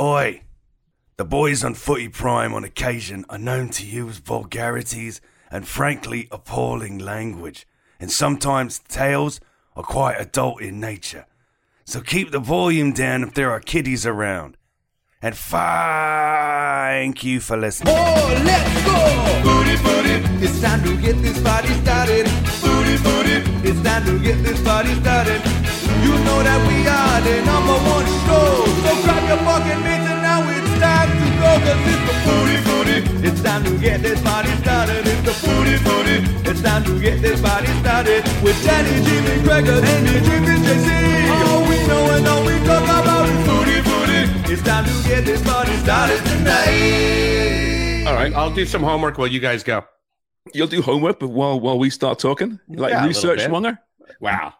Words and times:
Oi! 0.00 0.40
The 1.18 1.26
boys 1.26 1.62
on 1.62 1.74
Footy 1.74 2.08
Prime 2.08 2.54
on 2.54 2.64
occasion 2.64 3.26
are 3.28 3.36
known 3.36 3.68
to 3.68 3.84
use 3.84 4.16
vulgarities 4.16 5.20
and 5.50 5.68
frankly 5.68 6.26
appalling 6.32 6.96
language, 6.96 7.66
and 7.98 8.10
sometimes 8.10 8.78
tales 8.78 9.40
are 9.76 9.82
quite 9.82 10.14
adult 10.18 10.62
in 10.62 10.80
nature. 10.80 11.26
So 11.84 12.00
keep 12.00 12.30
the 12.30 12.38
volume 12.38 12.94
down 12.94 13.22
if 13.22 13.34
there 13.34 13.50
are 13.50 13.60
kiddies 13.60 14.06
around. 14.06 14.56
And 15.20 15.34
thank 15.34 17.22
you 17.22 17.38
for 17.38 17.58
listening. 17.58 17.92
Oh, 17.94 18.42
let's 18.42 18.84
go! 18.86 18.96
Booty, 19.44 19.76
booty, 19.82 20.42
it's 20.42 20.62
time 20.62 20.82
to 20.84 20.96
get 20.98 21.20
this 21.20 21.42
party 21.42 21.74
started. 21.74 22.24
Booty, 22.62 22.96
booty, 23.02 23.68
it's 23.68 23.82
time 23.82 24.06
to 24.06 24.18
get 24.18 24.42
this 24.42 24.62
party 24.64 24.94
started. 24.94 25.42
You 26.00 26.16
know 26.24 26.42
that 26.42 26.66
we 26.66 26.88
are 26.88 27.20
the 27.20 27.44
number 27.44 27.74
one 27.90 28.09
Cause 31.70 31.86
it's 31.86 32.02
the 32.02 32.16
booty, 32.26 32.58
booty, 32.66 33.28
it's 33.28 33.40
time 33.42 33.62
to 33.62 33.78
get 33.78 34.02
this 34.02 34.20
party 34.22 34.50
started. 34.62 35.06
It's 35.06 35.22
the 35.22 35.34
booty, 35.46 35.78
booty, 35.86 36.50
it's 36.50 36.60
time 36.62 36.82
to 36.82 36.98
get 37.00 37.22
this 37.22 37.40
party 37.40 37.68
started. 37.78 38.24
With 38.42 38.60
Danny, 38.64 38.90
Jimmy, 39.06 39.40
Gregor, 39.44 39.78
Andy, 39.78 40.18
Jimmy, 40.26 40.58
JC. 40.66 40.90
All 41.46 41.62
we 41.68 41.76
know 41.86 42.10
and 42.16 42.26
all 42.26 42.44
we 42.44 42.58
talk 42.66 42.82
about 42.82 43.28
is 43.28 43.46
booty, 43.46 43.78
booty. 43.86 44.52
It's 44.52 44.62
time 44.62 44.84
to 44.84 45.08
get 45.08 45.24
this 45.24 45.40
party 45.44 45.70
started 45.76 46.18
tonight. 46.26 48.04
All 48.08 48.14
right, 48.14 48.34
I'll 48.34 48.52
do 48.52 48.66
some 48.66 48.82
homework 48.82 49.16
while 49.16 49.28
you 49.28 49.38
guys 49.38 49.62
go. 49.62 49.84
You'll 50.52 50.66
do 50.66 50.82
homework, 50.82 51.20
while 51.20 51.60
while 51.60 51.78
we 51.78 51.88
start 51.90 52.18
talking, 52.18 52.58
like 52.68 52.90
Yeah, 52.90 53.06
research 53.06 53.38
bit. 53.38 53.50
monger. 53.50 53.78
Wow, 54.20 54.54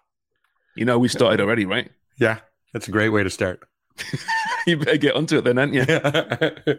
you 0.76 0.84
know 0.84 1.00
we 1.00 1.08
started 1.08 1.40
already, 1.40 1.66
right? 1.66 1.90
Yeah, 2.20 2.38
that's 2.72 2.86
a 2.86 2.92
great 2.92 3.08
way 3.08 3.24
to 3.24 3.30
start. 3.30 3.66
you 4.68 4.76
better 4.76 4.96
get 4.96 5.16
onto 5.16 5.38
it 5.38 5.42
then, 5.44 5.58
aren't 5.58 5.74
you? 5.74 6.76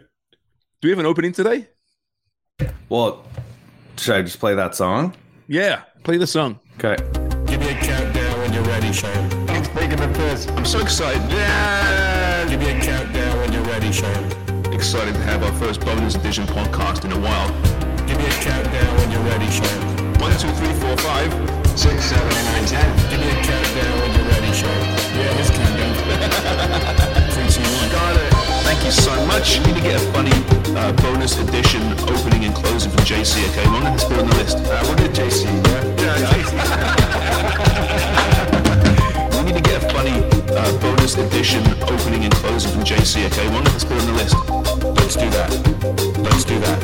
do 0.82 0.88
we 0.88 0.90
have 0.90 0.98
an 0.98 1.06
opening 1.06 1.30
today? 1.30 1.68
Well, 2.88 3.24
should 3.96 4.16
I 4.16 4.22
just 4.22 4.40
play 4.40 4.56
that 4.56 4.74
song? 4.74 5.14
Yeah, 5.46 5.82
play 6.02 6.16
the 6.16 6.26
song. 6.26 6.58
Okay. 6.76 6.96
Give 7.46 7.60
me 7.60 7.70
a 7.70 7.74
countdown 7.76 8.40
when 8.40 8.52
you're 8.52 8.64
ready, 8.64 8.92
Shane. 8.92 9.30
Thanks 9.46 9.68
for 9.68 9.74
making 9.76 9.98
the 9.98 10.12
first. 10.18 10.50
I'm 10.50 10.64
so 10.64 10.80
excited. 10.80 11.22
Yeah. 11.30 12.48
Give 12.48 12.58
me 12.58 12.70
a 12.72 12.80
countdown 12.80 13.38
when 13.38 13.52
you're 13.52 13.62
ready, 13.62 13.92
Shane. 13.92 14.26
Excited 14.72 15.14
to 15.14 15.20
have 15.20 15.44
our 15.44 15.52
first 15.52 15.80
bonus 15.82 16.16
edition 16.16 16.46
podcast 16.46 17.04
in 17.04 17.12
a 17.12 17.20
while. 17.20 17.48
Give 18.08 18.18
me 18.18 18.26
a 18.26 18.42
countdown 18.42 18.96
when 18.96 19.10
you're 19.12 19.22
ready, 19.22 19.48
Shane. 19.52 20.18
One, 20.18 20.32
two, 20.36 20.50
three, 20.50 20.74
four, 20.80 20.96
five. 20.96 21.30
Six, 21.78 22.06
seven, 22.06 22.26
eight, 22.26 22.44
nine, 22.44 22.66
ten. 22.66 23.08
Give 23.08 23.20
me 23.20 23.30
a 23.30 23.44
countdown 23.44 24.00
when 24.00 24.14
you're 24.18 24.28
ready, 24.34 24.52
Shane. 24.52 24.86
Yeah, 25.14 25.32
his 25.38 25.50
countdown. 25.50 26.98
Thank 28.82 28.96
you 28.96 29.02
so 29.02 29.26
much. 29.26 29.60
We 29.60 29.66
need 29.66 29.76
to 29.76 29.82
get 29.82 29.94
a 29.94 30.04
funny 30.10 30.32
uh, 30.76 30.90
bonus 30.94 31.38
edition 31.38 31.80
opening 32.02 32.46
and 32.46 32.52
closing 32.52 32.90
from 32.90 33.04
JC. 33.04 33.48
Okay, 33.50 33.64
one 33.70 33.86
of 33.86 34.00
put 34.00 34.18
on 34.18 34.26
the 34.26 34.34
list. 34.34 34.58
Uh, 34.58 34.84
what 34.86 34.98
did 34.98 35.12
JC? 35.12 35.44
Yeah, 36.02 36.18
JC. 36.32 36.50
we 39.38 39.42
need 39.44 39.54
to 39.54 39.62
get 39.62 39.84
a 39.84 39.88
funny 39.94 40.18
uh, 40.50 40.78
bonus 40.80 41.16
edition 41.16 41.62
opening 41.82 42.24
and 42.24 42.34
closing 42.34 42.72
from 42.72 42.82
JC. 42.82 43.24
Okay, 43.26 43.48
one 43.54 43.64
of 43.64 43.72
put 43.72 43.92
on 43.92 44.06
the 44.06 44.14
list. 44.14 44.34
Let's 44.98 45.14
do 45.14 45.30
that. 45.30 45.50
Let's 46.18 46.44
do 46.44 46.58
that. 46.58 46.82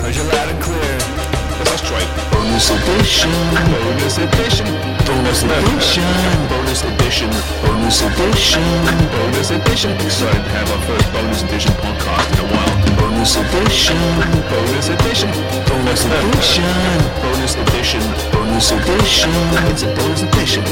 Heard 0.00 0.14
you 0.14 0.22
loud 0.22 0.48
and 0.50 0.62
clear. 0.62 1.29
Let's 1.68 1.82
try 1.82 2.02
bonus 2.32 2.70
edition. 2.70 3.30
Bonus 3.68 4.18
edition. 4.18 4.66
Bonus 5.06 5.42
edition. 5.42 6.04
Bonus 6.48 6.82
edition. 6.82 7.30
Bonus 7.62 8.00
edition. 8.02 8.64
Bonus 9.12 9.50
edition. 9.50 9.90
Excited 10.00 10.44
to 10.44 10.50
have 10.50 10.70
our 10.70 10.82
first 10.88 11.06
bonus 11.12 11.42
edition 11.42 11.72
podcast 11.84 12.32
in 12.32 12.38
a 12.40 12.48
while. 12.48 12.74
Bonus 12.96 13.36
edition. 13.36 13.98
Bonus 14.48 14.88
edition. 14.88 15.30
Bonus 15.68 16.04
edition. 16.04 16.64
Bonus 17.22 17.54
edition. 17.56 18.02
Bonus 18.32 18.70
edition. 18.72 19.30
It's 19.68 19.82
a 19.82 19.86
bonus. 19.94 20.22
Edition. 20.22 20.64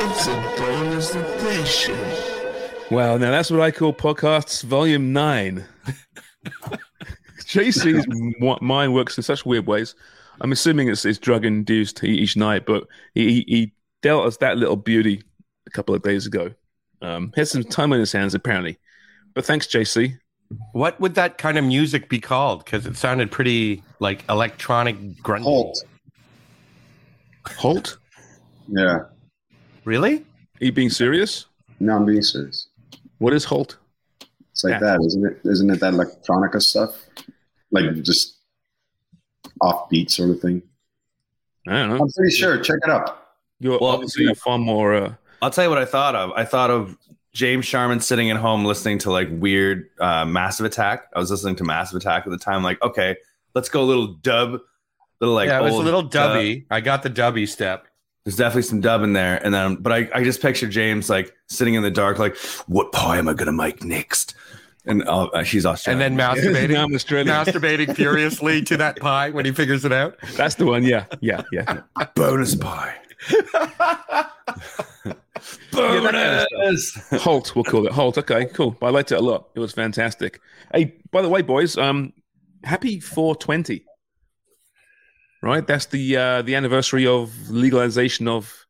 It's 0.00 0.26
a 0.26 0.34
bonus 0.58 1.14
edition. 1.14 2.41
Wow, 2.92 3.16
now 3.16 3.30
that's 3.30 3.50
what 3.50 3.60
I 3.60 3.70
call 3.70 3.94
podcasts 3.94 4.62
volume 4.62 5.12
nine. 5.14 5.64
JC's 7.38 8.06
mind 8.60 8.92
works 8.94 9.16
in 9.16 9.22
such 9.22 9.46
weird 9.46 9.66
ways. 9.66 9.94
I'm 10.40 10.52
assuming 10.52 10.88
it's, 10.88 11.04
it's 11.04 11.18
drug 11.18 11.44
induced 11.46 12.04
each 12.04 12.36
night, 12.36 12.66
but 12.66 12.86
he, 13.14 13.26
he- 13.32 13.44
he 13.48 13.72
dealt 14.02 14.26
us 14.26 14.36
that 14.38 14.58
little 14.58 14.76
beauty 14.76 15.22
a 15.66 15.70
couple 15.70 15.94
of 15.94 16.02
days 16.02 16.26
ago. 16.26 16.50
Um, 17.00 17.32
he 17.34 17.40
had 17.40 17.48
some 17.48 17.64
time 17.64 17.92
on 17.92 17.98
his 17.98 18.12
hands, 18.12 18.34
apparently. 18.34 18.78
But 19.34 19.44
thanks, 19.44 19.66
JC. 19.66 20.18
What 20.72 21.00
would 21.00 21.14
that 21.14 21.38
kind 21.38 21.56
of 21.56 21.64
music 21.64 22.08
be 22.10 22.20
called? 22.20 22.64
Because 22.64 22.84
it 22.86 22.96
sounded 22.96 23.30
pretty 23.30 23.82
like 24.00 24.24
electronic 24.28 24.96
grungy. 25.22 25.42
Halt. 25.44 25.82
Halt? 27.46 27.96
Yeah. 28.68 28.98
Really? 29.84 30.16
Are 30.60 30.64
you 30.66 30.72
being 30.72 30.90
serious? 30.90 31.46
No, 31.80 31.96
I'm 31.96 32.04
being 32.04 32.22
serious. 32.22 32.68
What 33.22 33.32
is 33.32 33.44
Holt? 33.44 33.76
It's 34.50 34.64
like 34.64 34.72
Yeah. 34.72 34.78
that, 34.80 35.00
isn't 35.06 35.24
it? 35.24 35.40
Isn't 35.44 35.70
it 35.70 35.78
that 35.80 35.94
electronica 35.94 36.60
stuff? 36.60 36.96
Like 37.70 38.02
just 38.02 38.36
offbeat 39.62 40.10
sort 40.10 40.30
of 40.30 40.40
thing. 40.40 40.60
I 41.68 41.72
don't 41.74 41.90
know. 41.90 41.98
I'm 42.02 42.10
pretty 42.16 42.34
sure. 42.34 42.58
Check 42.58 42.78
it 42.82 42.90
out. 42.90 43.18
You're 43.60 43.78
Well, 43.78 43.90
obviously 43.90 44.24
you're 44.24 44.34
far 44.34 44.58
more. 44.58 44.94
Uh, 44.94 45.14
I'll 45.40 45.50
tell 45.50 45.62
you 45.64 45.70
what 45.70 45.78
I 45.78 45.84
thought 45.84 46.16
of. 46.16 46.32
I 46.32 46.44
thought 46.44 46.70
of 46.70 46.98
James 47.32 47.64
Sharman 47.64 48.00
sitting 48.00 48.28
at 48.32 48.36
home 48.38 48.64
listening 48.64 48.98
to 48.98 49.12
like 49.12 49.28
weird 49.30 49.88
uh, 50.00 50.24
Massive 50.24 50.66
Attack. 50.66 51.04
I 51.14 51.20
was 51.20 51.30
listening 51.30 51.54
to 51.56 51.64
Massive 51.64 51.96
Attack 51.98 52.26
at 52.26 52.30
the 52.30 52.38
time. 52.38 52.64
Like, 52.64 52.82
okay, 52.82 53.16
let's 53.54 53.68
go 53.68 53.82
a 53.82 53.84
little 53.86 54.08
dub, 54.08 54.58
little 55.20 55.34
like 55.36 55.48
yeah, 55.48 55.60
it 55.60 55.62
was 55.62 55.74
a 55.74 55.76
old 55.76 55.84
little 55.84 56.02
dub. 56.02 56.36
dubby. 56.38 56.66
I 56.72 56.80
got 56.80 57.04
the 57.04 57.10
dubby 57.10 57.48
step. 57.48 57.86
There's 58.24 58.36
definitely 58.36 58.62
some 58.62 58.80
dub 58.80 59.02
in 59.02 59.14
there, 59.14 59.44
and 59.44 59.52
then 59.52 59.76
but 59.76 59.92
I, 59.92 60.08
I 60.14 60.22
just 60.22 60.40
picture 60.40 60.68
James 60.68 61.10
like 61.10 61.34
sitting 61.48 61.74
in 61.74 61.82
the 61.82 61.90
dark, 61.90 62.18
like, 62.18 62.36
what 62.66 62.92
pie 62.92 63.18
am 63.18 63.28
I 63.28 63.34
gonna 63.34 63.52
make 63.52 63.82
next? 63.84 64.34
And 64.84 65.02
uh, 65.06 65.44
she's 65.44 65.64
And 65.64 66.00
then 66.00 66.16
masturbating, 66.16 66.76
I'm 66.82 66.94
Australian. 66.94 67.28
masturbating 67.28 67.94
furiously 67.94 68.62
to 68.62 68.76
that 68.78 68.98
pie 68.98 69.30
when 69.30 69.44
he 69.44 69.52
figures 69.52 69.84
it 69.84 69.92
out. 69.92 70.16
That's 70.36 70.56
the 70.56 70.66
one. 70.66 70.82
Yeah, 70.82 71.04
yeah, 71.20 71.42
yeah. 71.52 71.82
bonus 72.14 72.56
pie. 72.56 72.96
bonus. 75.72 76.96
Holt, 77.22 77.54
we'll 77.54 77.64
call 77.64 77.86
it 77.86 77.92
Holt. 77.92 78.18
Okay, 78.18 78.46
cool. 78.46 78.76
I 78.82 78.90
liked 78.90 79.12
it 79.12 79.18
a 79.18 79.20
lot. 79.20 79.48
It 79.54 79.60
was 79.60 79.72
fantastic. 79.72 80.40
Hey, 80.74 80.96
by 81.10 81.22
the 81.22 81.28
way, 81.28 81.42
boys, 81.42 81.76
um, 81.78 82.12
happy 82.64 82.98
420. 83.00 83.84
Right, 85.42 85.66
that's 85.66 85.86
the 85.86 86.16
uh, 86.16 86.42
the 86.42 86.54
anniversary 86.54 87.04
of 87.06 87.32
legalization 87.50 88.28
of 88.28 88.64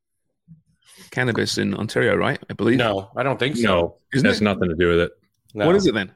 cannabis 1.11 1.59
in 1.59 1.75
Ontario, 1.75 2.17
right? 2.17 2.39
I 2.49 2.55
believe. 2.55 2.79
No, 2.79 3.11
I 3.15 3.23
don't 3.23 3.39
think 3.39 3.57
so. 3.57 3.63
No, 3.63 3.95
Isn't 4.15 4.27
has 4.27 4.41
it? 4.41 4.45
nothing 4.45 4.71
to 4.71 4.75
do 4.75 4.89
with 4.89 5.01
it. 5.01 5.13
No. 5.53 5.67
What 5.67 5.77
is 5.77 5.87
it 5.87 5.93
then? 5.93 6.13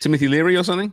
Timothy 0.00 0.28
Leary 0.28 0.56
or 0.56 0.62
something? 0.62 0.92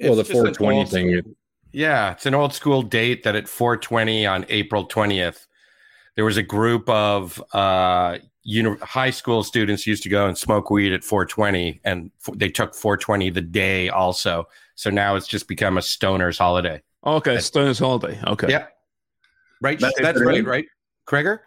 well, 0.00 0.14
the 0.16 0.20
It's 0.22 0.30
just 0.30 0.38
an 0.40 0.54
420 0.54 0.78
old- 0.78 0.88
thing, 0.90 1.10
it, 1.12 1.26
Yeah, 1.72 2.12
it's 2.12 2.26
an 2.26 2.34
old 2.34 2.52
school 2.54 2.82
date 2.82 3.22
that 3.22 3.36
at 3.36 3.48
420 3.48 4.26
on 4.26 4.44
April 4.48 4.86
20th, 4.88 5.46
there 6.16 6.24
was 6.24 6.36
a 6.36 6.42
group 6.42 6.88
of 6.88 7.40
uh, 7.52 8.18
uni- 8.42 8.78
high 8.82 9.10
school 9.10 9.44
students 9.44 9.86
used 9.86 10.02
to 10.02 10.08
go 10.08 10.26
and 10.26 10.36
smoke 10.36 10.70
weed 10.70 10.92
at 10.92 11.04
420, 11.04 11.80
and 11.84 12.10
f- 12.26 12.34
they 12.36 12.48
took 12.48 12.74
420 12.74 13.30
the 13.30 13.40
day 13.42 13.88
also. 13.90 14.48
So 14.74 14.90
now 14.90 15.14
it's 15.14 15.28
just 15.28 15.46
become 15.46 15.78
a 15.78 15.82
stoner's 15.82 16.36
holiday. 16.38 16.82
Okay, 17.04 17.38
Stoner's 17.38 17.78
holiday. 17.78 18.18
Okay. 18.26 18.48
Yeah. 18.50 18.66
Right? 19.60 19.78
That's 19.78 19.98
That's, 20.00 20.20
it. 20.20 20.24
right, 20.24 20.44
right? 20.44 20.66
Kreger? 21.08 21.38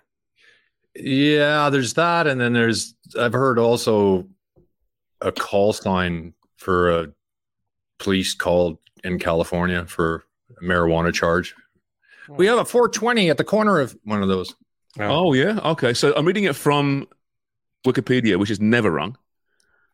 Yeah, 0.96 1.70
there's 1.70 1.94
that, 1.94 2.28
and 2.28 2.40
then 2.40 2.54
there's 2.54 2.96
I've 3.18 3.34
heard 3.34 3.60
also 3.60 4.28
a 5.22 5.32
call 5.32 5.74
sign 5.74 6.34
for 6.58 6.92
a 6.92 7.08
police 8.00 8.34
called 8.34 8.78
in 9.04 9.20
California 9.20 9.86
for 9.86 10.24
a 10.60 10.64
marijuana 10.64 11.14
charge. 11.14 11.54
We 12.28 12.46
have 12.48 12.60
a 12.60 12.66
420 12.66 13.30
at 13.30 13.38
the 13.38 13.44
corner 13.44 13.80
of 13.80 13.98
one 14.04 14.22
of 14.22 14.28
those. 14.28 14.56
Oh 15.00 15.34
yeah. 15.34 15.60
Okay. 15.64 15.94
So 15.94 16.14
I'm 16.16 16.26
reading 16.26 16.46
it 16.46 16.56
from 16.56 17.08
Wikipedia, 17.86 18.38
which 18.38 18.50
is 18.50 18.60
never 18.60 18.92
wrong. 18.92 19.18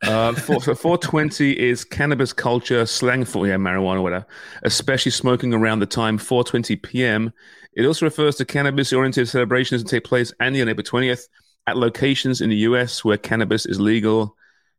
Uh, 0.04 0.34
for, 0.34 0.62
so 0.62 0.76
420 0.76 1.58
is 1.58 1.84
cannabis 1.84 2.34
culture 2.34 2.86
slang 2.86 3.26
for 3.26 3.48
yeah, 3.48 3.56
marijuana, 3.56 4.04
whatever, 4.04 4.26
especially 4.64 5.12
smoking 5.12 5.54
around 5.54 5.80
the 5.80 5.86
time 5.86 6.18
4:20 6.18 6.82
p.m. 6.82 7.32
It 7.74 7.86
also 7.86 8.06
refers 8.06 8.36
to 8.38 8.46
cannabis-oriented 8.46 9.28
celebrations 9.28 9.84
that 9.84 9.90
take 9.90 10.04
place 10.04 10.34
annually 10.40 10.62
on 10.62 10.70
April 10.70 10.86
20th 10.86 11.28
at 11.68 11.78
locations 11.78 12.42
in 12.42 12.50
the 12.50 12.56
U.S. 12.58 13.04
where 13.04 13.18
cannabis 13.18 13.66
is 13.66 13.80
legal. 13.80 14.36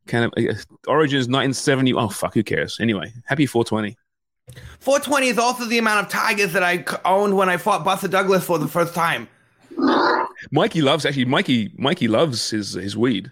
Canna- 0.07 0.31
uh, 0.37 0.55
origins 0.87 1.27
1970. 1.27 1.95
Oh 1.95 2.09
fuck, 2.09 2.35
who 2.35 2.43
cares? 2.43 2.79
Anyway, 2.81 3.13
happy 3.25 3.47
420. 3.47 3.97
420 4.81 5.29
is 5.29 5.39
also 5.39 5.65
the 5.65 5.79
amount 5.79 6.07
of 6.07 6.13
tigers 6.13 6.53
that 6.53 6.63
I 6.63 6.85
owned 7.05 7.37
when 7.37 7.49
I 7.49 7.57
fought 7.57 7.85
Buster 7.85 8.09
Douglas 8.09 8.45
for 8.45 8.59
the 8.59 8.69
first 8.69 8.95
time. 8.95 9.29
Mikey 10.51 10.83
loves 10.83 11.05
actually. 11.05 11.25
Mikey 11.25 11.73
Mikey 11.77 12.09
loves 12.09 12.51
his 12.51 12.75
his 12.75 12.97
weed. 12.97 13.31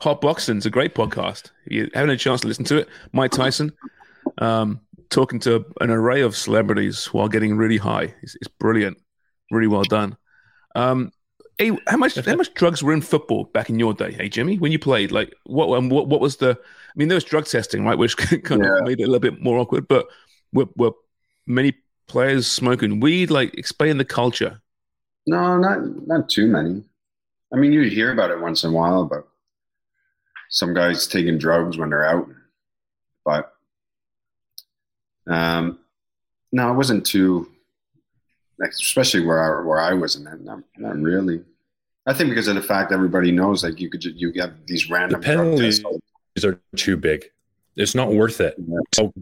Hot 0.00 0.20
Boxing's 0.20 0.66
a 0.66 0.70
great 0.70 0.94
podcast. 0.94 1.50
If 1.64 1.72
you 1.72 1.82
haven't 1.94 2.10
had 2.10 2.10
a 2.10 2.16
chance 2.16 2.42
to 2.42 2.48
listen 2.48 2.64
to 2.66 2.78
it, 2.78 2.88
Mike 3.12 3.30
Tyson 3.30 3.72
um, 4.38 4.80
talking 5.10 5.38
to 5.40 5.64
an 5.80 5.90
array 5.90 6.20
of 6.20 6.36
celebrities 6.36 7.06
while 7.06 7.28
getting 7.28 7.56
really 7.56 7.78
high. 7.78 8.14
It's, 8.22 8.34
it's 8.36 8.48
brilliant, 8.48 8.98
really 9.50 9.66
well 9.66 9.84
done. 9.84 10.16
Um, 10.74 11.12
hey, 11.58 11.72
how 11.86 11.96
much 11.96 12.16
how 12.16 12.36
much 12.36 12.52
drugs 12.54 12.82
were 12.82 12.92
in 12.92 13.00
football 13.00 13.44
back 13.44 13.70
in 13.70 13.78
your 13.78 13.94
day? 13.94 14.12
Hey, 14.12 14.28
Jimmy, 14.28 14.58
when 14.58 14.72
you 14.72 14.78
played, 14.78 15.12
like 15.12 15.34
what 15.44 15.74
um, 15.76 15.88
what 15.88 16.08
what 16.08 16.20
was 16.20 16.36
the? 16.36 16.58
I 16.58 16.92
mean, 16.96 17.08
there 17.08 17.16
was 17.16 17.24
drug 17.24 17.46
testing, 17.46 17.84
right, 17.84 17.98
which 17.98 18.16
kind 18.44 18.64
of 18.64 18.84
made 18.84 19.00
it 19.00 19.04
a 19.04 19.06
little 19.06 19.20
bit 19.20 19.42
more 19.42 19.58
awkward. 19.58 19.88
But 19.88 20.06
were, 20.52 20.68
were 20.76 20.92
many 21.46 21.74
players 22.06 22.46
smoking 22.46 23.00
weed? 23.00 23.30
Like, 23.30 23.54
explain 23.54 23.98
the 23.98 24.04
culture. 24.04 24.60
No, 25.26 25.58
not 25.58 26.06
not 26.06 26.28
too 26.28 26.46
many. 26.46 26.84
I 27.52 27.56
mean, 27.56 27.72
you 27.72 27.82
hear 27.82 28.12
about 28.12 28.30
it 28.30 28.40
once 28.40 28.64
in 28.64 28.70
a 28.70 28.72
while 28.72 29.02
about 29.02 29.28
some 30.50 30.74
guys 30.74 31.06
taking 31.06 31.38
drugs 31.38 31.76
when 31.76 31.90
they're 31.90 32.06
out, 32.06 32.28
but 33.24 33.52
um, 35.26 35.78
no, 36.52 36.70
it 36.70 36.74
wasn't 36.74 37.04
too. 37.04 37.50
Especially 38.62 39.24
where 39.24 39.42
I, 39.42 39.66
where 39.66 39.80
I 39.80 39.92
was 39.92 40.16
in 40.16 40.26
it, 40.26 40.40
not, 40.40 40.60
not 40.78 40.96
really. 40.96 41.42
I 42.06 42.14
think 42.14 42.30
because 42.30 42.48
of 42.48 42.54
the 42.54 42.62
fact 42.62 42.90
everybody 42.90 43.30
knows, 43.30 43.62
like 43.62 43.80
you 43.80 43.90
could 43.90 44.00
ju- 44.00 44.14
you 44.16 44.32
have 44.40 44.54
these 44.66 44.88
random 44.88 45.20
drug 45.20 45.24
penalties 45.24 45.82
tests. 45.82 46.44
are 46.44 46.58
too 46.74 46.96
big. 46.96 47.26
It's 47.74 47.94
not 47.94 48.12
worth 48.12 48.40
it. 48.40 48.56
So 48.94 49.12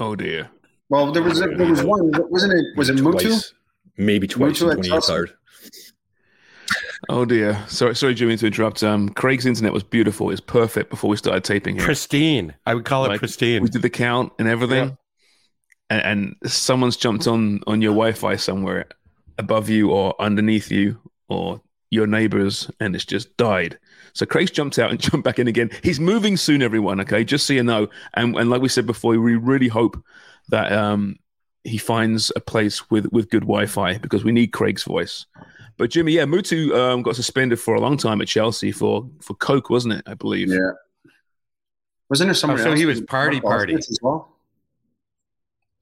Oh 0.00 0.16
dear. 0.16 0.50
Well, 0.88 1.12
there 1.12 1.22
was 1.22 1.38
there 1.38 1.56
was 1.56 1.82
one, 1.82 2.10
wasn't 2.30 2.54
it? 2.54 2.76
Was 2.76 2.88
it 2.88 2.96
Mutu? 2.96 3.52
maybe 3.96 4.26
twice 4.26 4.58
Mutu 4.58 4.62
in 4.62 4.70
at 4.70 4.74
28 4.76 4.88
Chelsea? 4.88 5.32
Oh 7.08 7.24
dear. 7.24 7.62
Sorry, 7.68 7.96
sorry, 7.96 8.14
Jimmy, 8.14 8.36
to 8.36 8.46
interrupt. 8.46 8.82
Um, 8.82 9.08
Craig's 9.08 9.46
internet 9.46 9.72
was 9.72 9.82
beautiful. 9.82 10.30
It's 10.30 10.40
perfect 10.40 10.90
before 10.90 11.10
we 11.10 11.16
started 11.16 11.44
taping 11.44 11.76
here. 11.76 11.84
Pristine. 11.84 12.54
I 12.66 12.74
would 12.74 12.84
call 12.84 13.04
it 13.06 13.08
Like, 13.08 13.18
pristine. 13.20 13.62
We 13.62 13.68
did 13.70 13.82
the 13.82 13.90
count 13.90 14.32
and 14.38 14.46
everything, 14.46 14.96
and, 15.88 16.36
and 16.42 16.50
someone's 16.52 16.96
jumped 16.96 17.26
on 17.26 17.60
on 17.66 17.80
your 17.80 17.92
Wi-Fi 17.92 18.36
somewhere 18.36 18.86
above 19.38 19.68
you 19.70 19.90
or 19.90 20.14
underneath 20.20 20.70
you 20.70 20.98
or 21.28 21.62
your 21.90 22.06
neighbors, 22.06 22.70
and 22.80 22.94
it's 22.94 23.04
just 23.06 23.34
died. 23.36 23.78
So 24.12 24.26
Craig's 24.26 24.50
jumped 24.50 24.78
out 24.78 24.90
and 24.90 25.00
jumped 25.00 25.24
back 25.24 25.38
in 25.38 25.48
again. 25.48 25.70
He's 25.82 25.98
moving 26.00 26.36
soon, 26.36 26.62
everyone. 26.62 27.00
Okay, 27.00 27.24
just 27.24 27.46
so 27.46 27.54
you 27.54 27.62
know. 27.62 27.88
And 28.14 28.36
and 28.36 28.50
like 28.50 28.60
we 28.62 28.68
said 28.68 28.86
before, 28.86 29.18
we 29.18 29.36
really 29.36 29.68
hope 29.68 30.02
that 30.48 30.70
um 30.72 31.16
he 31.64 31.78
finds 31.78 32.30
a 32.36 32.40
place 32.40 32.90
with 32.90 33.06
with 33.12 33.30
good 33.30 33.42
Wi-Fi 33.42 33.98
because 33.98 34.22
we 34.22 34.32
need 34.32 34.48
Craig's 34.48 34.84
voice. 34.84 35.26
But 35.80 35.88
Jimmy, 35.88 36.12
yeah, 36.12 36.26
Mutu 36.26 36.74
um, 36.76 37.00
got 37.00 37.16
suspended 37.16 37.58
for 37.58 37.74
a 37.74 37.80
long 37.80 37.96
time 37.96 38.20
at 38.20 38.28
Chelsea 38.28 38.70
for 38.70 39.08
for 39.22 39.32
coke, 39.36 39.70
wasn't 39.70 39.94
it? 39.94 40.02
I 40.06 40.12
believe. 40.12 40.48
Yeah. 40.50 40.72
Wasn't 42.10 42.28
there 42.28 42.34
someone 42.34 42.60
Oh, 42.60 42.64
so 42.64 42.70
else? 42.72 42.78
he 42.78 42.84
was 42.84 43.00
party 43.00 43.40
Mark 43.40 43.44
party. 43.60 43.72
Bosnich 43.76 43.90
as 43.90 43.98
well. 44.02 44.36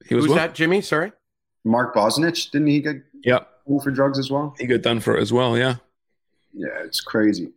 He 0.07 0.15
was 0.15 0.23
Who's 0.23 0.29
what? 0.29 0.35
that, 0.37 0.55
Jimmy? 0.55 0.79
Sorry. 0.79 1.11
Mark 1.65 1.93
Bosnich, 1.93 2.49
didn't 2.49 2.67
he 2.67 2.79
get 2.79 2.95
Yeah, 3.25 3.39
for 3.83 3.91
drugs 3.91 4.17
as 4.17 4.31
well? 4.31 4.55
he 4.57 4.67
got 4.67 4.83
done 4.83 5.01
for 5.01 5.17
it 5.17 5.21
as 5.21 5.33
well. 5.33 5.57
Yeah. 5.57 5.75
Yeah, 6.53 6.67
it's 6.85 7.01
crazy. 7.01 7.51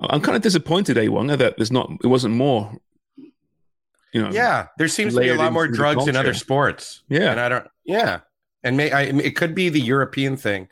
I'm 0.00 0.20
kind 0.20 0.34
of 0.34 0.42
disappointed, 0.42 0.96
A1, 0.96 1.38
that 1.38 1.56
there's 1.58 1.70
not, 1.70 1.92
it 2.02 2.08
wasn't 2.08 2.34
more, 2.34 2.72
you 3.16 4.20
know. 4.20 4.30
Yeah, 4.32 4.66
there 4.78 4.88
seems 4.88 5.14
to 5.14 5.20
be 5.20 5.28
a 5.28 5.36
lot 5.36 5.52
more 5.52 5.68
drugs 5.68 6.08
in 6.08 6.16
other 6.16 6.30
culture. 6.30 6.38
sports. 6.40 7.02
Yeah. 7.08 7.30
and 7.30 7.38
I 7.40 7.48
don't. 7.48 7.68
Yeah, 7.84 8.20
and 8.64 8.76
may 8.76 8.90
I? 8.90 9.02
It 9.02 9.36
could 9.36 9.54
be 9.54 9.68
the 9.68 9.80
European 9.80 10.36
thing. 10.36 10.68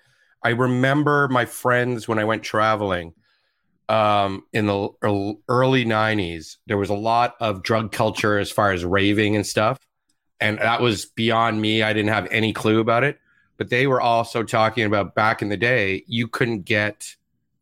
I 0.47 0.51
remember 0.51 1.27
my 1.27 1.45
friends 1.45 2.07
when 2.07 2.21
I 2.21 2.25
went 2.25 2.45
traveling 2.45 3.15
um, 3.89 4.45
in 4.53 4.67
the 4.67 4.91
early 5.49 5.85
'90s. 5.85 6.59
There 6.69 6.79
was 6.79 6.89
a 6.89 6.95
lot 6.95 7.35
of 7.41 7.65
drug 7.65 7.91
culture 7.91 8.39
as 8.39 8.53
far 8.53 8.71
as 8.71 8.85
raving 8.85 9.35
and 9.35 9.45
stuff, 9.45 9.77
and 10.41 10.59
that 10.59 10.81
was 10.81 11.07
beyond 11.07 11.61
me. 11.61 11.83
I 11.83 11.93
didn't 11.93 12.13
have 12.13 12.29
any 12.31 12.53
clue 12.53 12.79
about 12.79 13.03
it. 13.03 13.19
But 13.57 13.71
they 13.71 13.89
were 13.89 14.01
also 14.01 14.45
talking 14.45 14.85
about 14.85 15.17
back 15.17 15.43
in 15.43 15.49
the 15.49 15.57
day, 15.57 16.05
you 16.07 16.29
couldn't 16.29 16.61
get. 16.61 17.17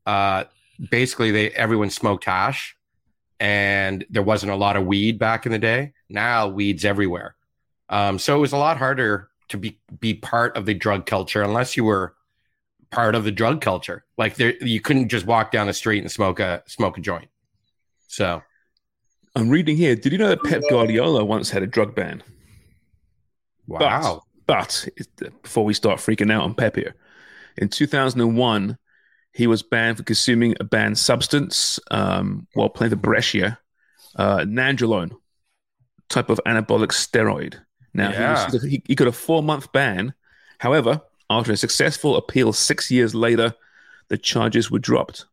Uh, 0.05 0.45
basically, 0.91 1.31
they 1.31 1.53
everyone 1.53 1.89
smoked 1.89 2.25
hash 2.25 2.77
and 3.41 4.05
there 4.11 4.23
wasn't 4.23 4.53
a 4.53 4.57
lot 4.57 4.77
of 4.77 4.85
weed 4.85 5.19
back 5.19 5.47
in 5.47 5.53
the 5.53 5.59
day. 5.59 5.95
Now 6.11 6.49
weed's 6.49 6.85
everywhere. 6.85 7.35
Um, 7.89 8.19
so 8.19 8.37
it 8.37 8.41
was 8.41 8.53
a 8.53 8.59
lot 8.59 8.77
harder 8.77 9.31
to 9.49 9.57
be 9.57 9.79
be 9.99 10.13
part 10.13 10.55
of 10.55 10.67
the 10.67 10.75
drug 10.75 11.07
culture 11.07 11.41
unless 11.41 11.79
you 11.79 11.85
were 11.85 12.15
part 12.95 13.15
of 13.15 13.25
the 13.25 13.33
drug 13.33 13.61
culture. 13.61 14.05
Like 14.17 14.37
there, 14.37 14.55
you 14.63 14.81
couldn't 14.81 15.09
just 15.09 15.27
walk 15.27 15.51
down 15.51 15.67
the 15.67 15.73
street 15.73 16.01
and 16.01 16.11
smoke 16.11 16.41
a 16.41 16.63
smoke 16.67 16.99
a 16.99 17.01
joint. 17.01 17.29
So 18.09 18.43
I'm 19.35 19.49
reading 19.49 19.77
here. 19.77 19.97
Did 19.97 20.13
you 20.13 20.19
know 20.19 20.29
that 20.29 20.45
Pep 20.45 20.63
Guardiola 20.71 21.25
once 21.25 21.51
had 21.51 21.63
a 21.63 21.67
drug 21.67 21.95
ban? 21.95 22.23
wow, 23.67 24.23
But, 24.47 24.89
but 24.95 25.43
before 25.43 25.65
we 25.65 25.75
start 25.75 25.99
freaking 25.99 26.33
out 26.33 26.43
on 26.45 26.55
Pep 26.55 26.77
here, 26.77 26.95
in 27.57 27.69
2001, 27.69 28.79
he 29.33 29.47
was 29.47 29.63
banned 29.63 29.97
for 29.97 30.05
consuming 30.05 30.55
a 30.61 30.65
banned 30.65 30.99
substance 30.99 31.81
um, 31.91 32.47
while 32.55 32.69
playing 32.69 32.91
the 32.91 32.97
Brescia, 32.97 33.59
uh, 34.17 34.39
nandrolone, 34.39 35.11
type 36.09 36.31
of 36.31 36.41
anabolic 36.47 36.93
steroid. 36.93 37.57
Now, 37.93 38.11
he, 38.11 38.53
was, 38.53 38.63
he, 38.63 38.83
he 38.87 38.95
got 38.95 39.09
a 39.09 39.13
four 39.13 39.43
month 39.43 39.73
ban. 39.73 40.15
However, 40.59 41.01
after 41.31 41.53
a 41.53 41.57
successful 41.57 42.17
appeal 42.17 42.53
six 42.53 42.91
years 42.91 43.15
later, 43.15 43.55
the 44.09 44.19
charges 44.19 44.71
were 44.71 44.79
dropped. 44.79 45.25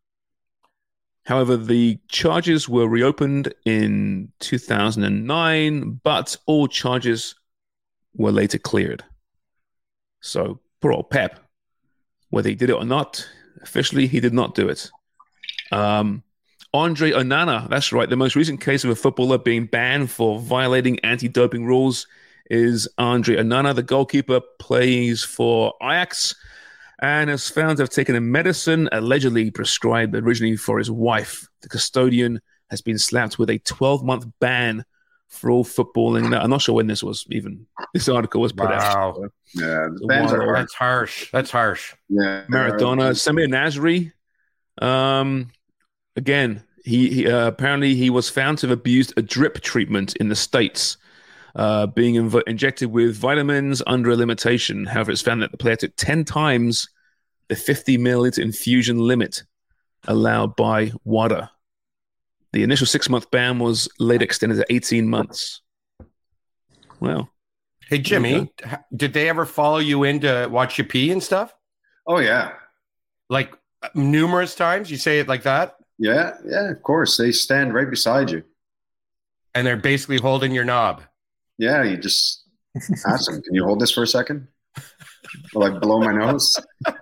However, 1.25 1.55
the 1.55 1.99
charges 2.07 2.67
were 2.67 2.87
reopened 2.87 3.53
in 3.65 4.31
2009, 4.39 6.01
but 6.03 6.35
all 6.45 6.67
charges 6.67 7.35
were 8.15 8.31
later 8.31 8.57
cleared. 8.57 9.03
So, 10.21 10.59
poor 10.81 10.93
old 10.93 11.09
Pep, 11.09 11.39
whether 12.29 12.49
he 12.49 12.55
did 12.55 12.69
it 12.69 12.75
or 12.75 12.85
not, 12.85 13.27
officially 13.61 14.07
he 14.07 14.19
did 14.19 14.33
not 14.33 14.55
do 14.55 14.67
it. 14.67 14.89
Um, 15.71 16.23
Andre 16.73 17.11
Onana, 17.11 17.69
that's 17.69 17.91
right. 17.91 18.09
The 18.09 18.15
most 18.15 18.35
recent 18.35 18.61
case 18.61 18.83
of 18.83 18.89
a 18.89 18.95
footballer 18.95 19.37
being 19.37 19.65
banned 19.65 20.09
for 20.09 20.39
violating 20.39 20.99
anti 20.99 21.27
doping 21.27 21.65
rules 21.65 22.07
is 22.51 22.87
Andre 22.97 23.37
Onana. 23.37 23.73
The 23.73 23.81
goalkeeper 23.81 24.41
plays 24.59 25.23
for 25.23 25.73
Ajax 25.81 26.35
and 27.01 27.29
is 27.29 27.49
found 27.49 27.77
to 27.77 27.83
have 27.83 27.89
taken 27.89 28.15
a 28.15 28.21
medicine 28.21 28.89
allegedly 28.91 29.49
prescribed 29.49 30.13
originally 30.15 30.57
for 30.57 30.77
his 30.77 30.91
wife. 30.91 31.47
The 31.61 31.69
custodian 31.69 32.41
has 32.69 32.81
been 32.81 32.97
slapped 32.97 33.39
with 33.39 33.49
a 33.49 33.57
12 33.59 34.03
month 34.03 34.25
ban 34.39 34.83
for 35.29 35.49
all 35.49 35.63
footballing. 35.63 36.29
Now, 36.29 36.41
I'm 36.41 36.49
not 36.49 36.61
sure 36.61 36.75
when 36.75 36.87
this 36.87 37.01
was 37.01 37.25
even, 37.31 37.65
this 37.93 38.09
article 38.09 38.41
was 38.41 38.51
put 38.51 38.69
out. 38.69 39.17
wow, 39.17 39.29
Yeah, 39.55 39.87
the 39.93 39.97
The 40.01 40.07
bans 40.07 40.31
are 40.33 40.45
wild- 40.45 40.55
that's 40.57 40.73
harsh. 40.73 41.31
That's 41.31 41.49
harsh. 41.51 41.93
Yeah, 42.09 42.43
Maradona, 42.49 43.11
Samir 43.15 43.47
Nasri. 43.47 44.11
Um, 44.85 45.51
again, 46.17 46.63
He, 46.83 47.09
he 47.09 47.27
uh, 47.31 47.47
apparently 47.47 47.95
he 47.95 48.09
was 48.09 48.29
found 48.29 48.57
to 48.59 48.67
have 48.67 48.77
abused 48.77 49.13
a 49.15 49.21
drip 49.21 49.61
treatment 49.61 50.15
in 50.17 50.27
the 50.29 50.35
states, 50.35 50.97
uh, 51.55 51.87
being 51.87 52.15
inv- 52.15 52.43
injected 52.47 52.91
with 52.91 53.15
vitamins 53.15 53.81
under 53.87 54.11
a 54.11 54.15
limitation. 54.15 54.85
However, 54.85 55.11
it's 55.11 55.21
found 55.21 55.41
that 55.41 55.51
the 55.51 55.57
player 55.57 55.75
took 55.75 55.95
ten 55.95 56.23
times 56.25 56.87
the 57.49 57.55
50 57.55 57.97
milliliter 57.97 58.39
infusion 58.39 58.99
limit 58.99 59.43
allowed 60.07 60.55
by 60.55 60.91
WADA. 61.03 61.51
The 62.53 62.63
initial 62.63 62.87
six 62.87 63.09
month 63.09 63.29
ban 63.31 63.59
was 63.59 63.89
later 63.99 64.23
extended 64.23 64.55
to 64.55 64.65
18 64.73 65.07
months. 65.09 65.61
Well, 66.99 67.29
Hey 67.87 67.97
Jimmy, 67.99 68.49
did 68.95 69.11
they 69.11 69.27
ever 69.27 69.45
follow 69.45 69.79
you 69.79 70.03
in 70.05 70.21
to 70.21 70.47
watch 70.49 70.77
you 70.77 70.85
pee 70.85 71.11
and 71.11 71.21
stuff? 71.21 71.53
Oh 72.07 72.19
yeah, 72.19 72.53
Like 73.29 73.53
numerous 73.93 74.55
times? 74.55 74.89
You 74.89 74.95
say 74.97 75.19
it 75.19 75.27
like 75.27 75.43
that, 75.43 75.75
yeah, 75.97 76.35
yeah. 76.45 76.69
Of 76.71 76.81
course, 76.83 77.17
they 77.17 77.31
stand 77.33 77.73
right 77.73 77.89
beside 77.89 78.31
you. 78.31 78.43
and 79.53 79.67
they're 79.67 79.75
basically 79.75 80.19
holding 80.19 80.53
your 80.53 80.63
knob. 80.63 81.01
Yeah, 81.61 81.83
you 81.83 81.95
just 81.95 82.41
ask 83.05 83.29
them, 83.29 83.39
"Can 83.43 83.53
you 83.53 83.63
hold 83.63 83.79
this 83.79 83.91
for 83.91 84.01
a 84.01 84.07
second? 84.07 84.47
like 85.53 85.79
blow 85.79 85.99
my 85.99 86.11
nose. 86.11 86.59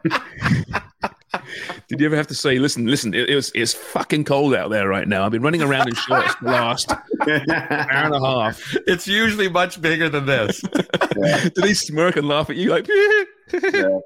Did 1.87 2.01
you 2.01 2.05
ever 2.05 2.17
have 2.17 2.27
to 2.27 2.35
say, 2.35 2.59
"Listen, 2.59 2.85
listen, 2.85 3.13
it, 3.13 3.29
it 3.29 3.35
was 3.35 3.53
it's 3.55 3.73
fucking 3.73 4.25
cold 4.25 4.53
out 4.53 4.69
there 4.69 4.89
right 4.89 5.07
now. 5.07 5.25
I've 5.25 5.31
been 5.31 5.41
running 5.41 5.61
around 5.61 5.87
in 5.87 5.95
shorts 5.95 6.33
for 6.35 6.43
the 6.43 6.51
last 6.51 6.91
hour 7.21 8.05
and 8.05 8.13
a 8.15 8.19
half." 8.19 8.75
It's 8.85 9.07
usually 9.07 9.47
much 9.47 9.81
bigger 9.81 10.09
than 10.09 10.25
this. 10.25 10.59
Did 11.55 11.63
he 11.63 11.73
smirk 11.73 12.17
and 12.17 12.27
laugh 12.27 12.49
at 12.49 12.57
you 12.57 12.71
like? 12.71 12.85
yeah. 12.89 13.99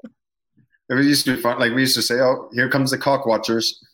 It 0.88 1.04
used 1.04 1.24
to 1.24 1.34
be 1.34 1.42
fun. 1.42 1.58
Like 1.58 1.72
we 1.74 1.80
used 1.80 1.96
to 1.96 2.02
say, 2.02 2.20
"Oh, 2.20 2.48
here 2.52 2.68
comes 2.68 2.92
the 2.92 2.98
cock 2.98 3.26
watchers." 3.26 3.84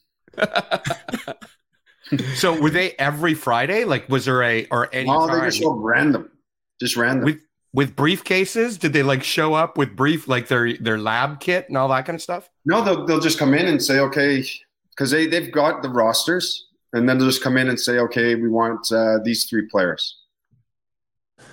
so 2.34 2.60
were 2.60 2.70
they 2.70 2.92
every 2.92 3.32
Friday? 3.34 3.84
Like, 3.84 4.08
was 4.10 4.26
there 4.26 4.42
a 4.42 4.66
or 4.70 4.88
any 4.92 5.08
Oh, 5.10 5.26
they 5.26 5.32
time 5.32 5.44
just 5.48 5.58
show 5.58 5.72
random, 5.72 6.29
just 6.80 6.96
random. 6.96 7.24
with 7.24 7.40
with 7.72 7.94
briefcases? 7.94 8.78
Did 8.78 8.92
they 8.92 9.02
like 9.02 9.22
show 9.22 9.54
up 9.54 9.78
with 9.78 9.94
brief 9.94 10.26
like 10.28 10.48
their 10.48 10.76
their 10.78 10.98
lab 10.98 11.40
kit 11.40 11.68
and 11.68 11.76
all 11.76 11.88
that 11.88 12.06
kind 12.06 12.16
of 12.16 12.22
stuff? 12.22 12.50
No, 12.64 12.82
they'll 12.82 13.06
they'll 13.06 13.20
just 13.20 13.38
come 13.38 13.54
in 13.54 13.66
and 13.66 13.82
say, 13.82 13.98
"Okay," 14.00 14.44
because 14.90 15.10
they 15.10 15.26
they've 15.26 15.52
got 15.52 15.82
the 15.82 15.88
rosters, 15.88 16.68
and 16.92 17.08
then 17.08 17.18
they'll 17.18 17.28
just 17.28 17.42
come 17.42 17.56
in 17.56 17.68
and 17.68 17.78
say, 17.78 17.98
"Okay, 17.98 18.34
we 18.34 18.48
want 18.48 18.90
uh, 18.92 19.18
these 19.24 19.44
three 19.44 19.66
players," 19.68 20.18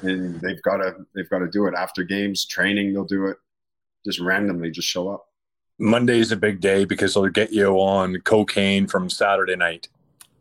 and 0.02 0.40
they've 0.42 0.62
got 0.64 0.78
to 0.78 0.96
they've 1.16 1.30
got 1.30 1.40
to 1.40 1.48
do 1.48 1.68
it 1.68 1.74
after 1.76 2.04
games, 2.04 2.46
training. 2.46 2.94
They'll 2.94 3.06
do 3.06 3.28
it 3.28 3.38
just 4.06 4.20
randomly, 4.20 4.72
just 4.72 4.88
show 4.88 5.10
up. 5.10 5.26
Monday 5.80 6.20
is 6.20 6.32
a 6.32 6.38
big 6.38 6.60
day 6.60 6.86
because 6.86 7.14
they'll 7.14 7.28
get 7.28 7.52
you 7.52 7.68
on 7.76 8.20
cocaine 8.22 8.88
from 8.88 9.12
Saturday 9.12 9.56
night 9.56 9.90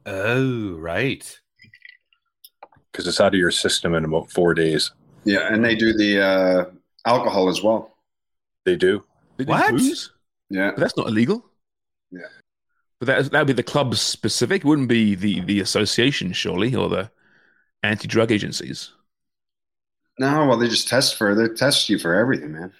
Oh, 0.07 0.76
right. 0.76 1.40
Because 2.97 3.07
it's 3.07 3.21
out 3.21 3.35
of 3.35 3.38
your 3.38 3.50
system 3.50 3.95
in 3.95 4.07
about 4.07 4.31
four 4.31 4.55
days. 4.55 4.91
Yeah, 5.25 5.53
and 5.53 5.62
they 5.62 5.75
do 5.75 5.93
the 5.93 6.23
uh, 6.25 6.65
alcohol 7.05 7.50
as 7.50 7.62
well. 7.62 7.95
They 8.65 8.75
do. 8.76 9.05
They 9.37 9.45
do 9.45 9.50
What? 9.50 9.71
booze? 9.71 10.12
Yeah, 10.49 10.71
But 10.71 10.81
that's 10.81 10.97
not 10.97 11.09
illegal. 11.09 11.45
Yeah. 12.11 12.21
But 12.99 13.07
that 13.07 13.31
that 13.33 13.38
would 13.41 13.47
be 13.49 13.53
the 13.53 13.62
club 13.62 13.95
specific. 13.97 14.62
It 14.65 14.67
wouldn't 14.67 14.88
be 14.88 15.15
the 15.15 15.41
the 15.41 15.61
association, 15.61 16.33
surely, 16.33 16.75
or 16.75 16.88
the 16.88 17.11
anti 17.83 18.09
drug 18.09 18.33
agencies. 18.33 18.93
no, 20.19 20.47
well, 20.47 20.57
they 20.57 20.69
just 20.69 20.88
test 20.88 21.17
for 21.17 21.35
they 21.35 21.49
test 21.49 21.91
you 21.91 21.99
for 21.99 22.15
everything, 22.15 22.53
man. 22.53 22.73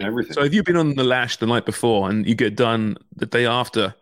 Everything. 0.00 0.32
So, 0.32 0.42
if 0.42 0.52
you've 0.52 0.64
been 0.64 0.76
on 0.76 0.96
the 0.96 1.04
lash 1.04 1.36
the 1.36 1.46
night 1.46 1.66
before 1.66 2.10
and 2.10 2.26
you 2.26 2.34
get 2.34 2.56
done 2.56 2.96
the 3.14 3.26
day 3.26 3.46
after, 3.46 3.94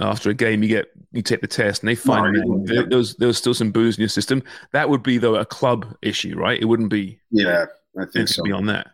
after 0.00 0.30
a 0.30 0.34
game, 0.34 0.62
you 0.62 0.68
get 0.68 0.90
you 1.12 1.22
take 1.22 1.40
the 1.40 1.46
test 1.46 1.82
and 1.82 1.88
they 1.88 1.94
find 1.94 2.32
No, 2.32 2.46
man, 2.46 2.66
yeah. 2.66 2.74
there, 2.74 2.86
there 2.88 2.98
was 2.98 3.16
there 3.16 3.28
was 3.28 3.38
still 3.38 3.54
some 3.54 3.70
booze 3.72 3.98
in 3.98 4.02
your 4.02 4.08
system. 4.08 4.42
That 4.72 4.88
would 4.88 5.02
be 5.02 5.18
though 5.18 5.36
a 5.36 5.44
club 5.44 5.96
issue, 6.02 6.36
right? 6.36 6.60
It 6.60 6.66
wouldn't 6.66 6.90
be 6.90 7.20
yeah, 7.30 7.66
I 7.96 8.04
think 8.04 8.16
anything 8.16 8.26
so. 8.26 8.42
beyond 8.42 8.68
that. 8.70 8.88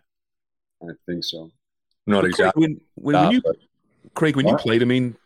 I 0.82 0.92
think 1.06 1.25
so. 1.25 1.50
Not 2.06 2.22
But 2.22 2.32
Craig, 2.32 2.50
exactly. 2.50 2.60
When, 2.62 2.80
when, 2.94 3.12
that, 3.14 3.22
when 3.25 3.32
you 3.32 3.42
but 3.42 3.56
Craig, 4.14 4.36
when 4.36 4.46
you 4.46 4.56
played, 4.56 4.82
I 4.82 4.86
mean, 4.86 5.16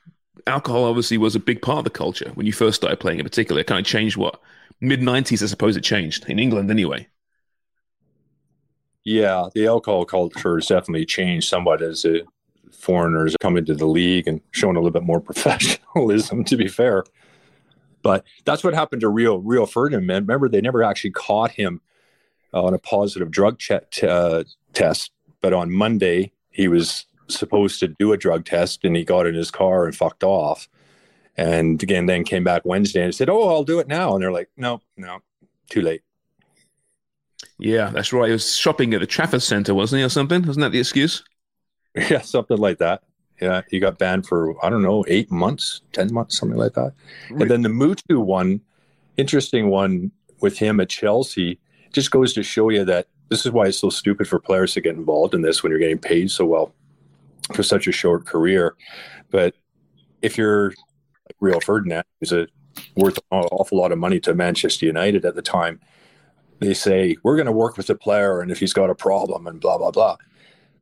alcohol 0.47 0.85
obviously 0.85 1.19
was 1.19 1.37
a 1.37 1.41
big 1.41 1.63
part 1.63 1.79
of 1.79 1.85
the 1.85 1.91
culture 1.91 2.31
when 2.35 2.47
you 2.47 2.53
first 2.53 2.77
started 2.77 3.01
playing. 3.01 3.19
In 3.19 3.25
particular, 3.25 3.61
it 3.61 3.67
kind 3.67 3.81
of 3.81 3.87
changed 3.87 4.17
what 4.17 4.41
mid 4.81 5.01
'90s, 5.01 5.43
I 5.43 5.47
suppose 5.47 5.77
it 5.77 5.83
changed 5.85 6.29
in 6.29 6.39
England 6.39 6.71
anyway. 6.71 7.07
yeah, 9.05 9.49
the 9.55 9.67
alcohol 9.67 10.05
culture 10.05 10.57
has 10.57 10.67
definitely 10.69 11.07
changed 11.07 11.49
somewhat 11.49 11.83
as 11.83 12.05
uh, 12.05 12.21
foreigners 12.73 13.37
coming 13.41 13.65
to 13.67 13.75
the 13.75 13.87
league 13.87 14.27
and 14.27 14.41
showing 14.51 14.77
a 14.77 14.81
little 14.81 14.93
bit 14.93 15.03
more 15.03 15.21
professionalism, 15.31 16.45
to 16.45 16.57
be 16.57 16.69
fair. 16.69 17.05
But 18.03 18.25
that's 18.45 18.65
what 18.65 18.75
happened 18.75 19.01
to 19.03 19.09
Rio 19.09 19.37
Rio 19.37 19.67
Ferdinand. 19.67 20.07
Remember, 20.07 20.49
they 20.49 20.61
never 20.61 20.83
actually 20.83 21.11
caught 21.11 21.51
him 21.51 21.81
uh, 22.55 22.65
on 22.65 22.75
a 22.75 22.79
positive 22.79 23.31
drug 23.31 23.59
t- 23.59 24.07
uh, 24.07 24.45
test, 24.73 25.13
but 25.41 25.53
on 25.53 25.71
Monday 25.71 26.33
he 26.51 26.69
was 26.69 27.07
supposed 27.29 27.79
to 27.81 27.89
do 27.89 28.13
a 28.13 28.17
drug 28.17 28.45
test, 28.45 28.85
and 28.85 28.97
he 28.97 29.05
got 29.05 29.27
in 29.27 29.35
his 29.35 29.51
car 29.51 29.85
and 29.85 29.95
fucked 29.95 30.25
off. 30.25 30.69
And 31.37 31.83
again, 31.83 32.07
then 32.07 32.25
came 32.25 32.45
back 32.45 32.63
Wednesday 32.65 33.03
and 33.03 33.15
said, 33.15 33.29
"Oh, 33.29 33.49
I'll 33.49 33.65
do 33.65 33.79
it 33.79 33.89
now." 33.89 34.15
And 34.15 34.23
they're 34.23 34.33
like, 34.33 34.51
"No, 34.57 34.81
no, 34.97 35.21
too 35.69 35.83
late." 35.83 36.03
Yeah, 37.59 37.91
that's 37.91 38.13
right. 38.13 38.27
He 38.27 38.33
was 38.33 38.57
shopping 38.57 38.95
at 38.95 39.01
the 39.01 39.07
Trafford 39.07 39.43
Centre, 39.43 39.75
wasn't 39.75 40.01
he, 40.01 40.05
or 40.05 40.09
something? 40.09 40.43
Wasn't 40.43 40.63
that 40.63 40.73
the 40.73 40.81
excuse? 40.81 41.23
Yeah, 42.11 42.21
something 42.21 42.59
like 42.59 42.79
that. 42.79 43.03
Yeah, 43.41 43.63
he 43.71 43.81
got 43.81 43.99
banned 43.99 44.27
for 44.27 44.55
I 44.65 44.71
don't 44.71 44.83
know 44.83 45.05
eight 45.09 45.31
months, 45.31 45.81
ten 45.93 46.13
months, 46.13 46.39
something 46.39 46.59
like 46.59 46.75
that. 46.75 46.93
And 47.31 47.51
then 47.51 47.63
the 47.63 47.69
Mutu 47.69 48.23
one, 48.23 48.61
interesting 49.17 49.71
one 49.71 50.13
with 50.41 50.59
him 50.59 50.79
at 50.79 50.89
Chelsea, 50.89 51.59
just 51.93 52.11
goes 52.11 52.33
to 52.35 52.43
show 52.43 52.69
you 52.69 52.85
that 52.85 53.09
this 53.29 53.47
is 53.47 53.53
why 53.53 53.67
it's 53.67 53.79
so 53.79 53.91
stupid 53.91 54.29
for 54.29 54.39
players 54.39 54.75
to 54.75 54.81
get 54.81 54.97
involved 54.97 55.35
in 55.35 55.43
this 55.43 55.63
when 55.63 55.71
you're 55.71 55.79
getting 55.79 55.99
paid 55.99 56.31
so 56.31 56.45
well 56.45 56.75
for 57.55 57.63
such 57.63 57.87
a 57.87 57.93
short 57.93 58.27
career. 58.27 58.77
But 59.31 59.55
if 60.21 60.37
you're 60.37 60.69
like 60.69 61.37
Rio 61.41 61.61
Ferdinand, 61.61 62.05
who's 62.19 62.33
a 62.33 62.47
worth 62.97 63.19
an 63.19 63.25
awful 63.53 63.79
lot 63.79 63.93
of 63.93 63.99
money 63.99 64.21
to 64.21 64.35
Manchester 64.35 64.87
United 64.87 65.25
at 65.25 65.35
the 65.35 65.43
time, 65.43 65.81
they 66.59 66.75
say 66.75 67.17
we're 67.23 67.37
going 67.37 67.47
to 67.47 67.53
work 67.53 67.77
with 67.77 67.87
the 67.87 67.95
player, 67.95 68.41
and 68.41 68.51
if 68.51 68.61
he's 68.61 68.75
got 68.75 68.91
a 68.91 68.95
problem, 68.95 69.47
and 69.47 69.61
blah 69.61 69.79
blah 69.79 69.91
blah. 69.91 70.17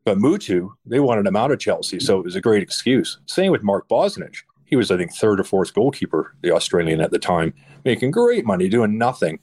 But 0.08 0.16
Mutu, 0.16 0.70
they 0.86 1.00
wanted 1.00 1.26
him 1.26 1.36
out 1.36 1.50
of 1.50 1.58
Chelsea, 1.58 2.00
so 2.00 2.18
it 2.18 2.24
was 2.24 2.34
a 2.34 2.40
great 2.40 2.62
excuse. 2.62 3.18
Same 3.26 3.52
with 3.52 3.62
Mark 3.62 3.86
Bosnich. 3.90 4.36
He 4.64 4.74
was, 4.74 4.90
I 4.90 4.96
think, 4.96 5.12
third 5.12 5.38
or 5.38 5.44
fourth 5.44 5.74
goalkeeper, 5.74 6.34
the 6.40 6.50
Australian 6.50 7.02
at 7.02 7.10
the 7.10 7.18
time, 7.18 7.52
making 7.84 8.12
great 8.12 8.46
money, 8.46 8.70
doing 8.70 8.96
nothing. 8.96 9.38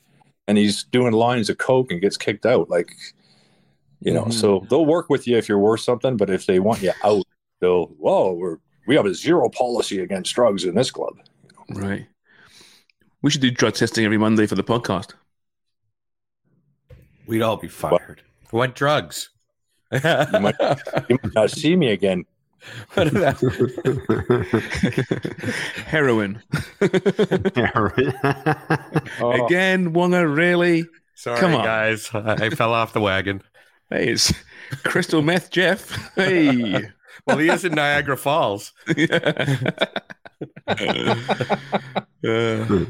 And 0.47 0.57
he's 0.57 0.83
doing 0.85 1.13
lines 1.13 1.51
of 1.51 1.59
coke 1.59 1.91
and 1.91 2.01
gets 2.01 2.17
kicked 2.17 2.47
out. 2.47 2.67
Like, 2.67 2.89
you 3.99 4.11
know, 4.11 4.25
Mhm. 4.25 4.33
so 4.33 4.65
they'll 4.67 4.87
work 4.87 5.07
with 5.07 5.27
you 5.27 5.37
if 5.37 5.47
you're 5.47 5.59
worth 5.59 5.81
something, 5.81 6.17
but 6.17 6.31
if 6.31 6.47
they 6.47 6.57
want 6.59 6.81
you 6.81 6.93
out, 7.03 7.25
they'll, 7.61 7.85
whoa, 7.99 8.33
we're, 8.33 8.57
we 8.87 8.95
have 8.95 9.05
a 9.05 9.13
zero 9.13 9.47
policy 9.49 9.99
against 9.99 10.33
drugs 10.33 10.65
in 10.65 10.73
this 10.73 10.89
club. 10.89 11.13
Right. 11.69 12.07
We 13.21 13.29
should 13.29 13.41
do 13.41 13.51
drug 13.51 13.75
testing 13.75 14.03
every 14.03 14.17
Monday 14.17 14.47
for 14.47 14.55
the 14.55 14.63
podcast. 14.63 15.11
We'd 17.27 17.43
all 17.43 17.57
be 17.57 17.67
fired. 17.67 18.23
What 18.49 18.73
drugs? 18.73 19.29
You 20.03 20.39
might, 20.39 20.55
you 21.09 21.17
might 21.23 21.33
not 21.33 21.51
see 21.51 21.75
me 21.75 21.91
again. 21.91 22.25
What 22.95 23.07
is 23.07 23.13
that? 23.13 23.37
Heroin. 25.87 26.41
Oh, 29.21 29.45
Again, 29.45 29.93
Wonga, 29.93 30.27
really? 30.27 30.85
Sorry, 31.15 31.39
Come 31.39 31.55
on. 31.55 31.63
guys. 31.63 32.09
I 32.13 32.33
I 32.45 32.49
fell 32.49 32.73
off 32.73 32.93
the 32.93 33.01
wagon. 33.01 33.41
Hey, 33.89 34.09
it's 34.09 34.33
crystal 34.83 35.21
meth, 35.21 35.51
Jeff. 35.51 36.13
Hey. 36.15 36.89
Well, 37.27 37.37
he 37.37 37.49
is 37.49 37.63
in 37.65 37.73
Niagara 37.73 38.17
Falls. 38.17 38.73
Uh, 40.67 41.15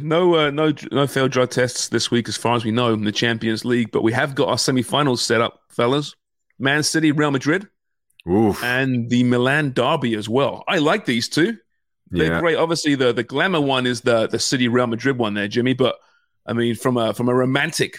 no, 0.02 0.36
uh, 0.36 0.50
no, 0.52 0.74
no 0.92 1.08
failed 1.08 1.32
drug 1.32 1.50
tests 1.52 1.90
this 1.90 2.10
week, 2.10 2.28
as 2.30 2.38
far 2.38 2.56
as 2.56 2.64
we 2.66 2.72
know, 2.72 2.94
in 2.94 3.04
the 3.04 3.12
Champions 3.12 3.66
League. 3.66 3.92
But 3.92 4.04
we 4.04 4.14
have 4.14 4.34
got 4.36 4.48
our 4.50 4.58
semi-finals 4.58 5.22
set 5.22 5.42
up, 5.42 5.60
fellas. 5.70 6.16
Man 6.60 6.84
City, 6.84 7.12
Real 7.12 7.32
Madrid, 7.32 7.68
Oof. 8.30 8.64
and 8.64 9.10
the 9.10 9.24
Milan 9.24 9.72
derby 9.74 10.16
as 10.16 10.28
well. 10.30 10.64
I 10.68 10.78
like 10.80 11.06
these 11.06 11.28
two. 11.30 11.58
They're 12.12 12.34
Yeah. 12.34 12.40
great. 12.40 12.56
Obviously, 12.58 12.96
the 12.96 13.14
the 13.14 13.24
glamour 13.24 13.62
one 13.62 13.86
is 13.86 14.02
the 14.02 14.28
the 14.28 14.40
City 14.40 14.68
Real 14.68 14.88
Madrid 14.88 15.18
one 15.18 15.34
there, 15.34 15.48
Jimmy. 15.48 15.74
But 15.74 15.96
I 16.46 16.54
mean, 16.54 16.76
from 16.76 16.98
a 16.98 17.14
from 17.14 17.30
a 17.30 17.34
romantic 17.36 17.98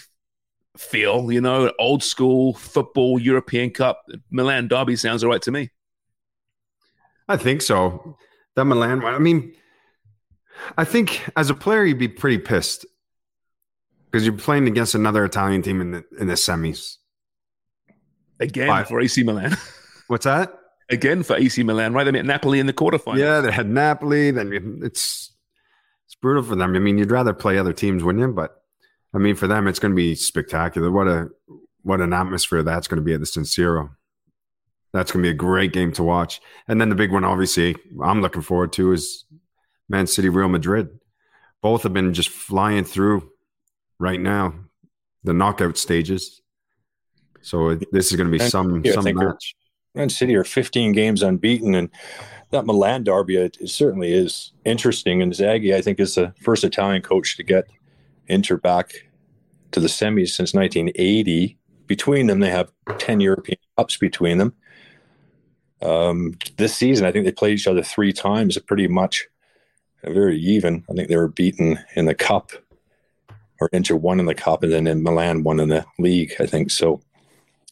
feel, 0.76 1.32
you 1.32 1.40
know, 1.40 1.72
old 1.78 2.02
school 2.04 2.54
football 2.54 3.18
European 3.18 3.70
Cup, 3.70 4.02
Milan 4.30 4.68
derby 4.68 4.94
sounds 4.96 5.25
all 5.25 5.30
right 5.30 5.42
to 5.42 5.50
me. 5.50 5.70
I 7.28 7.36
think 7.36 7.62
so. 7.62 8.16
That 8.54 8.64
Milan 8.66 9.02
one. 9.02 9.14
I 9.14 9.18
mean, 9.18 9.54
I 10.78 10.84
think 10.84 11.28
as 11.36 11.50
a 11.50 11.54
player, 11.54 11.84
you'd 11.84 11.98
be 11.98 12.08
pretty 12.08 12.38
pissed 12.38 12.86
because 14.06 14.25
you're 14.25 14.36
playing 14.36 14.68
against 14.68 14.94
another 14.94 15.25
Italian 15.25 15.62
team 15.62 15.80
in 15.80 15.90
the 15.90 16.04
in 16.18 16.28
the 16.28 16.34
semis. 16.34 16.96
Again 18.40 18.69
Why? 18.69 18.85
for 18.85 19.00
AC 19.00 19.23
Milan. 19.23 19.57
What's 20.09 20.25
that? 20.25 20.52
Again 20.88 21.23
for 21.23 21.37
AC 21.37 21.62
Milan, 21.62 21.93
right? 21.93 22.05
They 22.05 22.12
met 22.12 22.25
Napoli 22.25 22.61
in 22.61 22.66
the 22.66 22.73
quarterfinals. 22.73 23.19
Yeah, 23.19 23.40
they 23.40 23.50
had 23.50 23.69
Napoli. 23.69 24.31
Then 24.31 24.52
you- 24.52 24.81
it's 24.83 25.37
brutal 26.26 26.43
for 26.43 26.57
them. 26.57 26.75
I 26.75 26.78
mean, 26.78 26.99
you'd 26.99 27.11
rather 27.11 27.33
play 27.33 27.59
other 27.59 27.73
teams, 27.73 28.02
wouldn't 28.02 28.23
you? 28.23 28.33
But 28.33 28.61
I 29.14 29.19
mean, 29.19 29.37
for 29.37 29.47
them, 29.47 29.66
it's 29.69 29.78
going 29.78 29.93
to 29.93 29.97
be 29.97 30.14
spectacular. 30.14 30.90
What 30.90 31.09
a 31.09 31.28
what 31.83 32.00
an 32.00 32.12
atmosphere 32.12 32.62
that's 32.62 32.88
going 32.88 32.97
to 32.99 33.05
be 33.05 33.14
at 33.14 33.21
the 33.21 33.26
San 33.26 33.45
Siro. 33.45 33.90
That's 34.93 35.12
going 35.12 35.23
to 35.23 35.28
be 35.28 35.35
a 35.35 35.38
great 35.38 35.73
game 35.73 35.93
to 35.93 36.02
watch. 36.02 36.40
And 36.66 36.81
then 36.81 36.88
the 36.88 36.95
big 36.95 37.12
one, 37.12 37.25
obviously, 37.25 37.76
I'm 38.02 38.23
looking 38.23 38.43
forward 38.43 38.73
to 38.75 38.93
is 38.93 39.25
Man 39.88 40.07
City, 40.07 40.28
Real 40.28 40.49
Madrid. 40.49 40.88
Both 41.62 41.83
have 41.85 41.93
been 41.93 42.12
just 42.14 42.28
flying 42.28 42.85
through 42.85 43.31
right 43.99 44.21
now, 44.21 44.55
the 45.23 45.33
knockout 45.33 45.76
stages. 45.76 46.40
So 47.47 47.76
this 47.93 48.11
is 48.11 48.17
going 48.17 48.26
to 48.26 48.37
be 48.37 48.45
some 48.45 48.83
I 48.85 48.91
some 48.91 49.05
match. 49.15 49.55
Man 49.95 50.11
City 50.11 50.35
are 50.35 50.43
15 50.43 50.91
games 50.91 51.23
unbeaten, 51.23 51.76
and 51.76 51.88
that 52.50 52.67
Milan 52.67 53.05
derby 53.05 53.37
it, 53.37 53.57
it 53.61 53.71
certainly 53.71 54.12
is 54.12 54.53
interesting. 54.65 55.23
And 55.23 55.33
Zaghi, 55.33 55.73
I 55.73 55.81
think, 55.81 56.00
is 56.00 56.17
the 56.17 56.35
first 56.43 56.65
Italian 56.65 57.03
coach 57.03 57.37
to 57.37 57.45
get 57.45 57.67
Inter 58.26 58.57
back 58.57 59.09
to 59.71 59.79
the 59.79 59.87
semis 59.87 60.31
since 60.31 60.55
1980. 60.55 61.57
Between 61.87 62.26
them, 62.26 62.41
they 62.41 62.50
have 62.50 62.73
10 62.99 63.21
European 63.21 63.59
Cups 63.79 63.97
between 63.97 64.38
them. 64.38 64.53
Um, 65.83 66.37
this 66.57 66.75
season, 66.75 67.07
I 67.07 67.12
think 67.12 67.26
they 67.26 67.33
played 67.33 67.61
each 67.61 67.69
other 67.69 67.83
three 67.85 68.12
times, 68.12 68.59
pretty 68.59 68.88
much 68.88 69.29
very 70.03 70.37
even. 70.41 70.85
I 70.91 70.95
think 70.95 71.09
they 71.09 71.17
were 71.17 71.29
beaten 71.29 71.79
in 71.95 72.07
the 72.07 72.15
cup, 72.15 72.50
or 73.61 73.69
Inter 73.73 73.95
won 73.95 74.19
in 74.19 74.26
the 74.26 74.35
cup, 74.35 74.65
and 74.65 74.73
then 74.73 74.88
in 74.88 75.05
Milan 75.05 75.45
won 75.45 75.61
in 75.61 75.69
the 75.69 75.87
league. 76.00 76.35
I 76.41 76.47
think 76.47 76.73
so. 76.73 77.03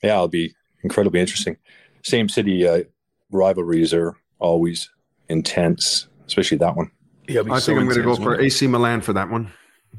Yeah, 0.05 0.15
it'll 0.15 0.29
be 0.29 0.55
incredibly 0.83 1.21
interesting. 1.21 1.57
Same 2.03 2.29
city 2.29 2.67
uh, 2.69 2.83
rivalries 3.31 3.95
are 3.95 4.15
always 4.39 4.91
intense, 5.29 6.09
especially 6.27 6.59
that 6.59 6.77
one. 6.77 6.91
Yeah, 7.27 7.41
I 7.51 7.59
so 7.59 7.67
think 7.67 7.81
I'm 7.81 7.85
going 7.87 7.97
to 7.97 8.03
go 8.03 8.17
for 8.17 8.31
won't? 8.31 8.43
AC 8.43 8.67
Milan 8.67 9.01
for 9.01 9.15
that 9.15 9.31
one. 9.31 9.51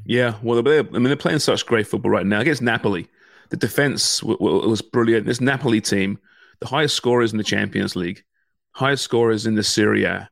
Yeah, 0.04 0.36
well, 0.42 0.58
I 0.60 0.82
mean, 0.82 1.02
they're 1.02 1.16
playing 1.16 1.40
such 1.40 1.66
great 1.66 1.86
football 1.88 2.10
right 2.12 2.26
now 2.26 2.40
against 2.40 2.62
Napoli. 2.62 3.08
The 3.50 3.56
defense 3.56 4.20
w- 4.20 4.38
w- 4.38 4.68
was 4.68 4.80
brilliant. 4.82 5.26
This 5.26 5.40
Napoli 5.40 5.80
team, 5.80 6.18
the 6.60 6.66
highest 6.68 6.94
scorers 6.94 7.32
in 7.32 7.38
the 7.38 7.44
Champions 7.44 7.96
League, 7.96 8.22
highest 8.72 9.02
scorers 9.02 9.46
in 9.46 9.56
the 9.56 9.64
Serie 9.64 10.04
A, 10.04 10.30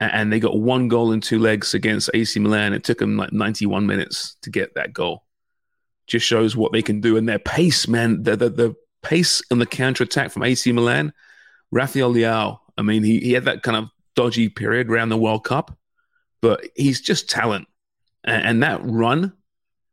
a- 0.00 0.04
and 0.14 0.32
they 0.32 0.40
got 0.40 0.58
one 0.58 0.88
goal 0.88 1.12
in 1.12 1.20
two 1.20 1.38
legs 1.38 1.74
against 1.74 2.08
AC 2.14 2.40
Milan. 2.40 2.72
It 2.72 2.84
took 2.84 2.98
them 2.98 3.18
like 3.18 3.32
91 3.32 3.86
minutes 3.86 4.36
to 4.42 4.50
get 4.50 4.74
that 4.76 4.94
goal. 4.94 5.24
Just 6.06 6.24
shows 6.24 6.56
what 6.56 6.72
they 6.72 6.82
can 6.82 7.00
do 7.02 7.18
and 7.18 7.28
their 7.28 7.38
pace, 7.38 7.86
man. 7.86 8.22
The 8.22 8.36
the, 8.36 8.48
the 8.48 8.74
pace 9.02 9.42
and 9.50 9.60
the 9.60 9.66
counter 9.66 10.04
attack 10.04 10.30
from 10.30 10.42
AC 10.42 10.70
Milan. 10.72 11.12
Rafael 11.70 12.12
Leao. 12.12 12.58
I 12.76 12.82
mean, 12.82 13.02
he, 13.02 13.20
he 13.20 13.32
had 13.32 13.44
that 13.44 13.62
kind 13.62 13.76
of 13.76 13.90
dodgy 14.14 14.48
period 14.48 14.88
around 14.88 15.08
the 15.10 15.16
World 15.16 15.44
Cup, 15.44 15.76
but 16.40 16.66
he's 16.74 17.00
just 17.00 17.28
talent. 17.28 17.68
And, 18.24 18.44
and 18.44 18.62
that 18.62 18.80
run 18.84 19.32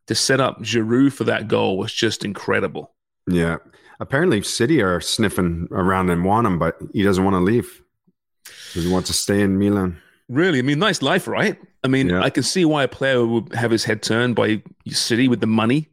to 0.08 0.16
set 0.16 0.40
up 0.40 0.62
Giroud 0.62 1.14
for 1.14 1.26
that 1.26 1.48
goal 1.48 1.78
was 1.78 1.94
just 1.94 2.26
incredible. 2.26 2.94
Yeah. 3.28 3.58
Apparently, 4.00 4.42
City 4.42 4.82
are 4.82 5.02
sniffing 5.02 5.68
around 5.72 6.10
and 6.10 6.24
want 6.24 6.48
him, 6.48 6.60
but 6.60 6.78
he 6.94 7.04
doesn't 7.04 7.24
want 7.24 7.36
to 7.36 7.40
leave. 7.40 7.82
He 8.74 8.92
wants 8.92 9.10
to 9.10 9.14
stay 9.14 9.42
in 9.42 9.58
Milan. 9.58 10.00
Really, 10.30 10.60
I 10.60 10.62
mean, 10.62 10.80
nice 10.80 11.02
life, 11.02 11.28
right? 11.28 11.58
I 11.84 11.88
mean, 11.88 12.14
I 12.14 12.30
can 12.30 12.44
see 12.44 12.66
why 12.66 12.84
a 12.84 12.88
player 12.88 13.26
would 13.26 13.54
have 13.54 13.72
his 13.72 13.86
head 13.86 14.04
turned 14.04 14.36
by 14.36 14.62
City 14.90 15.28
with 15.28 15.40
the 15.40 15.48
money 15.48 15.90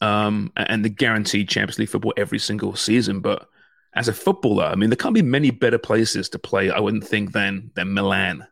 um, 0.00 0.52
and 0.56 0.84
the 0.84 0.88
guaranteed 0.88 1.48
Champions 1.48 1.78
League 1.78 1.88
football 1.88 2.14
every 2.16 2.38
single 2.38 2.74
season. 2.76 3.20
But 3.20 3.48
as 3.94 4.08
a 4.08 4.12
footballer, 4.12 4.64
I 4.64 4.74
mean, 4.74 4.90
there 4.90 4.96
can't 4.96 5.14
be 5.14 5.22
many 5.22 5.50
better 5.50 5.78
places 5.78 6.28
to 6.30 6.38
play. 6.38 6.70
I 6.70 6.80
wouldn't 6.80 7.06
think 7.06 7.32
than 7.32 7.70
than 7.74 7.94
Milan, 7.94 8.46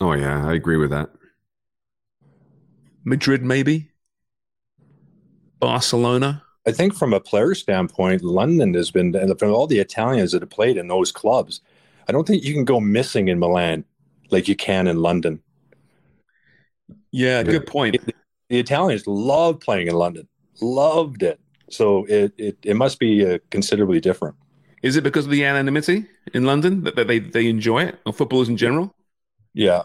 Oh 0.00 0.12
yeah, 0.14 0.46
I 0.46 0.54
agree 0.54 0.78
with 0.78 0.90
that. 0.90 1.10
Madrid, 3.04 3.42
maybe 3.42 3.90
Barcelona. 5.58 6.42
I 6.66 6.72
think 6.72 6.94
from 6.94 7.12
a 7.12 7.20
player 7.20 7.54
standpoint, 7.54 8.22
London 8.22 8.74
has 8.74 8.90
been, 8.90 9.14
and 9.14 9.38
from 9.38 9.52
all 9.52 9.66
the 9.66 9.78
Italians 9.78 10.32
that 10.32 10.42
have 10.42 10.50
played 10.50 10.76
in 10.76 10.88
those 10.88 11.12
clubs, 11.12 11.60
I 12.08 12.12
don't 12.12 12.26
think 12.26 12.44
you 12.44 12.54
can 12.54 12.64
go 12.64 12.80
missing 12.80 13.28
in 13.28 13.38
Milan 13.38 13.84
like 14.30 14.48
you 14.48 14.56
can 14.56 14.86
in 14.86 15.02
London. 15.02 15.42
Yeah, 17.10 17.42
good 17.42 17.66
point. 17.66 17.96
The, 18.50 18.58
Italians 18.58 19.06
love 19.06 19.60
playing 19.60 19.86
in 19.86 19.94
London, 19.94 20.28
loved 20.60 21.22
it. 21.22 21.40
So 21.70 22.04
it 22.04 22.34
it, 22.36 22.58
it 22.62 22.76
must 22.76 22.98
be 22.98 23.24
uh, 23.24 23.38
considerably 23.50 24.00
different. 24.00 24.36
Is 24.82 24.96
it 24.96 25.04
because 25.04 25.24
of 25.24 25.30
the 25.30 25.44
anonymity 25.44 26.06
in 26.34 26.44
London 26.44 26.84
that, 26.84 26.96
that 26.96 27.06
they, 27.06 27.18
they 27.18 27.46
enjoy 27.48 27.84
it, 27.84 27.98
or 28.04 28.12
footballers 28.12 28.48
in 28.48 28.56
general? 28.56 28.94
Yeah. 29.54 29.82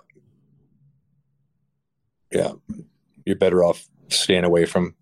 Yeah. 2.31 2.53
You're 3.25 3.35
better 3.35 3.63
off 3.63 3.87
staying 4.09 4.43
away 4.43 4.65
from 4.65 4.95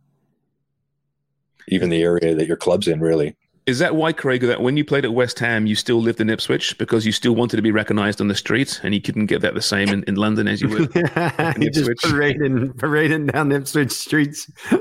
even 1.68 1.90
the 1.90 2.02
area 2.02 2.36
that 2.36 2.48
your 2.48 2.58
club's 2.58 2.88
in, 2.88 3.00
really. 3.00 3.36
Is 3.66 3.80
that 3.80 3.96
why, 3.96 4.12
Craig, 4.12 4.42
that 4.42 4.62
when 4.62 4.76
you 4.76 4.84
played 4.84 5.06
at 5.06 5.14
West 5.14 5.40
Ham, 5.40 5.66
you 5.66 5.76
still 5.76 6.02
lived 6.02 6.20
in 6.20 6.30
Ipswich 6.30 6.78
because 6.78 7.06
you 7.06 7.14
still 7.14 7.34
wanted 7.34 7.56
to 7.56 7.62
be 7.62 7.72
recognised 7.72 8.20
on 8.20 8.28
the 8.28 8.36
street 8.36 8.82
and 8.84 8.94
you 8.94 9.00
couldn't 9.00 9.28
get 9.28 9.42
that 9.42 9.54
the 9.54 9.62
same 9.62 9.88
in, 9.88 10.04
in 10.04 10.16
London 10.16 10.50
as 10.50 10.62
you 10.62 10.68
would 10.68 10.96
in 10.96 11.62
he 11.62 11.70
just 11.70 11.90
parading, 12.02 12.74
parading 12.74 13.28
down 13.28 13.52
Ipswich 13.54 13.92
streets. 13.92 14.52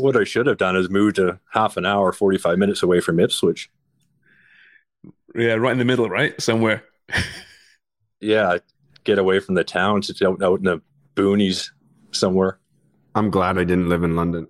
What 0.00 0.16
I 0.16 0.22
should 0.22 0.46
have 0.46 0.58
done 0.58 0.76
is 0.76 0.88
moved 0.88 1.16
to 1.16 1.40
half 1.52 1.76
an 1.76 1.84
hour, 1.84 2.12
45 2.12 2.56
minutes 2.56 2.84
away 2.84 3.00
from 3.00 3.18
Ipswich. 3.18 3.68
Yeah, 5.34 5.54
right 5.54 5.72
in 5.72 5.78
the 5.78 5.84
middle, 5.84 6.08
right? 6.08 6.40
Somewhere. 6.40 6.84
Yeah, 8.20 8.58
get 9.04 9.20
away 9.20 9.38
from 9.38 9.54
the 9.54 9.62
town 9.62 10.00
to 10.00 10.26
out, 10.26 10.42
out 10.42 10.58
in 10.58 10.64
the 10.64 10.82
boonies 11.14 11.70
somewhere. 12.10 12.58
I'm 13.14 13.30
glad 13.30 13.58
I 13.58 13.62
didn't 13.62 13.88
live 13.88 14.02
in 14.02 14.16
London. 14.16 14.48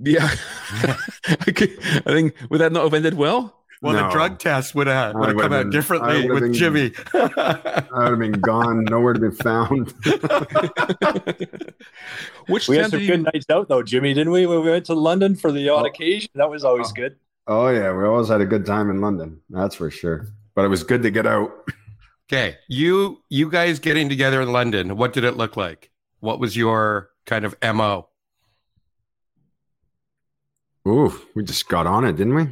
Yeah. 0.00 0.30
I 0.72 2.02
think, 2.04 2.34
would 2.50 2.60
that 2.60 2.72
not 2.72 2.84
have 2.84 2.94
ended 2.94 3.14
well? 3.14 3.54
Well, 3.80 3.92
the 3.94 4.10
drug 4.10 4.40
test 4.40 4.74
would 4.74 4.88
have, 4.88 5.14
would 5.14 5.28
have 5.28 5.38
come 5.38 5.52
out 5.52 5.64
been- 5.64 5.68
I 5.68 5.70
differently 5.70 6.30
with 6.30 6.42
been- 6.42 6.52
Jimmy. 6.52 6.92
I 7.14 7.84
would 7.92 8.10
have 8.10 8.18
been 8.18 8.32
gone, 8.32 8.84
nowhere 8.84 9.12
to 9.12 9.20
be 9.20 9.30
found. 9.30 9.94
Which 12.48 12.68
we 12.68 12.76
had 12.76 12.90
some 12.90 13.00
good 13.00 13.20
you- 13.20 13.30
nights 13.32 13.46
out 13.50 13.68
though, 13.68 13.82
Jimmy, 13.82 14.14
didn't 14.14 14.32
we? 14.32 14.46
When 14.46 14.62
we 14.62 14.70
went 14.70 14.86
to 14.86 14.94
London 14.94 15.36
for 15.36 15.52
the 15.52 15.68
odd 15.68 15.82
oh. 15.82 15.86
occasion, 15.86 16.30
that 16.34 16.50
was 16.50 16.64
always 16.64 16.88
oh. 16.88 16.94
good. 16.94 17.16
Oh 17.46 17.68
yeah, 17.68 17.92
we 17.96 18.04
always 18.04 18.28
had 18.28 18.40
a 18.40 18.46
good 18.46 18.66
time 18.66 18.90
in 18.90 19.00
London. 19.00 19.40
That's 19.48 19.76
for 19.76 19.90
sure. 19.90 20.28
But 20.54 20.64
it 20.64 20.68
was 20.68 20.82
good 20.82 21.02
to 21.02 21.10
get 21.10 21.26
out. 21.26 21.52
Okay, 22.30 22.56
you 22.68 23.22
you 23.30 23.48
guys 23.48 23.78
getting 23.78 24.08
together 24.08 24.42
in 24.42 24.52
London. 24.52 24.96
What 24.96 25.12
did 25.12 25.24
it 25.24 25.36
look 25.36 25.56
like? 25.56 25.90
What 26.20 26.40
was 26.40 26.56
your 26.56 27.10
kind 27.26 27.44
of 27.44 27.54
mo? 27.62 28.07
Ooh, 30.88 31.12
we 31.34 31.44
just 31.44 31.68
got 31.68 31.86
on 31.86 32.04
it, 32.04 32.16
didn't 32.16 32.34
we? 32.34 32.46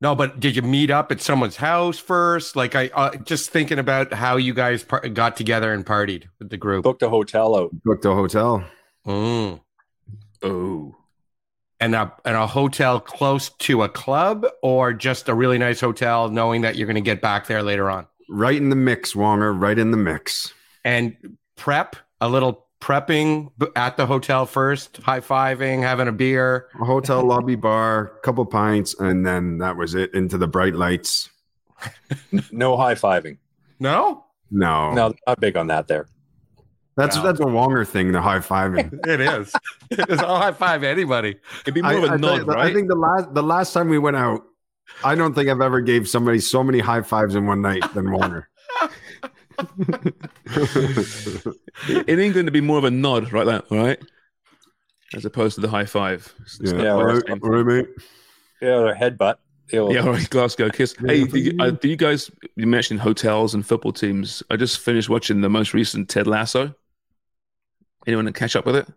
No, 0.00 0.14
but 0.14 0.38
did 0.38 0.54
you 0.54 0.62
meet 0.62 0.90
up 0.90 1.10
at 1.10 1.20
someone's 1.20 1.56
house 1.56 1.98
first? 1.98 2.54
Like 2.54 2.76
I 2.76 2.88
uh, 2.94 3.16
just 3.16 3.50
thinking 3.50 3.78
about 3.78 4.12
how 4.12 4.36
you 4.36 4.54
guys 4.54 4.84
par- 4.84 5.08
got 5.08 5.36
together 5.36 5.72
and 5.72 5.84
partied 5.84 6.24
with 6.38 6.50
the 6.50 6.56
group. 6.56 6.84
Booked 6.84 7.02
a 7.02 7.08
hotel 7.08 7.56
out. 7.56 7.70
Booked 7.84 8.04
a 8.04 8.14
hotel. 8.14 8.64
Mm. 9.06 9.60
Oh. 10.42 10.94
And 11.80 11.94
a 11.94 12.12
and 12.24 12.36
a 12.36 12.46
hotel 12.46 13.00
close 13.00 13.48
to 13.48 13.82
a 13.82 13.88
club, 13.88 14.46
or 14.62 14.92
just 14.92 15.28
a 15.28 15.34
really 15.34 15.58
nice 15.58 15.80
hotel, 15.80 16.28
knowing 16.28 16.60
that 16.62 16.76
you're 16.76 16.86
going 16.86 16.96
to 16.96 17.00
get 17.00 17.20
back 17.20 17.46
there 17.46 17.62
later 17.62 17.90
on. 17.90 18.06
Right 18.28 18.56
in 18.56 18.68
the 18.68 18.76
mix, 18.76 19.14
Wonger. 19.14 19.58
Right 19.58 19.78
in 19.78 19.90
the 19.90 19.96
mix. 19.96 20.52
And 20.84 21.38
prep 21.56 21.96
a 22.20 22.28
little 22.28 22.67
prepping 22.80 23.50
at 23.76 23.96
the 23.96 24.06
hotel 24.06 24.46
first, 24.46 24.98
high 24.98 25.20
fiving, 25.20 25.82
having 25.82 26.08
a 26.08 26.12
beer. 26.12 26.68
A 26.80 26.84
hotel 26.84 27.24
lobby 27.24 27.56
bar, 27.56 28.12
couple 28.22 28.44
pints, 28.46 28.94
and 28.98 29.26
then 29.26 29.58
that 29.58 29.76
was 29.76 29.94
it. 29.94 30.14
Into 30.14 30.38
the 30.38 30.46
bright 30.48 30.74
lights. 30.74 31.30
No 32.50 32.76
high 32.76 32.94
fiving. 32.94 33.38
No, 33.78 34.24
No, 34.50 34.92
No, 34.92 35.14
not 35.26 35.40
big 35.40 35.56
on 35.56 35.68
that 35.68 35.86
there. 35.88 36.08
That's 36.96 37.14
No. 37.16 37.22
that's 37.22 37.38
a 37.38 37.44
Wonger 37.44 37.86
thing. 37.86 38.10
The 38.10 38.20
high 38.20 38.40
fiving. 38.40 38.92
it 39.06 39.20
is. 39.20 39.52
It's 39.90 40.20
I'll 40.20 40.38
high 40.38 40.52
five 40.52 40.82
anybody. 40.82 41.36
It'd 41.62 41.74
be 41.74 41.82
more 41.82 41.92
of 41.96 42.04
a 42.04 42.08
I, 42.08 42.16
nod, 42.16 42.38
think, 42.38 42.50
I 42.56 42.72
think 42.72 42.88
the 42.88 42.96
last 42.96 43.32
the 43.34 43.42
last 43.42 43.72
time 43.72 43.88
we 43.88 43.98
went 43.98 44.16
out, 44.16 44.42
I 45.04 45.14
don't 45.14 45.32
think 45.34 45.48
I've 45.48 45.60
ever 45.60 45.80
gave 45.80 46.08
somebody 46.08 46.40
so 46.40 46.64
many 46.64 46.80
high 46.80 47.02
fives 47.02 47.36
in 47.36 47.46
one 47.46 47.62
night 47.62 47.84
than 47.94 48.06
Wonger. 48.06 48.46
in 52.06 52.18
England, 52.18 52.46
it'd 52.46 52.52
be 52.52 52.60
more 52.60 52.78
of 52.78 52.84
a 52.84 52.90
nod, 52.90 53.32
right? 53.32 53.44
That 53.46 53.64
right, 53.70 53.98
as 55.14 55.24
opposed 55.24 55.54
to 55.56 55.60
the 55.60 55.68
high 55.68 55.84
five. 55.86 56.32
It's 56.40 56.58
yeah, 56.60 56.72
Yeah, 56.82 56.94
quite 56.94 57.04
right, 57.04 57.42
right, 57.42 57.66
mate. 57.66 57.86
Yeah, 58.60 58.78
their 58.80 58.94
headbutt. 58.94 59.36
They'll- 59.70 59.92
Yeah, 59.92 60.00
all 60.00 60.12
right, 60.12 60.28
Glasgow 60.30 60.70
kiss. 60.70 60.94
Hey, 61.04 61.24
do 61.24 61.38
you, 61.38 61.56
uh, 61.60 61.70
do 61.70 61.88
you 61.88 61.96
guys? 61.96 62.30
You 62.56 62.66
mentioned 62.66 63.00
hotels 63.00 63.54
and 63.54 63.66
football 63.66 63.92
teams. 63.92 64.42
I 64.50 64.56
just 64.56 64.78
finished 64.80 65.08
watching 65.08 65.40
the 65.42 65.50
most 65.50 65.74
recent 65.74 66.08
Ted 66.08 66.26
Lasso. 66.26 66.74
Anyone 68.06 68.24
to 68.24 68.32
catch 68.32 68.56
up 68.56 68.64
with 68.64 68.76
it? 68.76 68.88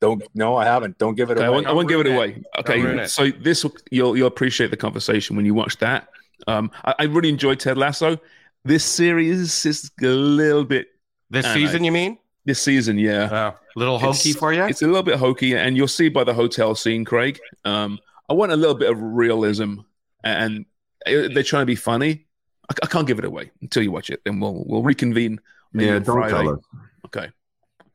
Don't. 0.00 0.22
No, 0.34 0.56
I 0.56 0.64
haven't. 0.64 0.98
Don't 0.98 1.14
give 1.14 1.30
it 1.30 1.34
Okay, 1.38 1.44
I 1.44 1.48
away. 1.48 1.54
won't, 1.56 1.66
I 1.66 1.72
won't 1.72 1.88
give 1.88 2.00
it 2.00 2.06
it. 2.06 2.14
away. 2.14 2.42
Okay, 2.58 3.06
so 3.06 3.30
this 3.30 3.64
you'll 3.90 4.16
you'll 4.16 4.26
appreciate 4.26 4.70
the 4.70 4.76
conversation 4.76 5.36
when 5.36 5.44
you 5.44 5.54
watch 5.54 5.76
that. 5.78 6.08
Um, 6.46 6.70
I, 6.84 6.94
I 7.00 7.04
really 7.04 7.28
enjoyed 7.28 7.60
Ted 7.60 7.76
Lasso. 7.78 8.18
This 8.64 8.84
series 8.84 9.64
is 9.66 9.90
a 10.02 10.06
little 10.06 10.64
bit 10.64 10.88
This 11.30 11.46
season, 11.52 11.82
I- 11.82 11.84
you 11.86 11.92
mean? 11.92 12.18
This 12.46 12.62
season, 12.62 12.98
yeah. 12.98 13.24
Uh, 13.24 13.52
little 13.76 13.98
hokey 13.98 14.30
It's- 14.30 14.36
for 14.36 14.52
you? 14.52 14.64
It's 14.64 14.82
a 14.82 14.86
little 14.86 15.02
bit 15.02 15.16
hokey, 15.16 15.54
and 15.56 15.76
you'll 15.76 15.88
see 15.88 16.08
by 16.10 16.24
the 16.24 16.34
hotel 16.34 16.74
scene, 16.74 17.04
Craig. 17.04 17.40
Um, 17.64 17.98
I 18.28 18.34
want 18.34 18.52
a 18.52 18.56
little 18.56 18.74
bit 18.74 18.90
of 18.90 18.98
realism, 19.00 19.76
and 20.22 20.66
they're 21.06 21.42
trying 21.42 21.62
to 21.62 21.66
be 21.66 21.74
funny. 21.76 22.26
I, 22.70 22.74
I 22.82 22.86
can't 22.86 23.06
give 23.06 23.18
it 23.18 23.24
away 23.24 23.50
until 23.62 23.82
you 23.82 23.90
watch 23.92 24.10
it, 24.10 24.20
and 24.26 24.40
we'll 24.40 24.62
we'll 24.66 24.82
reconvene. 24.82 25.40
maybe 25.72 25.86
Yeah, 25.88 25.96
on 25.96 26.02
don't 26.02 26.16
Friday. 26.16 26.34
tell 26.34 26.48
us. 26.54 26.60
Okay, 27.06 27.28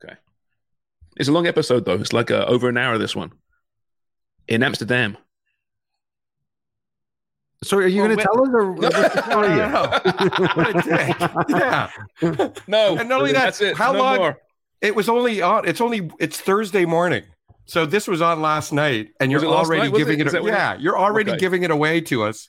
okay. 0.04 0.14
It's 1.16 1.28
a 1.28 1.32
long 1.32 1.46
episode 1.46 1.84
though. 1.84 1.94
It's 1.94 2.12
like 2.12 2.30
uh, 2.30 2.44
over 2.46 2.68
an 2.68 2.76
hour. 2.76 2.98
This 2.98 3.14
one 3.16 3.32
in 4.48 4.62
Amsterdam. 4.64 5.16
So 7.62 7.76
are 7.76 7.86
you 7.86 8.00
Well, 8.02 8.08
going 8.08 8.18
to 8.18 8.24
tell 8.24 8.42
us 8.42 8.48
or 8.54 8.74
No, 8.74 8.88
no, 8.88 9.42
no, 9.42 9.68
no. 9.68 10.50
What 10.54 10.76
a 10.76 10.82
dick. 10.82 11.48
Yeah. 11.48 11.90
No, 12.66 12.96
And 12.96 13.08
not 13.08 13.20
only 13.20 13.32
that, 13.32 13.44
that's 13.44 13.60
it. 13.60 13.76
how 13.76 13.92
No 13.92 13.98
long? 13.98 14.16
more. 14.16 14.38
It 14.80 14.94
was 14.94 15.08
only 15.10 15.42
on. 15.42 15.68
It's 15.68 15.80
only. 15.80 16.10
It's 16.18 16.40
Thursday 16.40 16.86
morning. 16.86 17.24
So 17.66 17.84
this 17.84 18.08
was 18.08 18.22
on 18.22 18.40
last 18.40 18.72
night, 18.72 19.10
and 19.20 19.30
Was 19.32 19.42
you're 19.42 19.52
already 19.52 19.90
night? 19.90 19.96
Giving 19.98 20.18
it? 20.20 20.22
it. 20.22 20.26
Is 20.28 20.32
that 20.32 20.42
it- 20.42 20.46
yeah, 20.48 20.76
you're 20.78 20.98
already 20.98 21.32
Okay. 21.32 21.38
giving 21.38 21.62
it 21.62 21.70
away 21.70 22.00
to 22.02 22.24
us. 22.24 22.48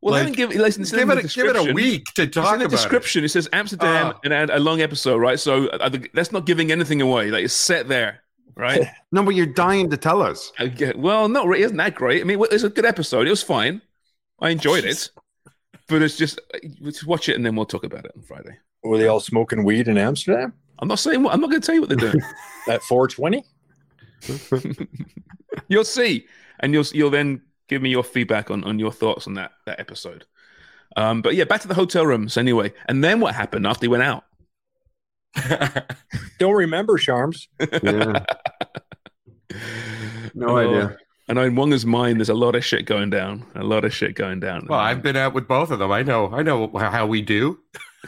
Well, 0.00 0.12
Like, 0.12 0.22
let 0.24 0.30
me 0.30 0.36
give 0.36 0.50
listen. 0.54 0.84
give 0.84 1.10
it 1.10 1.24
a- 1.24 1.28
give 1.28 1.46
it 1.46 1.56
a 1.56 1.72
week 1.74 2.04
to 2.14 2.22
It's 2.22 2.34
talk 2.34 2.52
in 2.54 2.60
the 2.60 2.66
about 2.66 2.72
it. 2.74 2.76
description. 2.76 3.24
It, 3.24 3.30
says 3.30 3.48
Amsterdam 3.52 4.12
Oh. 4.14 4.20
and 4.22 4.32
add 4.32 4.50
a 4.50 4.60
long 4.60 4.80
episode, 4.80 5.16
right? 5.16 5.40
So 5.40 5.66
uh, 5.68 5.90
that's 6.14 6.30
not 6.30 6.46
giving 6.46 6.70
anything 6.70 7.00
away. 7.02 7.30
Like 7.32 7.44
it's 7.44 7.52
set 7.54 7.88
there, 7.88 8.20
right? 8.54 8.86
No, 9.12 9.24
but 9.24 9.34
you're 9.34 9.46
dying 9.46 9.90
to 9.90 9.96
tell 9.96 10.22
us. 10.22 10.52
I 10.58 10.68
get, 10.68 10.96
well, 10.98 11.28
not 11.28 11.46
really. 11.48 11.64
Isn't 11.64 11.78
that 11.78 11.94
great? 11.96 12.20
I 12.20 12.24
mean, 12.24 12.40
it's 12.52 12.62
a 12.62 12.68
good 12.68 12.84
episode. 12.84 13.26
It 13.26 13.30
was 13.30 13.42
fine. 13.42 13.82
I 14.40 14.50
enjoyed 14.50 14.84
it, 14.84 15.10
but 15.88 16.02
it's 16.02 16.16
just 16.16 16.40
just 16.82 17.06
watch 17.06 17.28
it 17.28 17.36
and 17.36 17.44
then 17.44 17.56
we'll 17.56 17.66
talk 17.66 17.84
about 17.84 18.04
it 18.04 18.12
on 18.16 18.22
Friday. 18.22 18.56
Were 18.82 18.98
they 18.98 19.08
all 19.08 19.20
smoking 19.20 19.64
weed 19.64 19.88
in 19.88 19.98
Amsterdam 19.98 20.52
I'm 20.78 20.88
not 20.88 20.98
saying 20.98 21.22
what. 21.22 21.32
I'm 21.32 21.40
not 21.40 21.50
going 21.50 21.60
to 21.60 21.66
tell 21.66 21.74
you 21.74 21.80
what 21.80 21.88
they're 21.88 21.98
doing. 21.98 22.22
at 22.68 22.82
420? 22.82 23.44
you'll 25.68 25.84
see, 25.84 26.26
and 26.60 26.72
you'll 26.72 26.84
you'll 26.92 27.10
then 27.10 27.42
give 27.68 27.82
me 27.82 27.90
your 27.90 28.04
feedback 28.04 28.50
on 28.50 28.64
on 28.64 28.78
your 28.78 28.92
thoughts 28.92 29.26
on 29.26 29.34
that 29.34 29.52
that 29.66 29.80
episode. 29.80 30.24
Um, 30.96 31.22
but 31.22 31.34
yeah, 31.34 31.44
back 31.44 31.60
to 31.62 31.68
the 31.68 31.74
hotel 31.74 32.06
rooms 32.06 32.36
anyway. 32.36 32.72
And 32.86 33.02
then 33.02 33.20
what 33.20 33.34
happened 33.34 33.66
after 33.66 33.84
he 33.84 33.88
went 33.88 34.02
out? 34.02 34.24
Don't 36.38 36.54
remember, 36.54 36.96
Charms. 36.96 37.48
Yeah. 37.60 38.24
No 40.34 40.48
Oh, 40.48 40.56
idea. 40.56 40.96
I 41.28 41.32
know 41.32 41.42
in 41.42 41.56
Wonga's 41.56 41.84
mind, 41.84 42.20
there's 42.20 42.28
a 42.28 42.34
lot 42.34 42.54
of 42.54 42.64
shit 42.64 42.86
going 42.86 43.10
down. 43.10 43.44
A 43.56 43.64
lot 43.64 43.84
of 43.84 43.92
shit 43.92 44.14
going 44.14 44.38
down. 44.38 44.66
Well, 44.68 44.78
I've 44.78 45.02
been 45.02 45.16
out 45.16 45.34
with 45.34 45.48
both 45.48 45.72
of 45.72 45.80
them. 45.80 45.90
I 45.90 46.02
know. 46.02 46.32
I 46.32 46.42
know 46.42 46.70
how 46.76 47.06
we 47.06 47.20
do. 47.20 47.58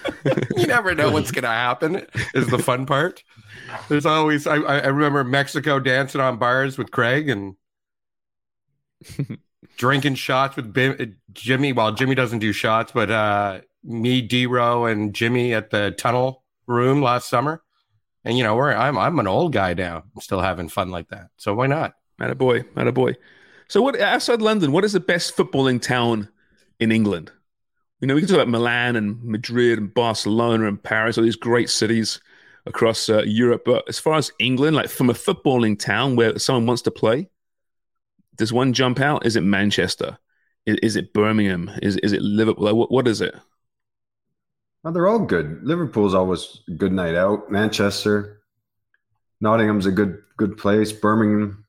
you 0.56 0.66
never 0.66 0.94
know 0.94 1.10
what's 1.10 1.32
going 1.32 1.42
to 1.42 1.48
happen. 1.48 2.06
Is 2.34 2.46
the 2.46 2.58
fun 2.58 2.86
part. 2.86 3.24
There's 3.88 4.06
always. 4.06 4.46
I, 4.46 4.56
I 4.56 4.78
I 4.78 4.86
remember 4.86 5.24
Mexico 5.24 5.80
dancing 5.80 6.20
on 6.20 6.38
bars 6.38 6.78
with 6.78 6.92
Craig 6.92 7.28
and 7.28 7.56
drinking 9.76 10.14
shots 10.14 10.54
with 10.54 10.72
Bim, 10.72 11.16
Jimmy. 11.32 11.72
Well, 11.72 11.92
Jimmy 11.92 12.14
doesn't 12.14 12.38
do 12.38 12.52
shots, 12.52 12.92
but 12.92 13.10
uh, 13.10 13.60
me, 13.82 14.22
D-Row, 14.22 14.86
and 14.86 15.12
Jimmy 15.12 15.54
at 15.54 15.70
the 15.70 15.90
tunnel 15.90 16.44
room 16.66 17.02
last 17.02 17.28
summer. 17.28 17.62
And 18.24 18.38
you 18.38 18.44
know, 18.44 18.54
we're 18.54 18.72
I'm 18.72 18.96
I'm 18.96 19.18
an 19.18 19.26
old 19.26 19.52
guy 19.52 19.74
now. 19.74 20.04
I'm 20.14 20.20
still 20.20 20.40
having 20.40 20.68
fun 20.68 20.90
like 20.90 21.08
that. 21.08 21.28
So 21.36 21.54
why 21.54 21.66
not? 21.66 21.94
Not 22.18 22.30
a 22.30 22.34
boy, 22.34 22.64
not 22.74 22.88
a 22.88 22.92
boy. 22.92 23.16
So, 23.68 23.82
what 23.82 24.00
outside 24.00 24.42
London? 24.42 24.72
What 24.72 24.84
is 24.84 24.92
the 24.92 25.00
best 25.00 25.36
footballing 25.36 25.80
town 25.80 26.28
in 26.80 26.90
England? 26.90 27.30
You 28.00 28.06
know, 28.06 28.14
we 28.14 28.20
can 28.20 28.28
talk 28.28 28.36
about 28.36 28.48
Milan 28.48 28.96
and 28.96 29.22
Madrid 29.22 29.78
and 29.78 29.92
Barcelona 29.92 30.68
and 30.68 30.82
Paris, 30.82 31.18
all 31.18 31.24
these 31.24 31.36
great 31.36 31.68
cities 31.68 32.20
across 32.64 33.08
uh, 33.08 33.22
Europe. 33.24 33.62
But 33.64 33.88
as 33.88 33.98
far 33.98 34.14
as 34.14 34.32
England, 34.38 34.76
like 34.76 34.88
from 34.88 35.10
a 35.10 35.14
footballing 35.14 35.78
town 35.78 36.16
where 36.16 36.38
someone 36.38 36.66
wants 36.66 36.82
to 36.82 36.90
play, 36.90 37.28
does 38.36 38.52
one 38.52 38.72
jump 38.72 39.00
out? 39.00 39.26
Is 39.26 39.36
it 39.36 39.42
Manchester? 39.42 40.16
Is, 40.64 40.76
is 40.82 40.96
it 40.96 41.12
Birmingham? 41.12 41.70
Is 41.82 41.96
is 41.98 42.12
it 42.12 42.22
Liverpool? 42.22 42.64
Like, 42.64 42.74
what, 42.74 42.90
what 42.90 43.08
is 43.08 43.20
it? 43.20 43.34
Oh, 44.84 44.92
they're 44.92 45.08
all 45.08 45.18
good. 45.18 45.60
Liverpool's 45.64 46.14
always 46.14 46.60
a 46.68 46.72
good 46.72 46.92
night 46.92 47.16
out. 47.16 47.50
Manchester, 47.50 48.40
Nottingham's 49.40 49.86
a 49.86 49.92
good 49.92 50.22
good 50.36 50.56
place. 50.56 50.92
Birmingham, 50.92 51.64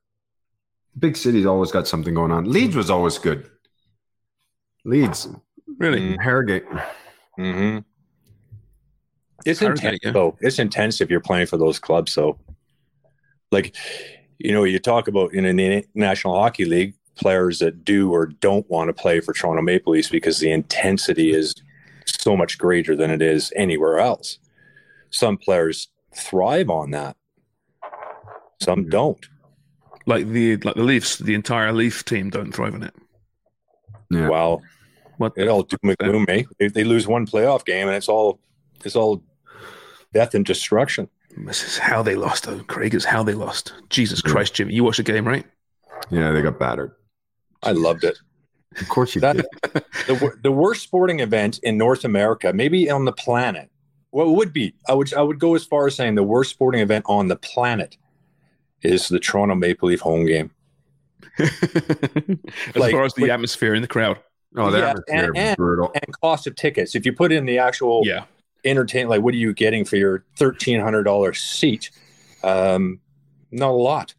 big 0.97 1.15
cities 1.15 1.45
always 1.45 1.71
got 1.71 1.87
something 1.87 2.13
going 2.13 2.31
on. 2.31 2.51
Leeds 2.51 2.75
was 2.75 2.89
always 2.89 3.17
good. 3.17 3.49
Leeds, 4.85 5.27
Really? 5.77 6.17
Harrogate. 6.21 6.65
Mm-hmm. 7.39 7.79
It's 9.45 9.61
intense, 9.61 9.99
yeah. 10.03 10.11
though. 10.11 10.37
It's 10.41 10.59
intense 10.59 10.99
if 10.99 11.09
you're 11.09 11.21
playing 11.21 11.47
for 11.47 11.57
those 11.57 11.79
clubs. 11.79 12.11
So, 12.11 12.37
like, 13.51 13.75
you 14.37 14.51
know, 14.51 14.65
you 14.65 14.79
talk 14.79 15.07
about 15.07 15.33
in 15.33 15.55
the 15.55 15.85
National 15.95 16.35
Hockey 16.35 16.65
League 16.65 16.95
players 17.15 17.59
that 17.59 17.85
do 17.85 18.11
or 18.13 18.25
don't 18.25 18.69
want 18.69 18.89
to 18.89 18.93
play 18.93 19.21
for 19.21 19.33
Toronto 19.33 19.61
Maple 19.61 19.93
Leafs 19.93 20.09
because 20.09 20.39
the 20.39 20.51
intensity 20.51 21.31
is 21.31 21.55
so 22.05 22.35
much 22.35 22.57
greater 22.57 22.95
than 22.95 23.11
it 23.11 23.21
is 23.21 23.53
anywhere 23.55 23.99
else. 23.99 24.39
Some 25.09 25.37
players 25.37 25.87
thrive 26.15 26.69
on 26.69 26.91
that. 26.91 27.15
Some 28.61 28.89
don't. 28.89 29.25
Like 30.09 30.27
the 30.27 30.57
like 30.57 30.75
the 30.75 30.83
Leafs, 30.83 31.17
the 31.19 31.35
entire 31.35 31.71
Leaf 31.71 32.03
team 32.03 32.29
don't 32.31 32.51
thrive 32.51 32.73
on 32.73 32.83
it. 32.83 32.95
Yeah. 34.09 34.27
Wow. 34.27 34.61
What 35.17 35.33
It 35.37 35.47
all 35.47 35.63
doom 35.63 35.79
and 35.83 35.97
gloom, 35.97 36.25
eh? 36.29 36.43
They, 36.57 36.67
they 36.69 36.83
lose 36.83 37.05
one 37.07 37.27
playoff 37.27 37.63
game 37.63 37.87
and 37.87 37.95
it's 37.95 38.09
all 38.09 38.39
it's 38.83 38.95
all 38.95 39.21
death 40.13 40.33
and 40.33 40.43
destruction. 40.45 41.09
This 41.37 41.63
is 41.63 41.77
how 41.77 42.01
they 42.01 42.15
lost, 42.15 42.45
though. 42.45 42.59
Craig, 42.63 42.95
it's 42.95 43.05
how 43.05 43.21
they 43.21 43.33
lost. 43.35 43.73
Jesus. 43.89 44.21
Christ, 44.21 44.55
Jimmy, 44.55 44.73
you 44.73 44.83
watched 44.83 44.97
the 44.97 45.03
game, 45.03 45.27
right? 45.27 45.45
Yeah, 46.09 46.31
they 46.31 46.41
got 46.41 46.57
battered. 46.57 46.91
I 47.61 47.71
loved 47.73 48.03
it. 48.03 48.17
Of 48.81 48.89
course 48.89 49.13
you 49.13 49.21
That- 49.21 49.35
did. 49.35 49.45
the, 50.07 50.33
the 50.41 50.51
worst 50.51 50.81
sporting 50.81 51.19
event 51.19 51.59
in 51.61 51.77
North 51.77 52.03
America, 52.03 52.51
maybe 52.51 52.89
on 52.89 53.05
the 53.05 53.11
planet. 53.11 53.69
What 54.09 54.29
would 54.29 54.51
be? 54.53 54.73
I 54.87 54.93
would 54.95 55.13
I 55.13 55.21
would 55.21 55.37
go 55.39 55.53
as 55.53 55.65
far 55.65 55.85
as 55.85 55.95
saying 55.95 56.15
the 56.15 56.23
worst 56.23 56.49
sporting 56.49 56.81
event 56.81 57.05
on 57.07 57.27
the 57.27 57.35
planet 57.35 57.95
is 58.81 59.09
the 59.09 59.19
Toronto 59.19 59.55
Maple 59.55 59.89
Leaf 59.89 59.99
home 60.01 60.25
game. 60.25 60.51
as 61.39 61.49
Like- 62.75 62.91
far 62.91 63.03
as 63.03 63.13
the 63.13 63.23
like- 63.23 63.31
atmosphere 63.31 63.73
in 63.73 63.81
the 63.81 63.87
crowd. 63.87 64.19
Oh, 64.57 64.71
that 64.71 64.79
Yeah, 64.79 64.89
atmosphere 64.89 65.23
and, 65.27 65.37
and, 65.37 65.57
brutal. 65.57 65.91
and 65.93 66.19
cost 66.21 66.47
of 66.47 66.55
tickets. 66.55 66.95
If 66.95 67.05
you 67.05 67.13
put 67.13 67.31
in 67.31 67.45
the 67.45 67.59
actual 67.59 68.01
Yeah. 68.03 68.25
entertain, 68.65 69.07
like 69.07 69.21
what 69.21 69.33
are 69.35 69.37
you 69.37 69.53
getting 69.53 69.85
for 69.85 69.95
your 69.95 70.25
thirteen 70.37 70.79
hundred 70.79 71.03
dollar 71.03 71.33
seat? 71.33 71.91
Um, 72.43 72.99
not 73.51 73.69
a 73.69 73.73
lot. 73.73 74.15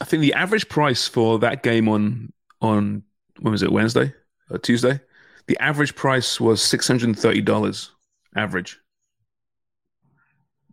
I 0.00 0.04
think 0.04 0.22
the 0.22 0.32
average 0.32 0.68
price 0.68 1.06
for 1.06 1.38
that 1.40 1.62
game 1.62 1.88
on 1.88 2.32
on 2.62 3.02
when 3.40 3.52
was 3.52 3.62
it 3.62 3.70
Wednesday 3.70 4.14
or 4.50 4.58
Tuesday? 4.58 4.98
The 5.46 5.58
average 5.60 5.94
price 5.94 6.40
was 6.40 6.62
six 6.62 6.88
hundred 6.88 7.06
and 7.10 7.18
thirty 7.18 7.42
dollars. 7.42 7.90
Average. 8.34 8.78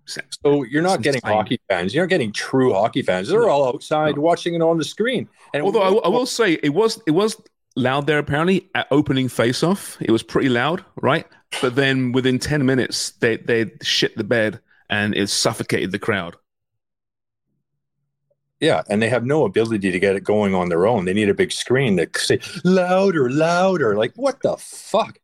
So 0.05 0.63
you're 0.63 0.81
not 0.81 1.01
getting 1.01 1.21
hockey 1.23 1.59
fans. 1.69 1.93
You're 1.93 2.03
not 2.05 2.09
getting 2.09 2.31
true 2.33 2.73
hockey 2.73 3.01
fans. 3.01 3.27
They're 3.29 3.47
all 3.49 3.67
outside 3.67 4.17
watching 4.17 4.55
it 4.55 4.61
on 4.61 4.77
the 4.77 4.83
screen. 4.83 5.29
And 5.53 5.63
Although 5.63 5.81
I, 5.81 5.89
will- 5.89 6.01
I 6.03 6.09
will 6.09 6.25
say 6.39 6.53
it 6.63 6.73
was 6.73 7.01
it 7.07 7.11
was 7.11 7.41
loud 7.75 8.07
there 8.07 8.17
apparently 8.19 8.69
at 8.75 8.87
opening 8.91 9.29
face 9.29 9.63
off. 9.63 9.97
It 10.01 10.11
was 10.11 10.23
pretty 10.23 10.49
loud, 10.49 10.83
right? 11.01 11.25
But 11.61 11.75
then 11.75 12.11
within 12.11 12.39
ten 12.39 12.65
minutes 12.65 13.11
they 13.11 13.37
they 13.37 13.71
shit 13.81 14.15
the 14.17 14.23
bed 14.23 14.59
and 14.89 15.15
it 15.15 15.29
suffocated 15.29 15.91
the 15.91 15.99
crowd. 15.99 16.35
Yeah, 18.59 18.83
and 18.89 19.01
they 19.01 19.09
have 19.09 19.25
no 19.25 19.45
ability 19.45 19.89
to 19.91 19.99
get 19.99 20.15
it 20.15 20.23
going 20.23 20.53
on 20.53 20.69
their 20.69 20.85
own. 20.85 21.05
They 21.05 21.13
need 21.13 21.29
a 21.29 21.33
big 21.33 21.51
screen 21.51 21.97
to 21.97 22.07
say 22.15 22.39
louder, 22.63 23.29
louder. 23.29 23.95
Like 23.97 24.13
what 24.15 24.41
the 24.43 24.55
fuck? 24.57 25.17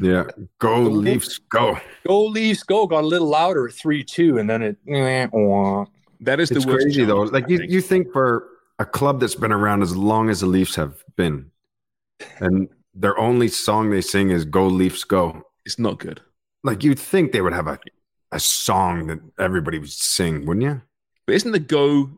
Yeah, 0.00 0.24
go 0.58 0.80
Leafs, 0.80 1.38
go. 1.38 1.78
Go 2.06 2.24
Leafs, 2.24 2.62
go! 2.64 2.86
Got 2.86 3.04
a 3.04 3.06
little 3.06 3.28
louder 3.28 3.68
at 3.68 3.74
three 3.74 4.02
two, 4.02 4.38
and 4.38 4.50
then 4.50 4.62
it. 4.62 4.76
Eh, 4.88 5.26
that 6.20 6.40
is 6.40 6.50
It's 6.50 6.64
the 6.64 6.70
worst. 6.72 6.84
crazy 6.86 7.04
though. 7.04 7.22
Like 7.22 7.48
you, 7.48 7.58
think. 7.58 7.70
you 7.70 7.80
think 7.80 8.12
for 8.12 8.48
a 8.78 8.84
club 8.84 9.20
that's 9.20 9.36
been 9.36 9.52
around 9.52 9.82
as 9.82 9.96
long 9.96 10.30
as 10.30 10.40
the 10.40 10.46
Leafs 10.46 10.74
have 10.74 11.04
been, 11.16 11.50
and 12.40 12.68
their 12.94 13.16
only 13.18 13.48
song 13.48 13.90
they 13.90 14.00
sing 14.00 14.30
is 14.30 14.44
"Go 14.44 14.66
Leafs, 14.66 15.04
go." 15.04 15.42
it's 15.64 15.78
not 15.78 15.98
good. 15.98 16.20
Like 16.62 16.82
you'd 16.82 16.98
think 16.98 17.32
they 17.32 17.40
would 17.40 17.52
have 17.52 17.68
a 17.68 17.78
a 18.32 18.40
song 18.40 19.06
that 19.06 19.20
everybody 19.38 19.78
would 19.78 19.92
sing, 19.92 20.44
wouldn't 20.44 20.64
you? 20.64 20.82
But 21.26 21.36
isn't 21.36 21.52
the 21.52 21.60
go 21.60 22.10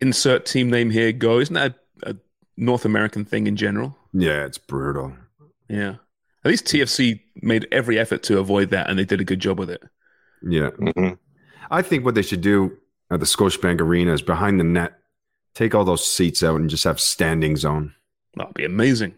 insert 0.00 0.46
team 0.46 0.70
name 0.70 0.90
here 0.90 1.10
go? 1.12 1.40
Isn't 1.40 1.54
that 1.54 1.74
a, 2.04 2.10
a 2.10 2.16
North 2.56 2.84
American 2.84 3.24
thing 3.24 3.46
in 3.48 3.56
general? 3.56 3.96
Yeah, 4.12 4.44
it's 4.44 4.58
brutal. 4.58 5.12
Yeah. 5.68 5.96
At 6.44 6.50
least 6.50 6.66
TFC 6.66 7.20
made 7.36 7.66
every 7.72 7.98
effort 7.98 8.22
to 8.24 8.38
avoid 8.38 8.70
that, 8.70 8.90
and 8.90 8.98
they 8.98 9.04
did 9.04 9.20
a 9.20 9.24
good 9.24 9.40
job 9.40 9.58
with 9.58 9.70
it. 9.70 9.82
Yeah, 10.46 10.70
mm-hmm. 10.70 11.14
I 11.70 11.80
think 11.80 12.04
what 12.04 12.14
they 12.14 12.22
should 12.22 12.42
do 12.42 12.76
at 13.10 13.20
the 13.20 13.26
Scotiabank 13.26 13.80
Arena 13.80 14.12
is 14.12 14.20
behind 14.20 14.60
the 14.60 14.64
net, 14.64 14.92
take 15.54 15.74
all 15.74 15.84
those 15.84 16.06
seats 16.06 16.42
out 16.42 16.60
and 16.60 16.68
just 16.68 16.84
have 16.84 17.00
standing 17.00 17.56
zone. 17.56 17.94
That'd 18.36 18.52
be 18.54 18.64
amazing, 18.66 19.14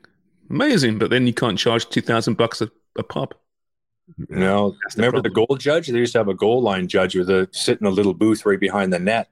amazing. 0.51 0.99
But 0.99 1.11
then 1.11 1.27
you 1.27 1.35
can't 1.35 1.59
charge 1.59 1.89
two 1.89 2.01
thousand 2.01 2.37
bucks 2.37 2.61
a 2.61 2.71
a 2.97 3.03
pop. 3.03 3.35
No, 4.29 4.77
remember 4.97 5.21
the 5.21 5.31
goal 5.31 5.57
judge? 5.59 5.89
They 5.89 5.99
used 5.99 6.13
to 6.13 6.19
have 6.19 6.29
a 6.29 6.35
goal 6.35 6.63
line 6.63 6.87
judge 6.87 7.17
with 7.17 7.29
a 7.29 7.49
sit 7.51 7.81
in 7.81 7.89
a 7.89 7.91
little 7.91 8.15
booth 8.15 8.47
right 8.47 8.61
behind 8.61 8.93
the 8.93 9.01
net, 9.01 9.31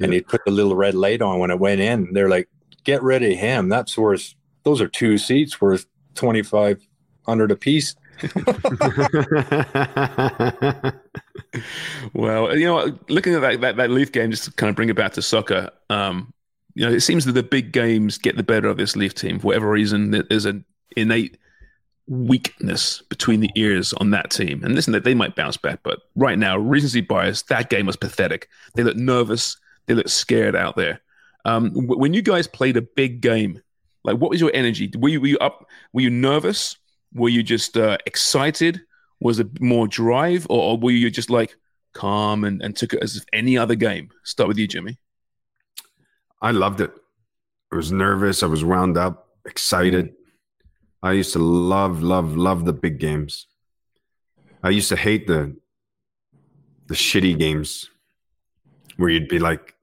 and 0.00 0.12
he'd 0.12 0.28
put 0.28 0.42
the 0.44 0.50
little 0.50 0.76
red 0.76 0.94
light 0.94 1.22
on 1.22 1.38
when 1.38 1.50
it 1.50 1.58
went 1.58 1.80
in. 1.80 2.12
They're 2.12 2.28
like, 2.28 2.50
"Get 2.84 3.02
rid 3.02 3.22
of 3.22 3.32
him. 3.38 3.70
That's 3.70 3.96
worth. 3.96 4.34
Those 4.64 4.82
are 4.82 4.88
two 4.88 5.16
seats 5.16 5.62
worth 5.62 5.86
twenty 6.14 6.42
five 6.42 6.86
hundred 7.26 7.50
a 7.50 7.56
piece." 7.56 7.94
well, 12.12 12.56
you 12.56 12.66
know, 12.66 12.96
looking 13.08 13.34
at 13.34 13.40
that, 13.40 13.60
that 13.60 13.76
that 13.76 13.90
Leaf 13.90 14.12
game, 14.12 14.30
just 14.30 14.44
to 14.44 14.52
kind 14.52 14.70
of 14.70 14.76
bring 14.76 14.88
it 14.88 14.96
back 14.96 15.12
to 15.14 15.22
soccer. 15.22 15.70
Um, 15.90 16.32
you 16.74 16.86
know, 16.86 16.92
it 16.92 17.00
seems 17.00 17.24
that 17.24 17.32
the 17.32 17.42
big 17.42 17.72
games 17.72 18.18
get 18.18 18.36
the 18.36 18.42
better 18.42 18.68
of 18.68 18.76
this 18.76 18.96
Leaf 18.96 19.14
team 19.14 19.38
for 19.38 19.48
whatever 19.48 19.68
reason. 19.68 20.10
There's 20.28 20.44
an 20.44 20.64
innate 20.96 21.36
weakness 22.08 23.02
between 23.08 23.40
the 23.40 23.50
ears 23.56 23.92
on 23.94 24.10
that 24.10 24.30
team. 24.30 24.62
And 24.64 24.74
listen, 24.74 24.92
that 24.92 25.04
they 25.04 25.14
might 25.14 25.36
bounce 25.36 25.56
back, 25.56 25.80
but 25.82 26.00
right 26.16 26.38
now, 26.38 26.56
recency 26.58 27.00
bias, 27.00 27.42
that 27.42 27.70
game 27.70 27.86
was 27.86 27.96
pathetic. 27.96 28.48
They 28.74 28.82
look 28.82 28.96
nervous. 28.96 29.56
They 29.86 29.94
look 29.94 30.08
scared 30.08 30.56
out 30.56 30.76
there. 30.76 31.00
Um, 31.44 31.72
when 31.74 32.14
you 32.14 32.22
guys 32.22 32.46
played 32.46 32.76
a 32.76 32.82
big 32.82 33.20
game, 33.20 33.60
like 34.04 34.16
what 34.16 34.30
was 34.30 34.40
your 34.40 34.50
energy? 34.54 34.90
Were 34.96 35.08
you, 35.08 35.20
were 35.20 35.26
you 35.26 35.38
up? 35.38 35.68
Were 35.92 36.02
you 36.02 36.10
nervous? 36.10 36.76
Were 37.14 37.28
you 37.28 37.42
just 37.42 37.76
uh, 37.76 37.98
excited? 38.06 38.80
Was 39.20 39.38
it 39.38 39.60
more 39.60 39.86
drive, 39.86 40.46
or, 40.50 40.72
or 40.72 40.78
were 40.78 40.90
you 40.90 41.10
just 41.10 41.30
like 41.30 41.56
calm 41.92 42.44
and, 42.44 42.62
and 42.62 42.74
took 42.74 42.94
it 42.94 43.02
as 43.02 43.24
any 43.32 43.56
other 43.56 43.74
game? 43.74 44.10
Start 44.24 44.48
with 44.48 44.58
you, 44.58 44.66
Jimmy. 44.66 44.98
I 46.40 46.50
loved 46.50 46.80
it. 46.80 46.92
I 47.72 47.76
was 47.76 47.92
nervous. 47.92 48.42
I 48.42 48.46
was 48.46 48.64
wound 48.64 48.98
up, 48.98 49.28
excited. 49.46 50.14
I 51.02 51.12
used 51.12 51.32
to 51.32 51.38
love, 51.38 52.02
love, 52.02 52.36
love 52.36 52.64
the 52.64 52.72
big 52.72 52.98
games. 52.98 53.46
I 54.62 54.70
used 54.70 54.88
to 54.90 54.96
hate 54.96 55.26
the 55.26 55.56
the 56.86 56.94
shitty 56.94 57.38
games 57.38 57.88
where 58.96 59.08
you'd 59.08 59.28
be 59.28 59.38
like, 59.38 59.74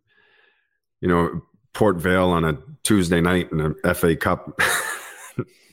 you 1.02 1.08
know, 1.08 1.42
Port 1.74 1.98
Vale 1.98 2.30
on 2.30 2.46
a 2.46 2.58
Tuesday 2.84 3.22
night 3.22 3.52
in 3.52 3.76
a 3.84 3.94
FA 3.94 4.15
Cup. 4.15 4.60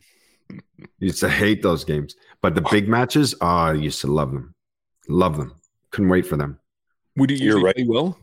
used 0.99 1.21
to 1.21 1.29
hate 1.29 1.63
those 1.63 1.85
games. 1.85 2.17
But 2.43 2.55
the 2.55 2.63
big 2.71 2.89
matches, 2.89 3.35
oh, 3.41 3.47
I 3.47 3.73
used 3.75 4.01
to 4.03 4.07
love 4.07 4.33
them. 4.33 4.55
Love 5.09 5.37
them. 5.37 5.55
Couldn't 5.91 6.11
wait 6.11 6.27
for 6.27 6.37
them. 6.37 6.59
Would 7.17 7.31
you 7.31 7.37
usually 7.39 7.73
play 7.73 7.85
well? 7.87 8.19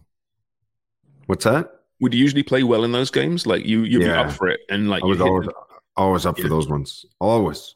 What's 1.26 1.46
that? 1.46 1.72
Would 2.02 2.14
you 2.14 2.20
usually 2.20 2.44
play 2.44 2.64
well 2.64 2.84
in 2.84 2.92
those 2.92 3.10
games? 3.12 3.48
Like 3.48 3.66
you, 3.66 3.84
you'd 3.84 4.02
Yeah. 4.02 4.24
be 4.24 4.30
up 4.30 4.32
for 4.34 4.48
it, 4.50 4.60
and 4.70 4.90
like 4.90 5.04
I 5.04 5.08
was 5.08 5.22
always 5.22 5.48
the- 5.48 5.54
always 5.96 6.26
up 6.26 6.40
for 6.40 6.50
those 6.50 6.68
ones. 6.68 7.06
Always. 7.20 7.76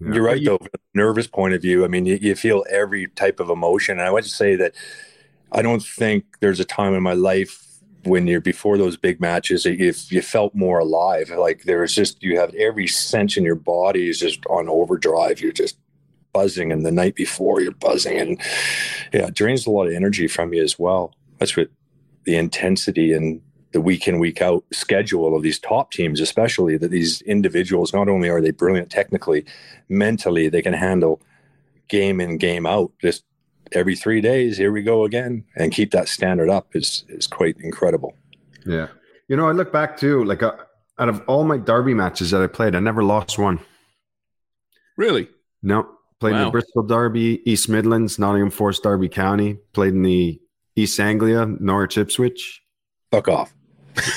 You're 0.00 0.22
right, 0.24 0.42
though. 0.42 0.56
From 0.56 0.68
a 0.74 0.96
nervous 0.98 1.26
point 1.26 1.52
of 1.52 1.60
view, 1.60 1.84
I 1.84 1.88
mean, 1.88 2.06
you, 2.06 2.14
you 2.20 2.34
feel 2.34 2.64
every 2.70 3.08
type 3.08 3.38
of 3.38 3.50
emotion. 3.50 3.98
And 3.98 4.08
I 4.08 4.10
would 4.10 4.24
say 4.24 4.56
that 4.56 4.74
I 5.52 5.60
don't 5.60 5.82
think 5.82 6.24
there's 6.40 6.58
a 6.60 6.64
time 6.64 6.94
in 6.94 7.02
my 7.02 7.12
life 7.12 7.66
when 8.04 8.26
you're 8.26 8.40
before 8.40 8.78
those 8.78 8.96
big 8.96 9.20
matches 9.20 9.64
that 9.64 9.78
you, 9.78 10.22
felt 10.22 10.54
more 10.54 10.78
alive. 10.78 11.30
Like 11.30 11.62
there's 11.64 11.94
just, 11.94 12.22
you 12.22 12.38
have 12.38 12.54
every 12.54 12.86
sense 12.86 13.36
in 13.36 13.44
your 13.44 13.56
body 13.56 14.08
is 14.08 14.18
just 14.18 14.44
on 14.46 14.68
overdrive. 14.68 15.40
You're 15.40 15.52
just 15.52 15.78
buzzing. 16.32 16.72
And 16.72 16.86
the 16.86 16.92
night 16.92 17.14
before, 17.14 17.60
you're 17.60 17.72
buzzing. 17.72 18.18
And 18.18 18.40
yeah, 19.12 19.26
it 19.26 19.34
drains 19.34 19.66
a 19.66 19.70
lot 19.70 19.86
of 19.86 19.92
energy 19.92 20.28
from 20.28 20.54
you 20.54 20.62
as 20.62 20.78
well. 20.78 21.14
That's 21.38 21.56
what 21.56 21.68
the 22.24 22.36
intensity 22.36 23.12
and 23.12 23.40
the 23.72 23.80
week 23.80 24.08
in 24.08 24.18
week 24.18 24.42
out 24.42 24.64
schedule 24.72 25.36
of 25.36 25.42
these 25.42 25.58
top 25.58 25.92
teams 25.92 26.20
especially 26.20 26.76
that 26.76 26.90
these 26.90 27.22
individuals 27.22 27.92
not 27.92 28.08
only 28.08 28.28
are 28.28 28.40
they 28.40 28.50
brilliant 28.50 28.90
technically 28.90 29.44
mentally 29.88 30.48
they 30.48 30.60
can 30.60 30.72
handle 30.72 31.20
game 31.88 32.20
in 32.20 32.36
game 32.36 32.66
out 32.66 32.90
just 33.00 33.24
every 33.72 33.96
three 33.96 34.20
days 34.20 34.56
here 34.56 34.72
we 34.72 34.82
go 34.82 35.04
again 35.04 35.44
and 35.56 35.72
keep 35.72 35.90
that 35.90 36.08
standard 36.08 36.48
up 36.50 36.74
is 36.74 37.04
is 37.08 37.26
quite 37.26 37.56
incredible 37.60 38.14
Yeah. 38.66 38.88
You 39.28 39.36
know, 39.36 39.48
I 39.48 39.52
look 39.52 39.72
back 39.72 39.96
too, 39.96 40.24
like 40.24 40.42
uh, 40.42 40.56
out 40.98 41.08
of 41.08 41.22
all 41.28 41.44
my 41.44 41.56
derby 41.56 41.94
matches 41.94 42.32
that 42.32 42.42
I 42.42 42.48
played, 42.48 42.74
I 42.74 42.80
never 42.80 43.04
lost 43.04 43.38
one. 43.38 43.60
Really? 44.96 45.28
No. 45.62 45.88
Played 46.18 46.34
in 46.34 46.44
the 46.46 46.50
Bristol 46.50 46.82
Derby, 46.82 47.40
East 47.48 47.68
Midlands, 47.68 48.18
Nottingham 48.18 48.50
Forest 48.50 48.82
Derby 48.82 49.08
County. 49.08 49.56
Played 49.72 49.94
in 49.94 50.02
the 50.02 50.40
East 50.74 50.98
Anglia, 50.98 51.46
Norwich 51.46 51.96
Ipswich. 51.96 52.60
Fuck 53.12 53.28
off. 53.28 53.54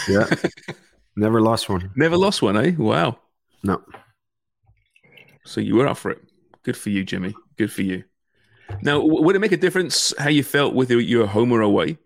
Yeah. 0.10 0.26
never 1.16 1.42
lost 1.42 1.70
one. 1.70 1.92
Never 1.96 2.18
lost 2.18 2.42
one, 2.42 2.58
eh? 2.58 2.72
Wow. 2.76 3.20
No. 3.64 3.82
So 5.46 5.62
you 5.62 5.76
were 5.76 5.88
up 5.88 5.98
for 5.98 6.10
it. 6.10 6.22
Good 6.64 6.76
for 6.76 6.90
you, 6.90 7.04
Jimmy. 7.04 7.36
Good 7.56 7.72
for 7.72 7.84
you. 7.84 8.04
Now, 8.82 9.00
would 9.02 9.36
it 9.36 9.40
make 9.40 9.52
a 9.52 9.58
difference 9.58 10.14
how 10.18 10.30
you 10.30 10.44
felt 10.44 10.74
whether 10.74 11.00
you 11.00 11.20
were 11.20 11.28
home 11.28 11.52
or 11.52 11.62
away? 11.62 11.98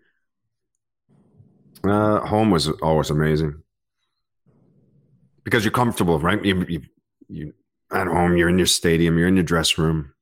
Uh, 1.84 2.20
home 2.26 2.50
was 2.50 2.68
always 2.82 3.10
amazing 3.10 3.62
because 5.44 5.64
you're 5.64 5.72
comfortable, 5.72 6.18
right? 6.18 6.44
You, 6.44 6.66
you, 6.68 6.82
you 7.28 7.54
at 7.92 8.06
home, 8.06 8.36
you're 8.36 8.48
in 8.48 8.58
your 8.58 8.66
stadium, 8.66 9.16
you're 9.18 9.28
in 9.28 9.36
your 9.36 9.44
dress 9.44 9.78
room. 9.78 10.12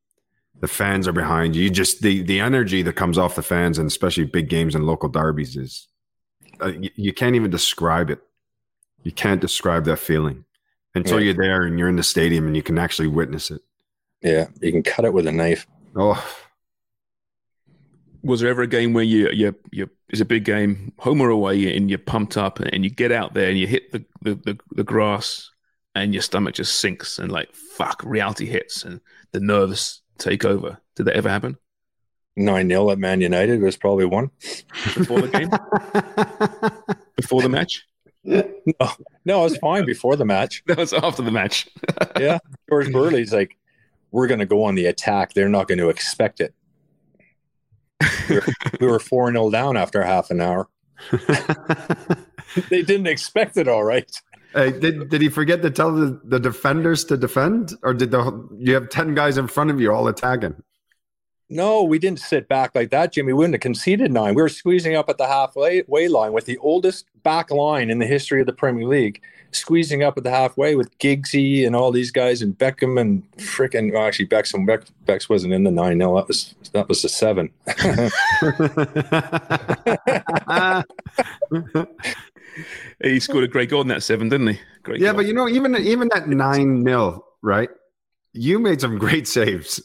The 0.61 0.69
fans 0.69 1.09
are 1.09 1.13
behind 1.13 1.57
you. 1.57 1.65
You 1.65 1.71
just 1.71 2.01
the 2.03 2.23
the 2.23 2.41
energy 2.41 2.83
that 2.83 2.95
comes 2.95 3.19
off 3.19 3.35
the 3.37 3.43
fans, 3.43 3.79
and 3.79 3.87
especially 3.87 4.25
big 4.25 4.49
games 4.49 4.75
and 4.75 4.87
local 4.87 5.09
derbies, 5.09 5.57
is 5.57 5.89
uh, 6.63 6.69
you, 6.69 6.91
you 6.95 7.13
can't 7.13 7.37
even 7.37 7.51
describe 7.51 8.11
it. 8.11 8.21
You 9.03 9.13
can't 9.13 9.41
describe 9.41 9.85
that 9.85 9.99
feeling 9.99 10.45
until 10.95 11.19
Yeah. 11.21 11.27
you're 11.27 11.43
there 11.43 11.63
and 11.65 11.79
you're 11.79 11.89
in 11.89 11.97
the 11.97 12.03
stadium 12.03 12.47
and 12.47 12.57
you 12.57 12.63
can 12.63 12.79
actually 12.79 13.09
witness 13.09 13.51
it. 13.51 13.61
yeah 14.23 14.47
you 14.63 14.73
can 14.73 14.83
cut 14.83 15.05
it 15.05 15.13
with 15.13 15.27
a 15.27 15.33
knife 15.33 15.67
Oh, 15.97 16.23
Was 18.23 18.41
there 18.41 18.51
ever 18.51 18.63
a 18.63 18.67
game 18.67 18.93
where 18.93 19.05
you 19.05 19.31
you 19.31 19.55
you 19.73 19.91
it's 20.09 20.21
a 20.21 20.25
big 20.25 20.45
game, 20.45 20.93
home 20.99 21.21
or 21.21 21.31
away, 21.31 21.75
and 21.77 21.89
you're 21.91 21.99
pumped 21.99 22.37
up 22.37 22.61
and 22.61 22.85
you 22.85 22.91
get 22.91 23.11
out 23.13 23.35
there 23.35 23.49
and 23.49 23.59
you 23.59 23.67
hit 23.67 23.93
the 23.93 24.05
the, 24.23 24.35
the, 24.35 24.59
the 24.73 24.85
grass 24.85 25.51
and 25.95 26.13
your 26.13 26.23
stomach 26.23 26.55
just 26.55 26.79
sinks 26.79 27.19
and 27.19 27.33
like 27.33 27.55
fuck, 27.55 28.03
reality 28.05 28.47
hits 28.47 28.85
and 28.85 29.01
the 29.33 29.41
nerves 29.41 30.03
take 30.19 30.45
over. 30.45 30.79
Did 30.97 31.07
that 31.07 31.17
ever 31.17 31.29
happen 31.29 31.57
9-0 32.39 32.93
at 32.93 32.99
man 32.99 33.21
united 33.23 33.61
was 33.63 33.77
probably 33.77 34.05
one 34.05 34.31
before 34.95 35.21
the 35.23 35.29
game? 35.29 35.51
before 37.17 37.43
the 37.43 37.49
match? 37.49 37.87
no 38.25 38.43
no 39.25 39.41
it 39.41 39.45
was 39.45 39.57
fine 39.59 39.85
before 39.87 40.17
the 40.17 40.25
match 40.25 40.63
That 40.67 40.79
was 40.79 40.93
after 40.93 41.23
the 41.23 41.31
match. 41.31 41.69
yeah 42.19 42.39
george 42.69 42.91
burley's 42.93 43.33
like 43.33 43.57
we're 44.17 44.27
going 44.27 44.41
to 44.41 44.47
go 44.47 44.65
on 44.65 44.75
the 44.75 44.87
attack. 44.87 45.35
They're 45.35 45.49
not 45.49 45.69
going 45.69 45.77
to 45.79 45.91
expect 45.91 46.41
it. 46.41 46.55
We 48.31 48.37
were- 48.37 48.47
we 48.81 48.87
were 48.87 48.99
4-0 48.99 49.53
down 49.53 49.77
after 49.77 50.03
half 50.03 50.31
an 50.31 50.41
hour. 50.41 50.69
They 52.71 52.81
didn't 52.83 53.09
expect 53.09 53.57
it 53.59 53.69
all 53.69 53.85
right. 53.85 54.11
Hey, 54.55 54.71
did 54.71 55.11
did 55.11 55.21
he 55.21 55.29
forget 55.29 55.61
to 55.63 55.71
tell 55.71 55.93
the, 55.93 56.19
the 56.25 56.39
defenders 56.41 57.05
to 57.07 57.17
defend, 57.19 57.75
or 57.83 57.93
did 57.93 58.13
the 58.13 58.49
you 58.57 58.73
have 58.75 58.89
ten 58.89 59.15
guys 59.15 59.37
in 59.37 59.47
front 59.49 59.71
of 59.71 59.79
you 59.81 59.93
all 59.93 60.09
attacking? 60.09 60.55
No, 61.49 61.85
we 61.85 62.01
didn't 62.01 62.19
sit 62.19 62.49
back 62.49 62.75
like 62.75 62.91
that, 62.91 63.13
Jimmy. 63.13 63.29
We 63.29 63.35
wouldn't 63.35 63.55
have 63.55 63.61
conceded 63.61 64.11
nine. 64.11 64.35
We 64.35 64.43
were 64.43 64.49
squeezing 64.49 64.97
up 64.97 65.09
at 65.09 65.17
the 65.17 65.29
halfway 65.29 66.09
line 66.09 66.33
with 66.33 66.45
the 66.45 66.59
oldest 66.59 67.07
back 67.23 67.53
line 67.53 67.89
in 67.89 68.01
the 68.01 68.07
history 68.07 68.41
of 68.41 68.47
the 68.47 68.53
Premier 68.53 68.85
League, 68.85 69.23
squeezing 69.53 70.03
up 70.03 70.19
at 70.19 70.25
the 70.25 70.31
halfway 70.31 70.75
with 70.75 70.99
Giggsy 70.99 71.65
and 71.65 71.77
all 71.77 71.93
these 71.93 72.11
guys 72.11 72.43
and 72.43 72.59
Beckham 72.59 73.01
and 73.01 73.23
frickin' 73.37 73.93
well, 73.93 74.05
actually 74.05 74.27
Beckham 74.27 74.67
Beck, 74.67 74.83
Becks 75.05 75.29
wasn't 75.29 75.53
in 75.53 75.63
the 75.63 75.71
nine. 75.71 75.99
No, 75.99 76.17
that 76.17 76.27
was 76.27 76.53
that 76.73 76.89
was 76.89 77.03
the 77.03 77.09
seven. 77.09 77.53
he 83.05 83.21
scored 83.21 83.45
a 83.45 83.49
great 83.49 83.71
goal 83.71 83.83
in 83.83 83.89
that 83.89 84.03
seven, 84.03 84.29
didn't 84.29 84.49
he? 84.49 84.59
Great. 84.83 85.01
Yeah, 85.01 85.13
goal. 85.13 85.19
but 85.19 85.27
you 85.27 85.33
know, 85.33 85.49
even 85.49 85.77
even 85.77 86.09
that 86.13 86.29
nine 86.29 86.83
nil, 86.83 87.25
right? 87.41 87.71
You 88.33 88.59
made 88.59 88.81
some 88.81 88.99
great 88.99 89.29
saves. 89.29 89.81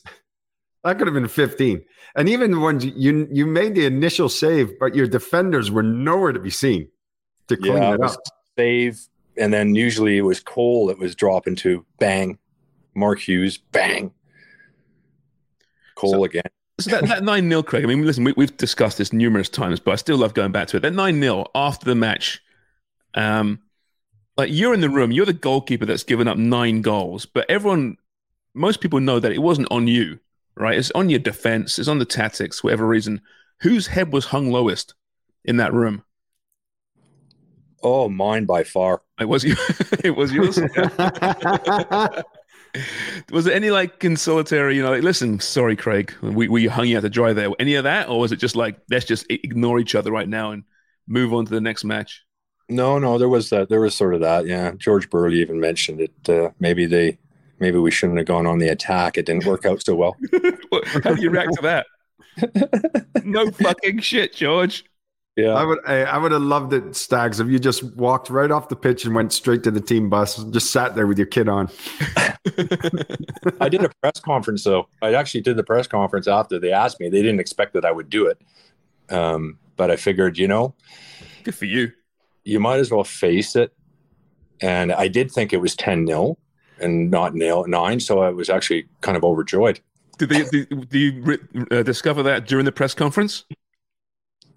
That 0.84 0.98
could 0.98 1.08
have 1.08 1.13
been 1.13 1.28
fifteen. 1.28 1.84
And 2.15 2.28
even 2.28 2.62
when 2.62 2.80
you 2.80 3.28
you 3.32 3.46
made 3.46 3.76
the 3.76 3.86
initial 3.86 4.30
save, 4.30 4.80
but 4.80 4.96
your 4.96 5.08
defenders 5.08 5.70
were 5.70 5.84
nowhere 5.84 6.32
to 6.32 6.39
be 6.39 6.50
seen 6.50 6.88
to 7.48 7.58
clean 7.58 7.78
yeah, 7.78 7.91
it 7.91 7.94
it 7.96 8.00
was 8.00 8.15
up. 8.15 8.22
save, 8.58 9.00
and 9.38 9.54
then 9.54 9.76
usually 9.76 10.17
it 10.17 10.22
was 10.22 10.39
Cole 10.39 10.88
that 10.88 10.98
was 10.98 11.15
dropping 11.15 11.56
to 11.58 11.86
bang, 12.00 12.39
Mark 12.96 13.20
Hughes 13.20 13.58
bang, 13.58 14.12
Cole 15.96 16.24
again. 16.24 16.44
So 16.80 16.89
that, 16.89 17.08
that 17.08 17.24
9 17.24 17.48
0, 17.48 17.62
Craig, 17.62 17.84
I 17.84 17.88
mean, 17.88 18.04
listen, 18.04 18.24
we, 18.24 18.34
we've 18.36 18.58
discussed 18.58 18.98
this 18.98 19.13
numerous 19.13 19.50
times, 19.50 19.80
but 19.80 19.91
I 19.91 19.96
still 19.96 20.17
love 20.17 20.34
going 20.34 20.52
back 20.52 20.67
to 20.70 20.78
it. 20.78 20.80
That 20.80 20.94
9 20.94 21.22
0 21.22 21.46
after 21.54 21.86
the 21.86 21.94
match, 21.94 22.41
um, 23.13 23.60
like 24.38 24.50
you're 24.52 24.74
in 24.74 24.82
the 24.82 24.89
room, 24.89 25.12
you're 25.12 25.26
the 25.26 25.34
goalkeeper 25.34 25.86
that's 25.86 26.04
given 26.04 26.28
up 26.28 26.38
nine 26.38 26.82
goals, 26.82 27.26
but 27.26 27.50
everyone, 27.50 27.98
most 28.56 28.82
people 28.82 29.00
know 29.00 29.20
that 29.20 29.32
it 29.32 29.39
wasn't 29.39 29.67
on 29.70 29.88
you, 29.88 30.20
right? 30.62 30.78
It's 30.78 30.91
on 30.91 31.10
your 31.10 31.19
defense, 31.19 31.80
it's 31.80 31.88
on 31.88 32.00
the 32.00 32.06
tactics, 32.06 32.63
whatever 32.63 32.88
reason. 32.88 33.21
Whose 33.62 33.88
head 33.88 34.13
was 34.13 34.26
hung 34.26 34.52
lowest 34.52 34.93
in 35.43 35.58
that 35.58 35.74
room? 35.74 36.04
Oh, 37.84 38.10
mine 38.10 38.45
by 38.45 38.63
far. 38.63 39.02
It 39.19 39.26
was 39.26 39.43
you. 39.43 39.56
it 40.04 40.15
was 40.15 40.32
yours. 40.32 40.60
Was 43.32 43.45
there 43.45 43.54
any 43.54 43.69
like 43.69 44.00
consolatory, 44.00 44.76
you 44.78 44.82
know, 44.82 44.91
like, 44.91 45.04
listen, 45.04 45.39
sorry, 45.41 45.76
Craig, 45.76 46.13
we, 46.21 46.47
we 46.47 46.67
hung 46.67 46.88
you 46.88 46.97
out 46.97 47.02
to 47.02 47.10
dry 47.10 47.34
there. 47.34 47.50
Any 47.60 47.76
of 47.76 47.84
that? 47.84 48.08
Or 48.08 48.19
was 48.19 48.32
it 48.32 48.38
just 48.38 48.56
like, 48.56 48.80
let's 48.89 49.06
just 49.06 49.26
ignore 49.30 49.80
each 49.80 49.93
other 49.93 50.10
right 50.10 50.28
now 50.28 50.52
and 50.52 50.63
move 51.08 51.34
on 51.34 51.45
to 51.45 51.52
the 51.52 51.60
next 51.60 51.84
match? 51.84 52.24
No, 52.69 52.97
no, 52.97 53.17
there 53.17 53.28
was 53.28 53.50
that. 53.50 53.67
There 53.67 53.82
was 53.82 53.93
sort 53.93 54.13
of 54.13 54.21
that. 54.21 54.45
Yeah, 54.45 54.71
George 54.78 55.10
Burley 55.10 55.41
even 55.41 55.60
mentioned 55.60 56.00
it. 56.00 56.30
Uh, 56.30 56.52
maybe 56.60 56.86
they, 56.86 57.17
maybe 57.62 57.78
we 57.78 57.91
shouldn't 57.91 58.17
have 58.17 58.28
gone 58.28 58.45
on 58.45 58.58
the 58.58 58.67
attack. 58.67 59.17
It 59.17 59.26
didn't 59.28 59.45
work 59.45 59.65
out 59.65 59.82
so 59.86 59.95
well. 59.95 60.17
How 61.04 61.13
do 61.13 61.21
you 61.21 61.30
react 61.30 61.54
to 61.54 61.62
that? 61.62 61.86
no 63.24 63.50
fucking 63.52 64.00
shit, 64.00 64.34
George. 64.34 64.84
Yeah, 65.38 65.54
I 65.54 65.63
would. 65.63 65.80
I, 65.88 66.02
I 66.04 66.17
would 66.17 66.34
have 66.34 66.41
loved 66.41 66.74
it, 66.74 66.93
Stags, 66.93 67.39
if 67.39 67.47
you 67.47 67.58
just 67.58 67.84
walked 67.95 68.30
right 68.30 68.52
off 68.52 68.67
the 68.67 68.76
pitch 68.76 69.06
and 69.06 69.15
went 69.15 69.32
straight 69.32 69.63
to 69.63 69.71
the 69.71 69.80
team 69.80 70.10
bus, 70.10 70.38
and 70.38 70.52
just 70.52 70.71
sat 70.71 70.93
there 70.93 71.08
with 71.08 71.17
your 71.17 71.28
kid 71.28 71.47
on. 71.47 71.69
I 73.62 73.69
did 73.69 73.86
a 73.86 73.89
press 74.02 74.19
conference 74.19 74.65
though. 74.65 74.89
I 75.02 75.13
actually 75.13 75.41
did 75.41 75.56
the 75.56 75.63
press 75.63 75.88
conference 75.88 76.28
after 76.28 76.60
they 76.60 76.74
asked 76.74 77.00
me. 77.00 77.08
They 77.08 77.21
didn't 77.21 77.39
expect 77.39 77.74
that 77.74 77.86
I 77.86 77.91
would 77.91 78.10
do 78.10 78.28
it, 78.28 78.41
um, 79.10 79.58
but 79.78 79.89
I 79.89 79.95
figured, 79.95 80.38
you 80.38 80.50
know, 80.50 80.76
good 81.43 81.56
for 81.56 81.65
you. 81.65 81.93
You 82.43 82.60
might 82.60 82.80
as 82.80 82.91
well 82.91 83.06
face 83.06 83.56
it. 83.56 83.74
And 84.60 84.91
I 84.91 85.08
did 85.08 85.32
think 85.32 85.54
it 85.54 85.58
was 85.58 85.76
ten 85.76 86.06
0 86.06 86.38
and 86.82 87.12
not 87.12 87.34
nil 87.36 87.65
nine, 87.67 88.00
so 88.00 88.20
I 88.20 88.30
was 88.30 88.50
actually 88.50 88.88
kind 89.02 89.15
of 89.15 89.24
overjoyed. 89.24 89.80
Did 90.17 90.30
they? 90.30 90.44
Did, 90.44 90.89
do 90.89 91.00
you 91.00 91.39
uh, 91.72 91.84
discover 91.84 92.24
that 92.24 92.48
during 92.48 92.65
the 92.65 92.72
press 92.72 92.94
conference? 92.94 93.46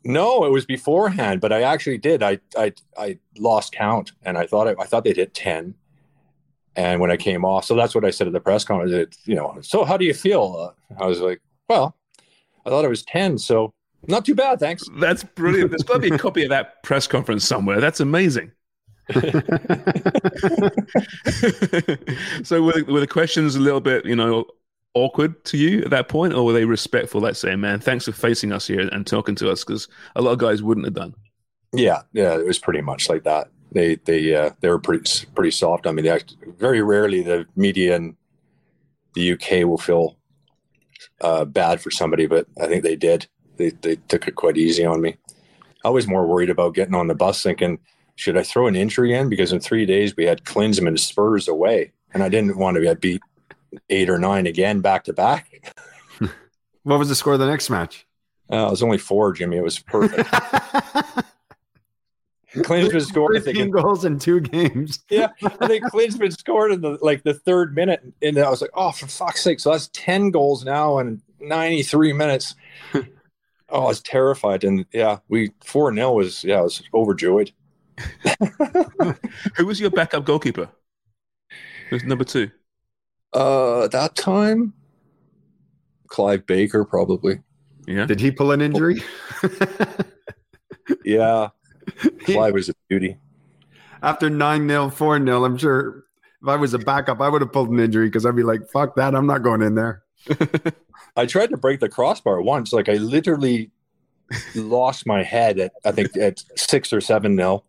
No, 0.05 0.45
it 0.45 0.51
was 0.51 0.67
beforehand, 0.67 1.41
but 1.41 1.53
I 1.53 1.63
actually 1.63 1.99
did. 1.99 2.23
I 2.23 2.39
I 2.57 2.73
I 2.97 3.19
lost 3.39 3.73
count, 3.73 4.13
and 4.23 4.37
I 4.37 4.47
thought 4.47 4.69
I, 4.69 4.75
I 4.83 4.85
thought 4.85 5.05
they'd 5.05 5.17
hit 5.17 5.35
ten. 5.35 5.75
And 6.77 7.01
when 7.01 7.11
I 7.11 7.17
came 7.17 7.45
off, 7.45 7.65
so 7.65 7.77
that's 7.77 7.95
what 7.95 8.05
I 8.05 8.11
said 8.11 8.27
at 8.27 8.33
the 8.33 8.41
press 8.41 8.65
conference. 8.65 8.93
It, 8.93 9.17
you 9.25 9.37
know, 9.37 9.57
so 9.61 9.85
how 9.85 9.97
do 9.97 10.05
you 10.05 10.13
feel? 10.13 10.75
Uh, 10.99 11.03
I 11.03 11.07
was 11.07 11.21
like, 11.21 11.41
well, 11.69 11.97
I 12.67 12.71
thought 12.71 12.85
it 12.85 12.89
was 12.89 13.05
ten, 13.05 13.39
so 13.39 13.73
not 14.09 14.25
too 14.25 14.35
bad, 14.35 14.59
thanks. 14.59 14.83
That's 14.99 15.23
brilliant. 15.23 15.71
There's 15.71 15.85
got 15.85 15.95
to 15.95 16.01
be 16.01 16.15
a 16.15 16.19
copy 16.19 16.43
of 16.43 16.51
that 16.51 16.83
press 16.83 17.07
conference 17.07 17.47
somewhere. 17.47 17.81
That's 17.81 18.01
amazing. 18.01 18.51
so 22.43 22.63
were, 22.63 22.85
were 22.85 23.01
the 23.01 23.09
questions 23.09 23.55
a 23.55 23.61
little 23.61 23.81
bit, 23.81 24.07
you 24.07 24.17
know, 24.17 24.47
awkward 24.95 25.45
to 25.47 25.59
you 25.59 25.83
at 25.83 25.91
that 25.91 26.09
point, 26.09 26.33
or 26.33 26.45
were 26.45 26.53
they 26.53 26.65
respectful? 26.65 27.21
Let's 27.21 27.39
say, 27.39 27.55
man, 27.57 27.81
thanks 27.81 28.07
for 28.07 28.13
facing 28.13 28.53
us 28.53 28.67
here 28.67 28.81
and 28.81 29.07
talking 29.07 29.35
to 29.37 29.51
us, 29.51 29.65
because 29.65 29.89
a 30.17 30.23
lot 30.23 30.33
of 30.33 30.39
guys 30.39 30.63
wouldn't 30.63 30.87
have 30.87 30.95
done. 30.95 31.15
Yeah, 31.73 32.03
yeah, 32.13 32.39
it 32.39 32.47
was 32.47 32.59
pretty 32.59 32.81
much 32.81 33.09
like 33.09 33.25
that. 33.25 33.49
They 33.73 33.97
they 33.97 34.35
uh, 34.35 34.51
they 34.61 34.69
were 34.69 34.79
pretty 34.79 35.27
pretty 35.35 35.51
soft. 35.51 35.87
I 35.87 35.93
mean, 35.93 36.05
they 36.05 36.21
very 36.59 36.81
rarely 36.81 37.23
the 37.23 37.47
media 37.57 37.97
in 37.97 38.17
the 39.15 39.33
UK 39.33 39.67
will 39.67 39.79
feel 39.79 40.17
uh, 41.21 41.45
bad 41.45 41.81
for 41.81 41.91
somebody, 41.91 42.27
but 42.27 42.47
I 42.61 42.67
think 42.67 42.85
they 42.85 42.97
did. 42.97 43.27
They 43.57 43.71
they 43.71 43.97
took 44.09 44.29
it 44.29 44.37
quite 44.37 44.57
easy 44.57 44.85
on 44.85 45.01
me. 45.01 45.17
I 45.85 45.91
was 45.91 46.07
more 46.07 46.27
worried 46.27 46.51
about 46.51 46.75
getting 46.75 46.95
on 46.95 47.09
the 47.09 47.15
bus, 47.15 47.43
thinking, 47.43 47.79
should 48.17 48.37
I 48.37 48.43
throw 48.43 48.67
an 48.67 48.77
injury 48.77 49.13
in? 49.15 49.29
Because 49.29 49.53
in 49.53 49.61
three 49.61 49.87
days 49.87 50.17
we 50.17 50.25
had 50.25 50.45
Klinsmann 50.45 50.99
Spurs 50.99 51.49
away, 51.49 51.93
and 52.13 52.23
I 52.23 52.29
didn't 52.29 52.57
want 52.57 52.77
to 52.77 52.83
get 52.83 53.01
beat 53.01 53.21
eight 53.91 54.09
or 54.09 54.19
nine 54.19 54.47
again 54.47 54.81
back 54.81 55.05
to 55.05 55.13
back. 55.13 55.73
What 56.85 56.99
was 56.99 57.09
the 57.09 57.15
score 57.15 57.33
of 57.33 57.39
the 57.39 57.47
next 57.47 57.71
match? 57.71 58.07
Uh, 58.53 58.67
it 58.67 58.71
was 58.71 58.83
only 58.83 58.99
four, 58.99 59.33
Jimmy. 59.33 59.57
It 59.57 59.63
was 59.65 59.79
perfect. 59.79 60.29
Klinsmann 62.57 63.03
scored. 63.07 63.37
I 63.37 63.41
think, 63.41 63.59
in- 63.59 63.71
goals 63.71 64.05
in 64.05 64.19
two 64.19 64.41
games. 64.41 65.03
yeah, 65.11 65.29
I 65.43 65.67
think 65.67 65.85
Klinsmann 65.87 66.37
scored 66.37 66.73
in 66.73 66.81
the 66.83 66.99
like 67.01 67.23
the 67.23 67.35
third 67.35 67.75
minute, 67.75 68.03
and 68.23 68.39
I 68.39 68.51
was 68.51 68.61
like, 68.61 68.71
"Oh, 68.75 68.93
for 68.93 69.07
fuck's 69.07 69.43
sake!" 69.43 69.61
So 69.61 69.73
that's 69.73 69.89
ten 69.93 70.31
goals 70.31 70.65
now 70.65 70.99
in 70.99 71.23
ninety 71.41 71.83
three 71.83 72.13
minutes. 72.13 72.55
oh, 72.95 73.03
I 73.71 73.79
was 73.89 74.03
terrified, 74.03 74.63
and 74.63 74.85
yeah, 74.93 75.19
we 75.29 75.53
four 75.65 75.93
0 75.95 76.13
was 76.13 76.45
yeah, 76.45 76.59
I 76.59 76.63
was 76.63 76.83
overjoyed. 76.93 77.51
Who 79.57 79.67
was 79.67 79.81
your 79.81 79.91
backup 79.91 80.25
goalkeeper? 80.25 80.69
Who's 81.91 82.05
number 82.05 82.25
two? 82.25 82.51
Uh, 83.33 83.89
that 83.89 84.15
time, 84.17 84.73
Clive 86.09 86.47
Baker 86.47 86.85
probably. 86.85 87.41
Yeah. 87.87 88.07
Did 88.07 88.21
he 88.21 88.31
pull 88.31 88.53
an 88.53 88.61
injury? 88.61 89.03
Yeah, 91.05 91.49
Clive 92.25 92.55
was 92.55 92.69
a 92.69 92.75
beauty. 92.89 93.17
After 94.03 94.29
9 94.29 94.69
0, 94.69 94.91
4 94.91 95.25
0, 95.25 95.45
I'm 95.45 95.57
sure 95.57 96.05
if 96.43 96.49
I 96.49 96.57
was 96.57 96.75
a 96.75 96.79
backup, 96.79 97.21
I 97.21 97.29
would 97.29 97.41
have 97.41 97.53
pulled 97.53 97.71
an 97.71 97.81
injury 97.81 98.09
because 98.09 98.27
I'd 98.27 98.37
be 98.37 98.43
like, 98.43 98.69
fuck 98.71 98.97
that. 98.97 99.15
I'm 99.15 99.27
not 99.27 99.43
going 99.43 99.63
in 99.63 99.75
there. 99.75 100.03
I 101.17 101.27
tried 101.27 101.51
to 101.51 101.57
break 101.57 101.81
the 101.81 101.89
crossbar 101.89 102.43
once. 102.43 102.73
Like 102.73 102.89
I 102.89 102.95
literally 102.95 103.71
lost 104.55 105.07
my 105.07 105.23
head 105.23 105.59
at 105.59 105.73
I 105.85 105.93
think 105.93 106.17
at 106.17 106.43
six 106.57 106.93
or 106.93 107.01
seven 107.01 107.37
nil, 107.37 107.65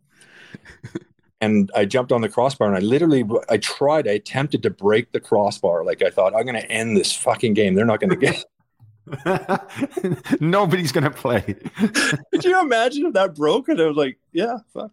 and 1.41 1.71
I 1.75 1.85
jumped 1.85 2.11
on 2.11 2.21
the 2.21 2.29
crossbar 2.29 2.67
and 2.67 2.77
I 2.77 2.79
literally 2.79 3.23
I 3.49 3.57
tried. 3.57 4.07
I 4.07 4.11
attempted 4.11 4.63
to 4.63 4.69
break 4.69 5.11
the 5.11 5.19
crossbar. 5.19 5.83
Like 5.83 6.01
I 6.01 6.09
thought 6.09 6.35
I'm 6.35 6.43
going 6.43 6.55
to 6.55 6.71
end 6.71 6.97
this 6.97 7.13
fucking 7.13 7.53
game. 7.53 7.75
They're 7.75 7.85
not 7.85 7.99
going 7.99 8.11
to 8.11 8.15
get. 8.15 8.45
Nobody's 10.41 10.91
going 10.91 11.03
to 11.03 11.11
play. 11.11 11.41
Could 12.31 12.43
you 12.43 12.59
imagine 12.59 13.05
if 13.05 13.13
that 13.13 13.35
broke? 13.35 13.69
And 13.69 13.79
I 13.79 13.85
was 13.85 13.97
like, 13.97 14.17
yeah, 14.31 14.57
fuck. 14.73 14.91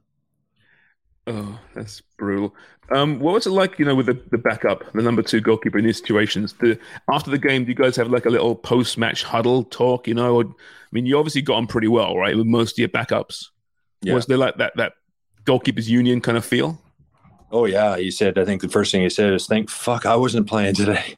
Oh, 1.27 1.59
that's 1.75 2.03
brutal. 2.19 2.55
Um, 2.91 3.21
what 3.21 3.35
was 3.35 3.47
it 3.47 3.51
like, 3.51 3.79
you 3.79 3.85
know, 3.85 3.95
with 3.95 4.07
the, 4.07 4.21
the 4.31 4.39
backup, 4.39 4.93
the 4.93 5.03
number 5.03 5.23
two 5.23 5.41
goalkeeper 5.41 5.79
in 5.79 5.85
these 5.85 5.99
situations? 5.99 6.55
The, 6.55 6.79
after 7.11 7.31
the 7.31 7.39
game, 7.39 7.65
do 7.65 7.71
you 7.71 7.77
guys 7.77 7.97
have 7.97 8.11
like 8.11 8.27
a 8.27 8.31
little 8.31 8.55
post 8.55 8.99
match 8.99 9.23
huddle 9.23 9.65
talk? 9.65 10.09
You 10.09 10.15
know, 10.15 10.37
or, 10.37 10.45
I 10.45 10.91
mean, 10.91 11.07
you 11.07 11.17
obviously 11.17 11.43
got 11.43 11.55
on 11.55 11.67
pretty 11.67 11.89
well, 11.89 12.17
right, 12.17 12.37
with 12.37 12.47
most 12.47 12.73
of 12.73 12.79
your 12.79 12.89
backups. 12.89 13.47
Yeah. 14.03 14.15
Was 14.15 14.27
there 14.27 14.37
like 14.37 14.57
that 14.57 14.73
that 14.77 14.95
goalkeepers 15.45 15.89
union 15.89 16.21
kind 16.21 16.39
of 16.39 16.45
feel? 16.45 16.81
Oh 17.51 17.67
yeah, 17.67 17.97
he 17.97 18.11
said. 18.11 18.39
I 18.39 18.45
think 18.45 18.63
the 18.63 18.69
first 18.69 18.93
thing 18.93 19.03
he 19.03 19.11
said 19.11 19.33
is, 19.33 19.47
"Thank 19.47 19.71
fuck 19.71 20.07
I 20.07 20.17
wasn't 20.17 20.47
playing 20.47 20.75
today." 20.75 21.17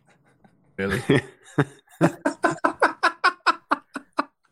Really? 0.76 1.00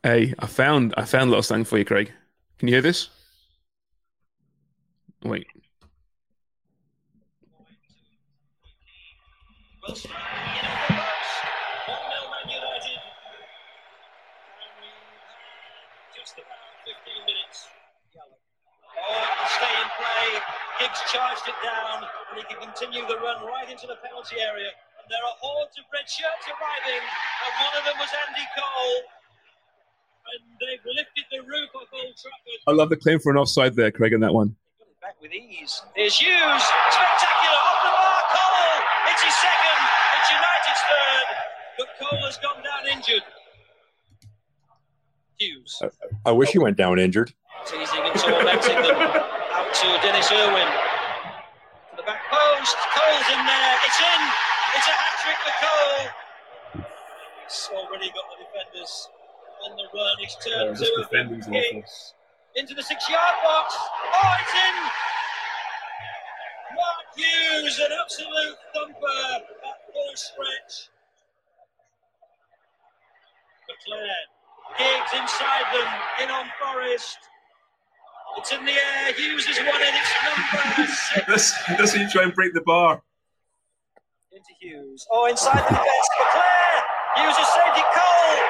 hey, 0.03 0.35
I 0.39 0.47
found 0.47 0.95
I 0.97 1.05
found 1.05 1.25
a 1.25 1.31
little 1.31 1.43
something 1.43 1.65
for 1.65 1.79
you, 1.79 1.85
Craig. 1.85 2.13
Can 2.59 2.69
you 2.69 2.75
hear 2.75 2.83
this? 2.83 3.09
Wait. 5.25 5.47
stay 19.63 19.75
in 19.83 19.89
play. 19.99 20.82
Giggs 20.93 21.13
charged 21.13 21.49
it 21.49 21.57
down, 21.65 22.05
and 22.05 22.37
he 22.37 22.45
can 22.45 22.61
continue 22.61 23.01
the 23.09 23.17
run 23.17 23.41
right 23.49 23.65
into 23.71 23.87
the 23.87 23.97
penalty 24.05 24.37
area. 24.41 24.69
And 25.01 25.09
there 25.09 25.25
are 25.25 25.37
hordes 25.41 25.73
of 25.81 25.85
red 25.89 26.05
shirts 26.05 26.45
arriving, 26.53 27.01
and 27.01 27.53
one 27.65 27.75
of 27.81 27.85
them 27.89 27.97
was 27.97 28.13
Andy 28.29 28.45
Cole. 28.53 29.01
And 30.37 30.43
they've 30.61 30.85
lifted 30.85 31.25
the 31.33 31.41
roof 31.49 31.73
of 31.75 31.89
Old 31.97 32.13
Trafford. 32.21 32.61
I 32.69 32.73
love 32.73 32.91
the 32.91 33.01
claim 33.01 33.19
for 33.21 33.33
an 33.33 33.39
offside 33.39 33.75
there, 33.75 33.91
Craig, 33.91 34.13
in 34.13 34.21
that 34.21 34.35
one. 34.35 34.55
Back 35.01 35.17
with 35.21 35.33
ease. 35.33 35.81
Here's 35.97 36.15
Hughes. 36.15 36.63
Spectacular. 36.63 37.57
Off 37.57 37.81
the 37.83 37.91
bar. 37.91 38.21
Cole. 38.37 38.85
It's 39.09 39.23
his 39.25 39.35
second. 39.41 39.81
It's 40.21 40.29
United's 40.29 40.83
third. 40.93 41.29
But 41.79 41.89
Cole 41.99 42.21
has 42.21 42.37
gone 42.37 42.63
down 42.63 42.85
injured. 42.93 43.25
Hughes. 45.39 45.83
I, 45.83 46.31
I 46.31 46.33
wish 46.33 46.51
he 46.51 46.59
went 46.59 46.77
down 46.77 46.99
injured. 47.01 47.33
Teasing 47.67 48.05
and 48.05 48.21
tormenting 48.21 48.83
them. 48.83 49.32
To 49.83 49.99
Denis 49.99 50.31
Irwin. 50.31 50.71
To 51.91 51.97
the 51.97 52.07
back 52.07 52.23
post. 52.31 52.77
Cole's 52.95 53.29
in 53.35 53.43
there. 53.43 53.75
It's 53.83 53.99
in. 53.99 54.23
It's 54.79 54.87
a 54.87 54.95
hat 54.95 55.15
trick 55.19 55.39
for 55.43 55.55
Cole. 55.59 56.87
He's 57.43 57.69
already 57.75 58.07
got 58.15 58.31
the 58.31 58.47
defenders 58.47 59.09
on 59.67 59.75
the 59.75 59.83
run. 59.91 60.17
He's 60.21 60.37
turned 60.39 60.77
this 60.77 60.87
two 60.87 61.03
defending's 61.03 61.49
awful. 61.49 61.83
Into 62.55 62.75
the 62.75 62.83
six 62.85 63.11
yard 63.11 63.35
box. 63.43 63.75
Oh, 63.75 64.35
it's 64.39 64.55
in. 64.55 64.77
Mark 66.79 67.07
Hughes, 67.19 67.81
an 67.81 67.91
absolute 67.91 68.57
thumper 68.73 69.43
at 69.67 69.77
full 69.91 70.15
stretch. 70.15 70.95
McClair. 73.67 74.31
Giggs 74.79 75.11
inside 75.11 75.67
them, 75.75 75.91
in 76.23 76.31
on 76.31 76.47
Forrest. 76.63 77.19
It's 78.39 78.51
in 78.53 78.65
the 78.65 78.73
air. 78.73 79.13
Hughes 79.15 79.47
has 79.47 79.59
won 79.61 79.81
it. 79.81 79.95
It's 79.95 80.13
number 80.25 81.39
six. 81.39 81.93
When 81.93 82.03
you 82.03 82.11
try 82.11 82.23
and 82.25 82.35
break 82.35 82.55
the 82.55 82.63
bar. 82.63 83.03
into 84.33 84.53
Hughes. 84.59 85.07
Oh, 85.11 85.27
inside 85.27 85.61
the 85.61 85.69
defence. 85.69 86.09
McClair. 86.19 86.75
Hughes 87.21 87.37
has 87.37 87.49
saved 87.53 87.77
it. 87.77 87.89
Cole. 87.93 88.41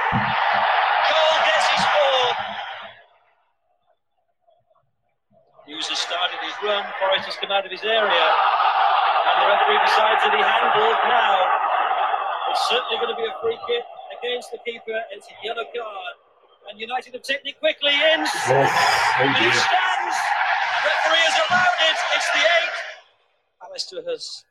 Cole 1.10 1.38
gets 1.44 1.66
his 1.66 1.82
fourth. 1.82 2.38
Hughes 5.66 5.86
has 5.90 5.98
started 5.98 6.38
his 6.46 6.54
run. 6.62 6.86
Forrest 7.02 7.26
has 7.26 7.36
come 7.42 7.50
out 7.50 7.66
of 7.66 7.72
his 7.74 7.82
area. 7.82 8.26
And 9.28 9.36
the 9.42 9.46
referee 9.50 9.82
decides 9.82 10.22
that 10.22 10.32
he 10.32 10.42
handled 10.42 10.98
now. 11.10 11.36
It's 12.54 12.62
certainly 12.70 13.02
going 13.02 13.10
to 13.10 13.18
be 13.18 13.26
a 13.26 13.34
free 13.42 13.58
kick 13.66 13.84
against 14.14 14.52
the 14.54 14.58
keeper. 14.62 14.94
It's 15.10 15.26
a 15.26 15.34
yellow 15.42 15.66
card. 15.74 16.14
And 16.70 16.80
United 16.80 17.12
have 17.14 17.22
taken 17.22 17.46
it 17.46 17.58
quickly 17.58 17.92
in. 17.92 18.20
and 18.20 18.26
it 18.26 18.26
stands. 18.26 20.16
Referee 20.84 21.24
has 21.26 21.36
allowed 21.48 21.78
it. 21.88 21.96
It's 22.16 22.30
the 22.32 22.40
eight. 22.40 22.76
Pallister 23.60 24.10
has 24.10 24.44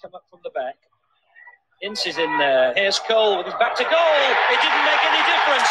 come 0.00 0.14
up 0.14 0.24
from 0.30 0.40
the 0.42 0.50
back. 0.50 0.76
Ince 1.82 2.06
is 2.06 2.18
in 2.18 2.38
there. 2.38 2.72
Here's 2.74 2.98
Cole 3.00 3.36
with 3.38 3.46
his 3.46 3.54
back 3.56 3.74
to 3.76 3.84
goal. 3.84 3.90
It 3.92 4.60
didn't 4.62 4.84
make 4.84 5.04
any 5.04 5.22
difference. 5.32 5.68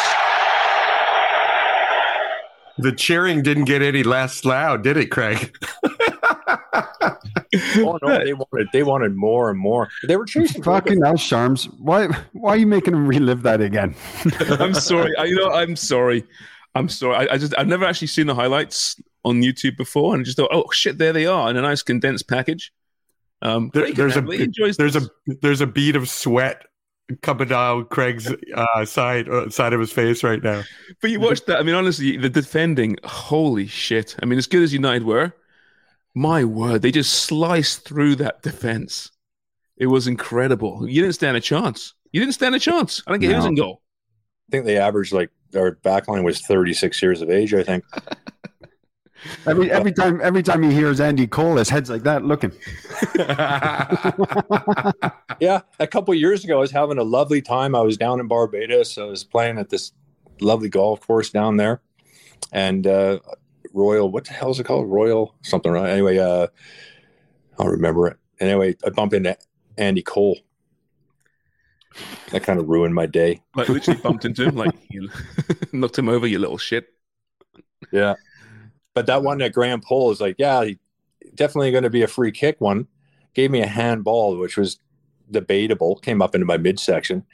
The 2.78 2.92
cheering 2.92 3.42
didn't 3.42 3.64
get 3.64 3.82
any 3.82 4.02
less 4.02 4.44
loud, 4.44 4.82
did 4.82 4.96
it, 4.96 5.06
Craig? 5.10 5.56
oh 7.54 7.98
no, 8.02 8.18
they 8.24 8.32
wanted 8.34 8.68
they 8.72 8.82
wanted 8.82 9.14
more 9.16 9.50
and 9.50 9.58
more. 9.58 9.88
They 10.06 10.16
were 10.16 10.24
chasing. 10.26 10.62
Fucking 10.62 11.02
hell, 11.02 11.14
Sharms. 11.14 11.64
Why 11.78 12.06
why 12.32 12.50
are 12.50 12.56
you 12.56 12.66
making 12.66 12.94
him 12.94 13.06
relive 13.06 13.42
that 13.42 13.60
again? 13.60 13.94
I'm 14.40 14.74
sorry. 14.74 15.14
I, 15.16 15.24
you 15.24 15.36
know, 15.36 15.50
I'm 15.50 15.76
sorry. 15.76 16.24
I'm 16.74 16.88
sorry. 16.88 17.28
I, 17.28 17.34
I 17.34 17.38
just 17.38 17.54
I've 17.58 17.68
never 17.68 17.84
actually 17.84 18.08
seen 18.08 18.26
the 18.26 18.34
highlights 18.34 19.00
on 19.24 19.42
YouTube 19.42 19.76
before, 19.76 20.14
and 20.14 20.24
just 20.24 20.36
thought, 20.36 20.50
oh 20.52 20.64
shit, 20.72 20.98
there 20.98 21.12
they 21.12 21.26
are 21.26 21.48
in 21.50 21.56
a 21.56 21.62
nice 21.62 21.82
condensed 21.82 22.28
package. 22.28 22.72
Um, 23.42 23.70
There- 23.74 23.92
there's 23.92 24.16
a 24.16 24.20
apparently 24.20 24.42
enjoys 24.44 24.76
there's 24.76 24.96
a 24.96 25.02
there's 25.42 25.60
a 25.60 25.66
bead 25.66 25.96
of 25.96 26.08
sweat 26.08 26.62
coming 27.20 27.48
down 27.48 27.84
Craig's 27.86 28.32
uh, 28.54 28.84
side 28.84 29.28
uh, 29.28 29.50
side 29.50 29.72
of 29.74 29.80
his 29.80 29.92
face 29.92 30.22
right 30.24 30.42
now. 30.42 30.62
But 31.02 31.10
you 31.10 31.20
watched 31.20 31.46
that. 31.46 31.58
I 31.58 31.62
mean, 31.62 31.74
honestly, 31.74 32.16
the 32.16 32.30
defending, 32.30 32.96
holy 33.04 33.66
shit. 33.66 34.16
I 34.22 34.26
mean, 34.26 34.38
as 34.38 34.46
good 34.46 34.62
as 34.62 34.72
United 34.72 35.04
were, 35.04 35.32
my 36.14 36.44
word, 36.44 36.82
they 36.82 36.90
just 36.90 37.12
sliced 37.12 37.84
through 37.84 38.16
that 38.16 38.42
defense. 38.42 39.10
It 39.76 39.86
was 39.86 40.06
incredible. 40.06 40.88
You 40.88 41.02
didn't 41.02 41.14
stand 41.14 41.36
a 41.36 41.40
chance. 41.40 41.94
You 42.12 42.20
didn't 42.20 42.34
stand 42.34 42.54
a 42.54 42.58
chance. 42.58 43.02
I 43.06 43.10
don't 43.10 43.20
get 43.20 43.30
who 43.30 43.36
was 43.36 43.46
in 43.46 43.54
goal. 43.54 43.82
I 44.48 44.52
think 44.52 44.66
they 44.66 44.78
averaged 44.78 45.12
like 45.12 45.30
their 45.50 45.76
backline 45.76 46.24
was 46.24 46.40
36 46.40 47.00
years 47.02 47.22
of 47.22 47.30
age. 47.30 47.54
I 47.54 47.62
think. 47.62 47.84
Every 49.46 49.70
every 49.70 49.92
time 49.92 50.20
every 50.20 50.42
time 50.42 50.64
he 50.64 50.72
hears 50.72 51.00
Andy 51.00 51.28
Cole, 51.28 51.56
his 51.56 51.68
head's 51.68 51.88
like 51.88 52.02
that 52.02 52.24
looking. 52.24 52.50
yeah, 55.40 55.60
a 55.78 55.86
couple 55.86 56.12
years 56.14 56.44
ago, 56.44 56.56
I 56.56 56.60
was 56.60 56.72
having 56.72 56.98
a 56.98 57.04
lovely 57.04 57.40
time. 57.40 57.76
I 57.76 57.82
was 57.82 57.96
down 57.96 58.18
in 58.18 58.26
Barbados. 58.26 58.98
I 58.98 59.04
was 59.04 59.22
playing 59.22 59.58
at 59.58 59.70
this 59.70 59.92
lovely 60.40 60.68
golf 60.68 61.06
course 61.06 61.30
down 61.30 61.56
there, 61.56 61.82
and 62.50 62.84
uh, 62.84 63.20
Royal, 63.72 64.10
what 64.10 64.24
the 64.24 64.32
hell 64.32 64.50
is 64.50 64.60
it 64.60 64.64
called? 64.64 64.90
Royal 64.90 65.34
something, 65.42 65.72
right? 65.72 65.90
Anyway, 65.90 66.18
uh, 66.18 66.46
I'll 67.58 67.68
remember 67.68 68.08
it. 68.08 68.16
Anyway, 68.40 68.76
I 68.84 68.90
bumped 68.90 69.14
into 69.14 69.36
Andy 69.76 70.02
Cole. 70.02 70.38
That 72.30 72.42
kind 72.42 72.58
of 72.58 72.68
ruined 72.68 72.94
my 72.94 73.06
day. 73.06 73.42
Like, 73.54 73.68
literally 73.68 74.00
bumped 74.02 74.24
into 74.24 74.44
him, 74.44 74.56
like, 74.56 74.74
you 74.88 75.10
knocked 75.72 75.98
him 75.98 76.08
over, 76.08 76.26
you 76.26 76.38
little 76.38 76.58
shit. 76.58 76.86
Yeah. 77.90 78.14
But 78.94 79.06
that 79.06 79.22
one 79.22 79.40
at 79.42 79.52
Graham 79.52 79.80
Poll 79.80 80.10
is 80.10 80.20
like, 80.20 80.36
yeah, 80.38 80.64
definitely 81.34 81.70
going 81.70 81.84
to 81.84 81.90
be 81.90 82.02
a 82.02 82.08
free 82.08 82.32
kick 82.32 82.60
one. 82.60 82.88
Gave 83.34 83.50
me 83.50 83.60
a 83.60 83.66
handball, 83.66 84.36
which 84.36 84.56
was 84.56 84.78
debatable, 85.30 85.96
came 85.96 86.20
up 86.20 86.34
into 86.34 86.46
my 86.46 86.58
midsection. 86.58 87.24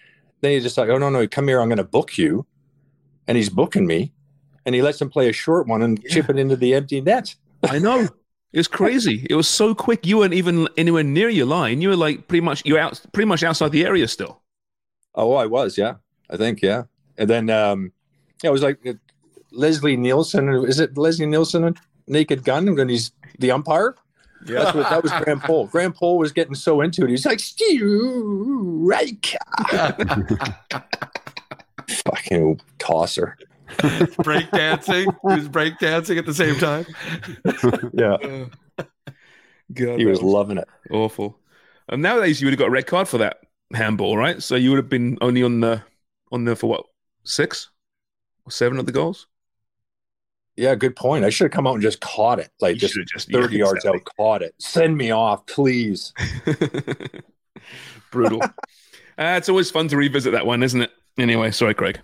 Then 0.40 0.52
he's 0.52 0.62
just 0.62 0.78
like, 0.78 0.88
oh, 0.88 0.98
no, 0.98 1.10
no, 1.10 1.26
come 1.26 1.48
here. 1.48 1.60
I'm 1.60 1.68
going 1.68 1.78
to 1.78 1.84
book 1.84 2.16
you. 2.16 2.46
And 3.26 3.36
he's 3.36 3.50
booking 3.50 3.86
me. 3.86 4.12
And 4.66 4.74
he 4.74 4.82
lets 4.82 5.00
him 5.00 5.08
play 5.08 5.28
a 5.28 5.32
short 5.32 5.66
one 5.66 5.82
and 5.82 6.02
chip 6.08 6.28
it 6.28 6.38
into 6.38 6.56
the 6.56 6.74
empty 6.74 7.00
net. 7.00 7.34
I 7.62 7.78
know. 7.78 8.08
It 8.52 8.58
was 8.58 8.68
crazy. 8.68 9.26
It 9.28 9.34
was 9.34 9.48
so 9.48 9.74
quick. 9.74 10.06
You 10.06 10.18
weren't 10.18 10.34
even 10.34 10.68
anywhere 10.76 11.04
near 11.04 11.28
your 11.28 11.46
line. 11.46 11.82
You 11.82 11.90
were 11.90 11.96
like 11.96 12.28
pretty 12.28 12.40
much 12.40 12.64
you 12.64 12.78
out 12.78 13.00
pretty 13.12 13.26
much 13.26 13.42
outside 13.42 13.72
the 13.72 13.84
area 13.84 14.08
still. 14.08 14.40
Oh, 15.14 15.34
I 15.34 15.46
was, 15.46 15.76
yeah. 15.76 15.94
I 16.30 16.36
think, 16.36 16.62
yeah. 16.62 16.84
And 17.16 17.28
then, 17.28 17.50
um, 17.50 17.92
yeah, 18.42 18.50
it 18.50 18.52
was 18.52 18.62
like 18.62 18.78
uh, 18.86 18.94
Leslie 19.50 19.96
Nielsen. 19.96 20.48
Is 20.64 20.78
it 20.80 20.96
Leslie 20.96 21.26
Nielsen, 21.26 21.74
Naked 22.06 22.44
Gun, 22.44 22.74
when 22.74 22.88
he's 22.88 23.10
the 23.38 23.50
umpire? 23.50 23.96
Yeah. 24.46 24.60
That's 24.60 24.74
what, 24.76 24.88
that 24.90 25.02
was 25.02 25.12
Graham 25.12 25.40
Poll. 25.40 25.66
Graham 25.72 25.92
Poll 25.92 26.18
was 26.18 26.32
getting 26.32 26.54
so 26.54 26.80
into 26.80 27.04
it. 27.04 27.10
He's 27.10 27.26
like, 27.26 27.40
Steve. 27.40 27.82
Fucking 32.04 32.60
tosser. 32.78 33.36
break 34.22 34.50
dancing. 34.50 35.04
He 35.04 35.34
was 35.34 35.48
break 35.48 35.78
dancing 35.78 36.18
at 36.18 36.26
the 36.26 36.34
same 36.34 36.56
time. 36.56 36.86
Yeah. 37.92 38.16
God, 39.74 39.98
He 39.98 40.04
that 40.04 40.10
was 40.10 40.22
loving 40.22 40.58
it. 40.58 40.68
Awful. 40.90 41.38
And 41.88 42.00
nowadays 42.02 42.40
you 42.40 42.46
would 42.46 42.52
have 42.52 42.58
got 42.58 42.68
a 42.68 42.70
red 42.70 42.86
card 42.86 43.06
for 43.08 43.18
that 43.18 43.38
handball, 43.74 44.16
right? 44.16 44.42
So 44.42 44.54
you 44.56 44.70
would 44.70 44.78
have 44.78 44.88
been 44.88 45.18
only 45.20 45.42
on 45.42 45.60
the 45.60 45.82
on 46.32 46.44
the 46.44 46.56
for 46.56 46.68
what 46.68 46.84
six 47.24 47.70
or 48.46 48.50
seven 48.50 48.78
of 48.78 48.86
the 48.86 48.92
goals. 48.92 49.26
Yeah, 50.56 50.74
good 50.74 50.96
point. 50.96 51.24
I 51.24 51.30
should 51.30 51.44
have 51.44 51.52
come 51.52 51.66
out 51.66 51.74
and 51.74 51.82
just 51.82 52.00
caught 52.00 52.40
it, 52.40 52.50
like 52.60 52.78
just, 52.78 52.98
just 53.06 53.30
30 53.30 53.52
yeah, 53.52 53.58
yards 53.58 53.84
exactly. 53.84 54.00
out, 54.00 54.16
caught 54.16 54.42
it. 54.42 54.54
Send 54.58 54.96
me 54.96 55.12
off, 55.12 55.46
please. 55.46 56.12
Brutal. 58.10 58.42
uh, 58.42 58.48
it's 59.18 59.48
always 59.48 59.70
fun 59.70 59.86
to 59.88 59.96
revisit 59.96 60.32
that 60.32 60.46
one, 60.46 60.64
isn't 60.64 60.82
it? 60.82 60.90
Anyway, 61.16 61.52
sorry, 61.52 61.74
Craig. 61.74 62.00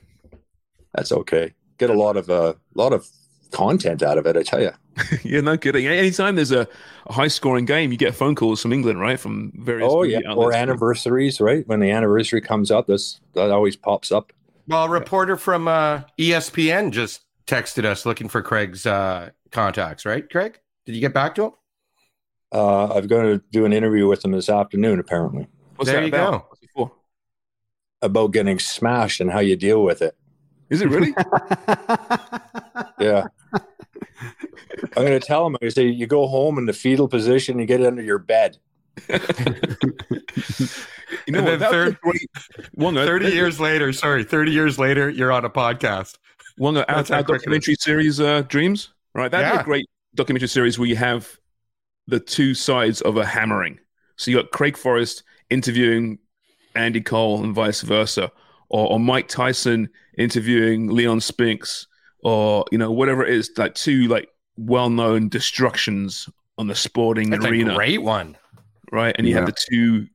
That's 0.95 1.13
okay. 1.13 1.55
Get 1.79 1.91
a 1.91 1.95
lot 1.95 2.17
of 2.17 2.29
a 2.31 2.57
lot 2.75 2.93
of 2.93 3.07
content 3.51 4.03
out 4.03 4.19
of 4.19 4.27
it, 4.27 4.37
I 4.37 4.43
tell 4.43 4.61
you. 4.63 4.73
yeah, 5.25 5.41
no 5.41 5.57
kidding. 5.57 5.87
Anytime 5.87 6.37
there's 6.37 6.53
a, 6.53 6.69
a 7.07 7.13
high 7.13 7.29
scoring 7.29 7.65
game, 7.65 7.91
you 7.93 7.99
get 7.99 8.15
phone 8.15 8.35
calls 8.35 8.63
from 8.63 8.73
England, 8.73 9.01
right? 9.01 9.19
From 9.19 9.53
various 9.57 9.89
Oh 9.93 10.03
yeah, 10.03 10.19
media 10.19 10.31
or 10.31 10.53
outlets. 10.53 10.57
anniversaries, 10.57 11.41
right? 11.41 11.67
When 11.67 11.81
the 11.81 11.91
anniversary 11.91 12.41
comes 12.41 12.71
up, 12.71 12.87
this 12.87 13.21
that 13.35 13.51
always 13.51 13.77
pops 13.77 14.13
up. 14.13 14.33
Well, 14.69 14.85
a 14.85 14.89
reporter 14.89 15.37
from 15.37 15.69
uh, 15.69 16.03
ESPN 16.19 16.91
just 16.91 17.23
texted 17.47 17.85
us 17.85 18.07
looking 18.07 18.29
for 18.29 18.41
Craig's 18.41 18.87
uh, 18.87 19.31
contacts, 19.51 20.07
right, 20.07 20.29
Craig? 20.31 20.59
Did 20.87 20.95
you 20.95 21.01
get 21.01 21.13
back 21.13 21.35
to 21.35 21.45
him? 21.47 21.53
Uh, 22.53 22.95
I'm 22.95 23.07
going 23.09 23.39
to 23.39 23.45
do 23.51 23.65
an 23.65 23.73
interview 23.73 24.07
with 24.07 24.25
him 24.25 24.31
this 24.31 24.49
afternoon, 24.49 25.01
apparently, 25.01 25.49
What's 25.77 25.91
there 25.91 26.01
that 26.01 26.07
you 26.07 26.15
about? 26.15 26.31
go. 26.33 26.47
What's 26.49 26.63
it 26.63 26.71
for? 26.73 26.93
about 28.01 28.33
getting 28.33 28.59
smashed 28.59 29.21
and 29.21 29.31
how 29.31 29.41
you 29.41 29.57
deal 29.57 29.83
with 29.83 30.03
it. 30.03 30.15
Is 30.71 30.81
it 30.83 30.89
really? 30.89 31.15
Yeah. 33.01 33.27
I'm 34.97 35.05
going 35.05 35.19
to 35.19 35.21
tell 35.21 35.47
him. 35.47 35.57
I 35.63 35.69
say 35.69 35.87
you 35.87 36.07
go 36.07 36.27
home 36.27 36.59
in 36.59 36.67
the 36.67 36.73
fetal 36.73 37.07
position, 37.09 37.59
you 37.59 37.67
get 37.67 37.81
it 37.81 37.87
under 37.87 38.03
your 38.03 38.19
bed. 38.19 38.57
You 41.27 41.33
know 41.33 41.39
And 41.39 41.47
then 41.47 41.59
That 41.59 41.61
was 41.61 41.63
a 41.63 41.71
third- 41.71 42.01
great 42.01 42.29
one. 42.75 42.95
30 42.95 43.31
years 43.31 43.61
later, 43.61 43.93
sorry, 43.93 44.25
30 44.25 44.51
years 44.53 44.79
later, 44.79 45.09
you're 45.09 45.33
on 45.33 45.45
a 45.45 45.51
podcast. 45.51 46.17
One 46.57 46.77
of 46.77 46.85
our, 46.89 46.97
our 46.97 47.03
quick 47.05 47.11
it 47.11 47.21
is. 47.21 47.27
documentary 47.27 47.75
series, 47.77 48.21
uh, 48.21 48.43
Dreams, 48.43 48.91
right? 49.15 49.31
That'd 49.31 49.51
be 49.51 49.55
Yeah. 49.57 49.61
a 49.61 49.65
great 49.65 49.87
documentary 50.15 50.49
series 50.49 50.79
where 50.79 50.89
you 50.89 50.97
have 50.97 51.39
the 52.07 52.21
two 52.21 52.53
sides 52.55 53.01
of 53.03 53.17
a 53.17 53.25
hammering. 53.25 53.79
So 54.17 54.31
you 54.31 54.37
got 54.39 54.51
Craig 54.51 54.77
Forrest 54.77 55.23
interviewing 55.51 56.19
Andy 56.75 57.01
Cole 57.01 57.43
and 57.43 57.55
vice 57.55 57.81
versa, 57.83 58.31
or, 58.69 58.93
or 58.93 59.01
Mike 59.01 59.29
Tyson 59.29 59.89
interviewing 60.19 60.89
Leon 60.89 61.21
Spinks, 61.21 61.87
or 62.23 62.65
you 62.73 62.79
know 62.79 62.91
whatever 62.93 63.25
it 63.25 63.35
is, 63.35 63.51
like 63.57 63.75
two 63.75 64.09
like 64.09 64.29
well-known 64.57 65.29
destructions 65.29 66.29
on 66.59 66.67
the 66.69 66.75
sporting 66.75 67.31
That's 67.31 67.45
arena, 67.45 67.73
a 67.73 67.75
great 67.77 68.03
one. 68.03 68.37
right? 68.93 69.15
And 69.19 69.27
you 69.27 69.35
have 69.35 69.47
the 69.47 69.55
two 69.71 70.07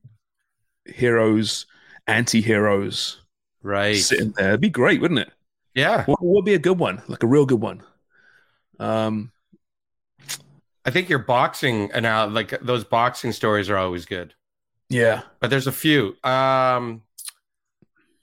heroes, 0.86 1.66
anti-heroes, 2.06 3.20
Right. 3.62 3.96
sitting 3.96 4.30
there. 4.32 4.48
It'd 4.48 4.60
be 4.62 4.70
great, 4.70 5.00
wouldn't 5.02 5.20
it? 5.20 5.30
Yeah. 5.74 6.04
What 6.06 6.18
would 6.22 6.46
be 6.46 6.54
a 6.54 6.58
good 6.58 6.78
one? 6.78 7.02
Like 7.08 7.22
a 7.22 7.26
real 7.26 7.44
good 7.44 7.60
one. 7.60 7.82
Um, 8.78 9.30
I 10.86 10.90
think 10.90 11.10
your 11.10 11.18
boxing 11.18 11.90
and 11.92 12.02
now 12.04 12.26
like 12.26 12.58
those 12.62 12.84
boxing 12.84 13.32
stories 13.32 13.68
are 13.68 13.76
always 13.76 14.06
good. 14.06 14.32
yeah. 14.88 15.22
But 15.40 15.50
there's 15.50 15.66
a 15.66 15.72
few. 15.72 16.16
Um 16.24 17.02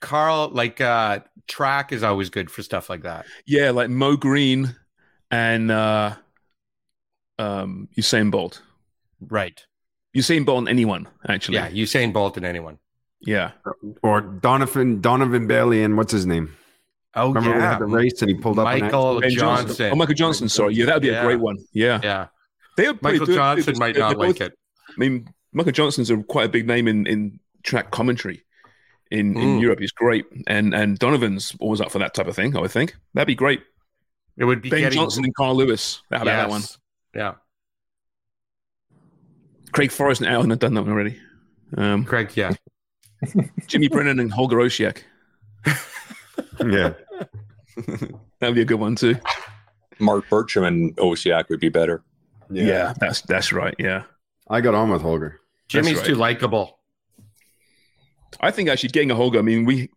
Carl, 0.00 0.50
like 0.52 0.80
uh 0.80 1.20
track 1.48 1.92
is 1.92 2.02
always 2.02 2.30
good 2.30 2.50
for 2.50 2.62
stuff 2.62 2.88
like 2.90 3.02
that. 3.02 3.26
Yeah, 3.46 3.70
like 3.70 3.90
Mo 3.90 4.16
Greene 4.16 4.76
and 5.30 5.70
uh 5.70 6.14
um 7.38 7.88
Usain 7.96 8.30
Bolt. 8.30 8.62
Right. 9.20 9.64
Usain 10.16 10.44
Bolt 10.44 10.60
and 10.60 10.68
anyone, 10.68 11.08
actually. 11.28 11.56
Yeah, 11.56 11.70
Usain 11.70 12.12
Bolt 12.12 12.36
and 12.36 12.46
anyone. 12.46 12.78
Yeah. 13.20 13.52
Or 14.02 14.20
Donovan 14.20 15.00
Donovan 15.00 15.46
Bailey 15.46 15.82
and 15.82 15.96
what's 15.96 16.12
his 16.12 16.26
name? 16.26 16.54
Oh 17.14 17.28
Remember 17.28 17.56
we 17.56 17.62
yeah. 17.62 17.70
had 17.72 17.80
the 17.80 17.86
race 17.86 18.20
and 18.22 18.30
he 18.30 18.36
pulled 18.36 18.58
up 18.58 18.64
Michael 18.64 19.20
Ben 19.20 19.30
Johnson. 19.30 19.90
Oh, 19.92 19.96
Michael 19.96 20.14
Johnson. 20.14 20.48
Sorry. 20.48 20.74
Yeah, 20.74 20.86
that 20.86 20.94
would 20.94 21.02
be 21.02 21.08
Yeah. 21.08 21.22
a 21.22 21.24
great 21.24 21.40
one. 21.40 21.56
Yeah. 21.72 22.00
Yeah. 22.02 22.26
They 22.76 22.86
would 22.86 23.00
probably 23.00 23.18
Michael 23.18 23.26
do 23.26 23.32
it, 23.32 23.34
too, 23.34 23.40
Johnson 23.40 23.78
might 23.78 23.94
they're- 23.94 24.00
not 24.02 24.08
they're 24.10 24.18
like 24.18 24.38
both- 24.38 24.48
it. 24.48 24.58
I 24.88 24.92
mean, 24.98 25.28
Michael 25.52 25.72
Johnson's 25.72 26.10
a 26.10 26.16
quite 26.22 26.46
a 26.46 26.48
big 26.48 26.66
name 26.66 26.86
in, 26.86 27.06
in 27.06 27.40
track 27.64 27.90
commentary 27.90 28.44
in, 29.10 29.36
in 29.36 29.58
Mm. 29.58 29.60
Europe. 29.60 29.80
is 29.82 29.92
great. 29.92 30.24
And 30.46 30.74
and 30.74 30.98
Donovan's 30.98 31.54
always 31.60 31.80
up 31.80 31.90
for 31.90 31.98
that 31.98 32.14
type 32.14 32.26
of 32.26 32.36
thing, 32.36 32.56
I 32.56 32.60
would 32.60 32.70
think. 32.70 32.96
That'd 33.14 33.26
be 33.26 33.34
great. 33.34 33.62
It 34.36 34.44
would 34.44 34.62
be 34.62 34.70
Ben 34.70 34.80
getting 34.80 34.98
Johnson 35.00 35.24
and 35.24 35.34
Carl 35.34 35.56
Lewis. 35.56 36.02
How 36.10 36.22
about 36.22 36.26
that 36.26 36.48
one? 36.50 36.62
Yeah. 37.14 37.34
Craig 39.72 39.90
Forrest 39.90 40.20
and 40.20 40.30
Alan 40.30 40.50
have 40.50 40.58
done 40.60 40.74
that 40.74 40.82
one 40.82 40.92
already. 40.92 41.18
Um, 41.76 42.04
Craig, 42.04 42.30
yeah. 42.34 42.52
Jimmy 43.66 43.88
Brennan 43.88 44.20
and 44.20 44.32
Holger 44.32 44.56
Osieck. 44.58 45.02
Yeah. 46.60 46.94
That'd 48.40 48.54
be 48.56 48.62
a 48.62 48.64
good 48.64 48.80
one 48.80 48.96
too. 48.96 49.16
Mark 50.00 50.28
Bertram 50.28 50.64
and 50.64 50.96
Osieck 50.96 51.48
would 51.50 51.60
be 51.60 51.68
better. 51.68 52.02
Yeah, 52.50 52.94
that's 52.98 53.20
that's 53.22 53.52
right. 53.52 53.74
Yeah, 53.78 54.04
I 54.48 54.60
got 54.60 54.74
on 54.74 54.90
with 54.90 55.02
Holger. 55.02 55.40
Jimmy's 55.68 55.96
right. 55.98 56.06
too 56.06 56.14
likable. 56.14 56.77
I 58.40 58.50
think 58.50 58.68
actually 58.68 58.90
getting 58.90 59.10
a 59.10 59.14
Holger. 59.14 59.38
I 59.38 59.42
mean, 59.42 59.64
we 59.64 59.90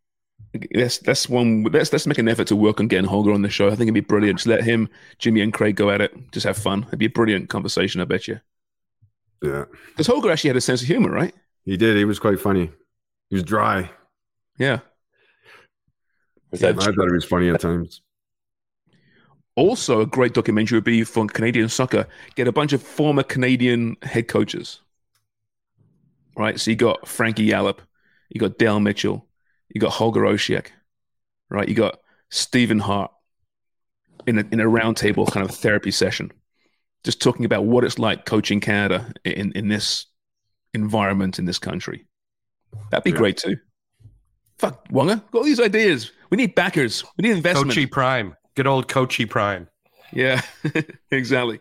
that's 0.73 0.97
that's 0.99 1.29
one. 1.29 1.63
Let's 1.63 1.91
let's 1.93 2.07
make 2.07 2.17
an 2.17 2.27
effort 2.27 2.47
to 2.47 2.55
work 2.55 2.79
on 2.79 2.87
getting 2.87 3.09
Holger 3.09 3.31
on 3.31 3.41
the 3.41 3.49
show. 3.49 3.67
I 3.67 3.71
think 3.71 3.83
it'd 3.83 3.93
be 3.93 4.01
brilliant. 4.01 4.39
Just 4.39 4.47
let 4.47 4.63
him, 4.63 4.89
Jimmy, 5.19 5.41
and 5.41 5.53
Craig 5.53 5.75
go 5.75 5.89
at 5.89 6.01
it. 6.01 6.13
Just 6.31 6.45
have 6.45 6.57
fun. 6.57 6.83
It'd 6.87 6.99
be 6.99 7.05
a 7.05 7.09
brilliant 7.09 7.49
conversation. 7.49 8.01
I 8.01 8.05
bet 8.05 8.27
you. 8.27 8.39
Yeah. 9.41 9.65
Because 9.87 10.07
Holger 10.07 10.31
actually 10.31 10.49
had 10.49 10.57
a 10.57 10.61
sense 10.61 10.81
of 10.81 10.87
humor, 10.87 11.09
right? 11.09 11.33
He 11.65 11.77
did. 11.77 11.97
He 11.97 12.05
was 12.05 12.19
quite 12.19 12.39
funny. 12.39 12.69
He 13.29 13.35
was 13.35 13.43
dry. 13.43 13.89
Yeah. 14.57 14.79
With 16.51 16.63
I 16.63 16.73
that 16.73 16.83
thought 16.83 17.07
he 17.07 17.13
was 17.13 17.25
funny 17.25 17.49
at 17.49 17.61
times. 17.61 18.01
Also, 19.55 20.01
a 20.01 20.05
great 20.05 20.33
documentary 20.33 20.77
would 20.77 20.83
be 20.83 21.03
for 21.03 21.25
Canadian 21.27 21.69
soccer. 21.69 22.07
Get 22.35 22.47
a 22.47 22.51
bunch 22.51 22.73
of 22.73 22.81
former 22.81 23.23
Canadian 23.23 23.97
head 24.01 24.27
coaches. 24.27 24.81
Right. 26.37 26.59
So 26.59 26.71
you 26.71 26.77
got 26.77 27.07
Frankie 27.07 27.47
Yallop, 27.47 27.79
you 28.31 28.39
got 28.39 28.57
Dale 28.57 28.79
Mitchell, 28.79 29.27
you 29.69 29.81
got 29.81 29.91
Holger 29.91 30.21
Osieck, 30.21 30.67
right? 31.49 31.67
You 31.67 31.75
got 31.75 31.99
Stephen 32.29 32.79
Hart 32.79 33.11
in 34.25 34.39
a, 34.39 34.45
in 34.51 34.59
a 34.61 34.65
roundtable 34.65 35.29
kind 35.29 35.47
of 35.47 35.53
therapy 35.55 35.91
session, 35.91 36.31
just 37.03 37.21
talking 37.21 37.45
about 37.45 37.65
what 37.65 37.83
it's 37.83 37.99
like 37.99 38.25
coaching 38.25 38.61
Canada 38.61 39.11
in, 39.25 39.51
in 39.51 39.67
this 39.67 40.05
environment 40.73 41.39
in 41.39 41.45
this 41.45 41.59
country. 41.59 42.05
That'd 42.89 43.03
be 43.03 43.11
great 43.11 43.35
too. 43.37 43.57
Fuck, 44.57 44.87
Wonger, 44.89 45.21
got 45.31 45.39
all 45.39 45.43
these 45.43 45.59
ideas. 45.59 46.11
We 46.29 46.37
need 46.37 46.55
backers. 46.55 47.03
We 47.17 47.23
need 47.23 47.35
investment. 47.35 47.71
Coachy 47.71 47.85
Prime. 47.85 48.35
Good 48.55 48.67
old 48.67 48.87
Coachy 48.87 49.25
Prime. 49.25 49.67
Yeah, 50.13 50.41
exactly. 51.11 51.59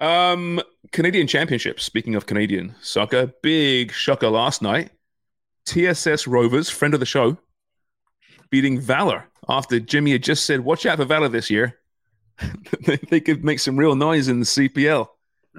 Um, 0.00 0.60
Canadian 0.90 1.28
Championship. 1.28 1.78
Speaking 1.78 2.16
of 2.16 2.26
Canadian 2.26 2.74
soccer, 2.80 3.32
big 3.42 3.92
shocker 3.92 4.28
last 4.28 4.62
night. 4.62 4.90
TSS 5.68 6.26
Rovers, 6.26 6.70
friend 6.70 6.94
of 6.94 7.00
the 7.00 7.06
show, 7.06 7.36
beating 8.50 8.80
Valor 8.80 9.24
after 9.48 9.78
Jimmy 9.78 10.12
had 10.12 10.22
just 10.22 10.46
said, 10.46 10.60
"Watch 10.60 10.86
out 10.86 10.96
for 10.96 11.04
Valor 11.04 11.28
this 11.28 11.50
year. 11.50 11.78
they, 13.10 13.20
could 13.20 13.44
make 13.44 13.58
some 13.58 13.76
real 13.76 13.94
noise 13.94 14.28
in 14.28 14.40
the 14.40 14.46
CPL." 14.46 15.08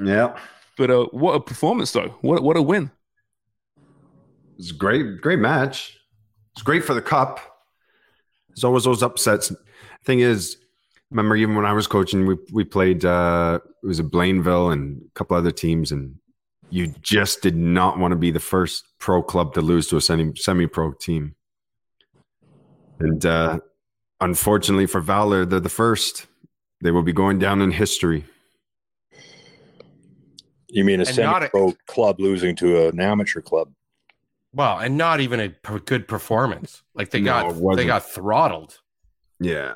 Yeah, 0.01 0.37
But 0.77 0.89
uh, 0.89 1.05
what 1.11 1.33
a 1.33 1.39
performance, 1.39 1.91
though! 1.91 2.15
What 2.21 2.41
what 2.41 2.57
a 2.57 2.61
win! 2.61 2.89
It's 4.57 4.71
a 4.71 4.75
great, 4.75 5.21
great 5.21 5.39
match. 5.39 5.97
It's 6.53 6.63
great 6.63 6.83
for 6.83 6.93
the 6.93 7.01
cup. 7.01 7.39
There's 8.49 8.63
always 8.63 8.85
those 8.85 9.03
upsets. 9.03 9.53
Thing 10.05 10.21
is, 10.21 10.57
remember 11.11 11.35
even 11.35 11.55
when 11.55 11.65
I 11.65 11.73
was 11.73 11.85
coaching, 11.85 12.25
we 12.25 12.37
we 12.51 12.63
played 12.63 13.05
uh 13.05 13.59
it 13.83 13.87
was 13.87 13.99
a 13.99 14.03
Blainville 14.03 14.73
and 14.73 15.03
a 15.05 15.11
couple 15.13 15.37
other 15.37 15.51
teams, 15.51 15.91
and 15.91 16.15
you 16.69 16.87
just 17.01 17.41
did 17.41 17.55
not 17.55 17.97
want 17.97 18.11
to 18.11 18.15
be 18.15 18.31
the 18.31 18.39
first 18.39 18.85
pro 18.99 19.21
club 19.23 19.53
to 19.55 19.61
lose 19.61 19.87
to 19.87 19.97
a 19.97 20.01
semi 20.01 20.33
semi 20.35 20.67
pro 20.67 20.91
team. 20.93 21.35
And 22.99 23.25
uh 23.25 23.59
unfortunately 24.21 24.85
for 24.85 24.99
Valor, 25.01 25.45
they're 25.45 25.59
the 25.59 25.69
first. 25.69 26.27
They 26.81 26.91
will 26.91 27.03
be 27.03 27.13
going 27.13 27.39
down 27.39 27.61
in 27.61 27.71
history. 27.71 28.25
You 30.67 30.83
mean 30.83 31.01
a 31.01 31.05
And 31.07 31.17
not 31.17 31.41
a- 31.43 31.45
semi-pro 31.45 31.73
club 31.87 32.19
losing 32.19 32.55
to 32.57 32.87
an 32.89 32.99
amateur 32.99 33.41
club? 33.41 33.71
Well, 34.53 34.77
and 34.79 34.97
not 34.97 35.19
even 35.19 35.39
a 35.39 35.49
p- 35.49 35.79
good 35.85 36.07
performance. 36.07 36.83
Like 36.95 37.09
they 37.11 37.21
No, 37.21 37.51
got 37.53 37.75
they 37.75 37.85
got 37.85 38.05
throttled. 38.09 38.79
Yeah. 39.39 39.73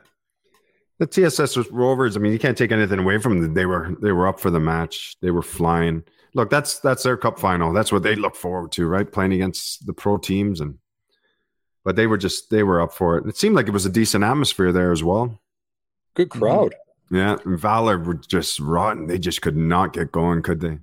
The 1.00 1.08
TSS 1.08 1.56
was 1.58 1.70
Rovers. 1.72 2.16
I 2.16 2.20
mean, 2.20 2.32
you 2.32 2.40
can't 2.40 2.58
take 2.58 2.72
anything 2.72 3.00
away 3.00 3.18
from 3.18 3.42
them. 3.42 3.54
They 3.54 3.66
were 3.66 3.96
they 4.02 4.12
were 4.12 4.28
up 4.28 4.40
for 4.40 4.50
the 4.50 4.60
match. 4.60 5.16
They 5.22 5.32
were 5.32 5.42
flying. 5.42 6.04
Look, 6.36 6.50
that's 6.50 6.80
that's 6.80 7.04
their 7.04 7.18
cup 7.18 7.40
final. 7.40 7.74
That's 7.74 7.92
what 7.92 8.04
they 8.04 8.16
look 8.16 8.36
forward 8.36 8.72
to, 8.74 8.88
right? 8.88 9.10
Playing 9.10 9.34
against 9.34 9.86
the 9.86 9.94
pro 9.94 10.18
teams 10.18 10.60
and 10.60 10.80
but 11.84 11.96
they 11.96 12.08
were 12.08 12.18
just 12.18 12.50
they 12.50 12.64
were 12.64 12.82
up 12.82 12.94
for 12.94 13.18
it. 13.18 13.28
It 13.28 13.38
seemed 13.38 13.56
like 13.56 13.68
it 13.68 13.74
was 13.74 13.86
a 13.86 13.92
decent 13.92 14.24
atmosphere 14.24 14.72
there 14.72 14.92
as 14.92 15.04
well. 15.04 15.40
Good 16.16 16.30
crowd. 16.30 16.76
Yeah. 17.12 17.38
And 17.46 17.60
Valor 17.60 18.00
were 18.00 18.16
just 18.16 18.60
rotten. 18.60 19.08
They 19.08 19.20
just 19.20 19.42
could 19.42 19.58
not 19.58 19.94
get 19.94 20.12
going, 20.12 20.42
could 20.42 20.62
they? 20.62 20.80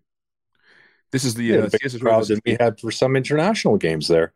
This 1.10 1.24
is 1.24 1.34
the 1.34 1.44
Yeah, 1.44 1.58
uh, 1.58 1.62
the 1.62 1.70
big 1.70 1.80
TSS 1.80 2.00
crowd 2.00 2.26
that 2.26 2.40
we 2.44 2.56
had 2.60 2.78
for 2.78 2.90
some 2.90 3.16
international 3.16 3.78
games 3.78 4.08
there. 4.08 4.32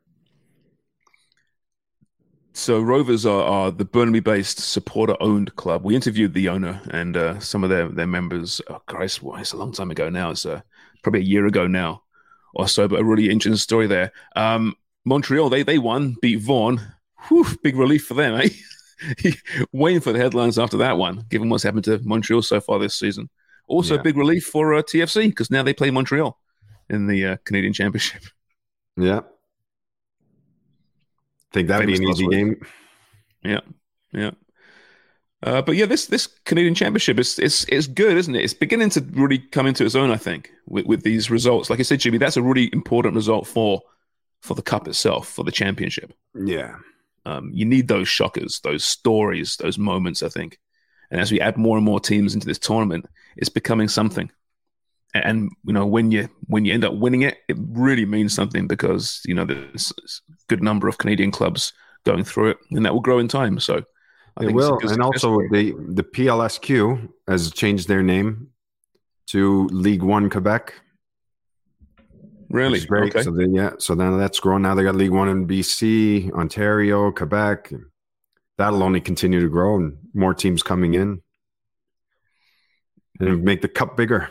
So 2.56 2.80
Rovers 2.80 3.26
are, 3.26 3.42
are 3.42 3.70
the 3.72 3.84
Burnaby-based 3.84 4.60
supporter-owned 4.60 5.56
club. 5.56 5.84
We 5.84 5.96
interviewed 5.96 6.34
the 6.34 6.48
owner 6.48 6.80
and 6.90 7.16
uh, 7.16 7.40
some 7.40 7.64
of 7.64 7.70
their 7.70 7.88
their 7.88 8.06
members. 8.06 8.60
Oh 8.68 8.80
Christ, 8.86 9.22
well, 9.22 9.40
it's 9.40 9.52
a 9.52 9.56
long 9.56 9.72
time 9.72 9.90
ago 9.90 10.08
now. 10.08 10.30
It's 10.30 10.46
uh, 10.46 10.62
probably 11.04 11.20
a 11.20 11.24
year 11.24 11.46
ago 11.46 11.66
now 11.68 12.02
or 12.54 12.66
so. 12.66 12.88
But 12.88 13.00
a 13.00 13.04
really 13.04 13.30
interesting 13.30 13.56
story 13.56 13.86
there. 13.86 14.10
Um, 14.34 14.74
Montreal, 15.04 15.50
they 15.50 15.62
they 15.62 15.78
won, 15.78 16.16
beat 16.20 16.40
Vaughan. 16.40 16.80
Whew, 17.28 17.46
big 17.62 17.76
relief 17.76 18.04
for 18.06 18.14
them, 18.14 18.34
eh? 18.40 18.48
Waiting 19.72 20.00
for 20.00 20.12
the 20.12 20.18
headlines 20.18 20.58
after 20.58 20.76
that 20.78 20.98
one, 20.98 21.24
given 21.30 21.48
what's 21.48 21.62
happened 21.62 21.84
to 21.84 22.00
Montreal 22.02 22.42
so 22.42 22.60
far 22.60 22.78
this 22.78 22.94
season. 22.98 23.28
Also, 23.66 23.94
Yeah. 23.96 24.02
big 24.02 24.16
relief 24.16 24.44
for 24.44 24.74
uh, 24.74 24.82
TFC 24.82 25.28
because 25.28 25.50
now 25.50 25.62
they 25.62 25.72
play 25.74 25.90
Montreal 25.90 26.38
in 26.90 27.06
the 27.06 27.26
uh, 27.26 27.36
Canadian 27.44 27.72
Championship. 27.72 28.22
Yeah. 28.96 29.20
Think 31.52 31.68
that'd 31.68 31.86
be 31.86 31.96
an 31.96 32.04
easy 32.04 32.26
game. 32.28 32.64
Yeah, 33.42 33.60
yeah. 34.12 34.30
Uh, 35.44 35.60
but 35.60 35.76
yeah, 35.76 35.84
this 35.84 36.06
this 36.06 36.26
Canadian 36.46 36.74
Championship 36.74 37.18
is 37.18 37.38
it's 37.38 37.64
it's 37.64 37.86
good, 37.86 38.16
isn't 38.16 38.34
it? 38.34 38.42
It's 38.42 38.54
beginning 38.54 38.88
to 38.90 39.02
really 39.12 39.38
come 39.38 39.66
into 39.66 39.84
its 39.84 39.94
own, 39.94 40.10
I 40.10 40.16
think, 40.16 40.50
with, 40.66 40.86
with 40.86 41.02
these 41.02 41.30
results. 41.30 41.68
Like 41.68 41.80
I 41.80 41.82
said, 41.82 42.00
Jimmy, 42.00 42.16
that's 42.16 42.38
a 42.38 42.42
really 42.42 42.70
important 42.72 43.14
result 43.14 43.46
for 43.46 43.82
for 44.40 44.54
the 44.54 44.62
cup 44.62 44.88
itself, 44.88 45.28
for 45.28 45.44
the 45.44 45.52
championship. 45.52 46.14
Yeah. 46.34 46.76
Um, 47.26 47.50
you 47.52 47.66
need 47.66 47.88
those 47.88 48.08
shockers, 48.08 48.60
those 48.60 48.84
stories, 48.84 49.56
those 49.56 49.76
moments. 49.76 50.22
I 50.22 50.30
think, 50.30 50.58
and 51.10 51.20
as 51.20 51.30
we 51.30 51.42
add 51.42 51.58
more 51.58 51.76
and 51.76 51.84
more 51.84 52.00
teams 52.00 52.34
into 52.34 52.46
this 52.46 52.58
tournament, 52.58 53.06
it's 53.36 53.50
becoming 53.50 53.88
something. 53.88 54.30
And, 55.12 55.24
and 55.24 55.50
you 55.64 55.74
know, 55.74 55.84
when 55.84 56.10
you 56.10 56.26
when 56.46 56.64
you 56.64 56.72
end 56.72 56.86
up 56.86 56.94
winning 56.94 57.20
it, 57.20 57.38
it 57.48 57.56
really 57.58 58.06
means 58.06 58.32
something 58.32 58.66
because 58.66 59.20
you 59.26 59.34
know 59.34 59.44
there's 59.44 59.92
a 59.98 60.34
good 60.48 60.62
number 60.62 60.88
of 60.88 60.96
Canadian 60.96 61.30
clubs 61.30 61.74
going 62.06 62.24
through 62.24 62.50
it, 62.50 62.58
and 62.70 62.86
that 62.86 62.94
will 62.94 63.00
grow 63.00 63.18
in 63.18 63.28
time. 63.28 63.60
So, 63.60 63.82
I 64.36 64.42
It 64.42 64.46
think 64.46 64.56
will. 64.56 64.78
And 64.82 65.02
also 65.02 65.38
the 65.50 65.74
the 65.88 66.02
PLSQ 66.02 67.08
has 67.28 67.52
changed 67.52 67.88
their 67.88 68.02
name 68.02 68.48
to 69.28 69.66
League 69.68 70.02
One 70.02 70.28
Quebec. 70.30 70.74
Really? 72.50 72.84
great. 72.86 73.14
Okay. 73.14 73.24
So 73.24 73.32
then, 73.32 73.52
yeah, 73.52 73.70
so 73.78 73.94
then 73.94 74.16
that's 74.18 74.38
growing. 74.38 74.62
Now 74.62 74.74
they 74.74 74.84
got 74.84 74.94
League 74.94 75.10
One 75.10 75.28
in 75.28 75.46
BC, 75.46 76.30
Ontario, 76.32 77.10
Quebec. 77.10 77.72
That'll 78.58 78.84
only 78.84 79.00
continue 79.00 79.40
to 79.40 79.48
grow, 79.48 79.76
and 79.76 79.96
more 80.14 80.34
teams 80.34 80.62
coming 80.62 80.94
in, 80.94 81.20
and 83.18 83.42
make 83.42 83.60
the 83.62 83.68
cup 83.68 83.96
bigger. 83.96 84.30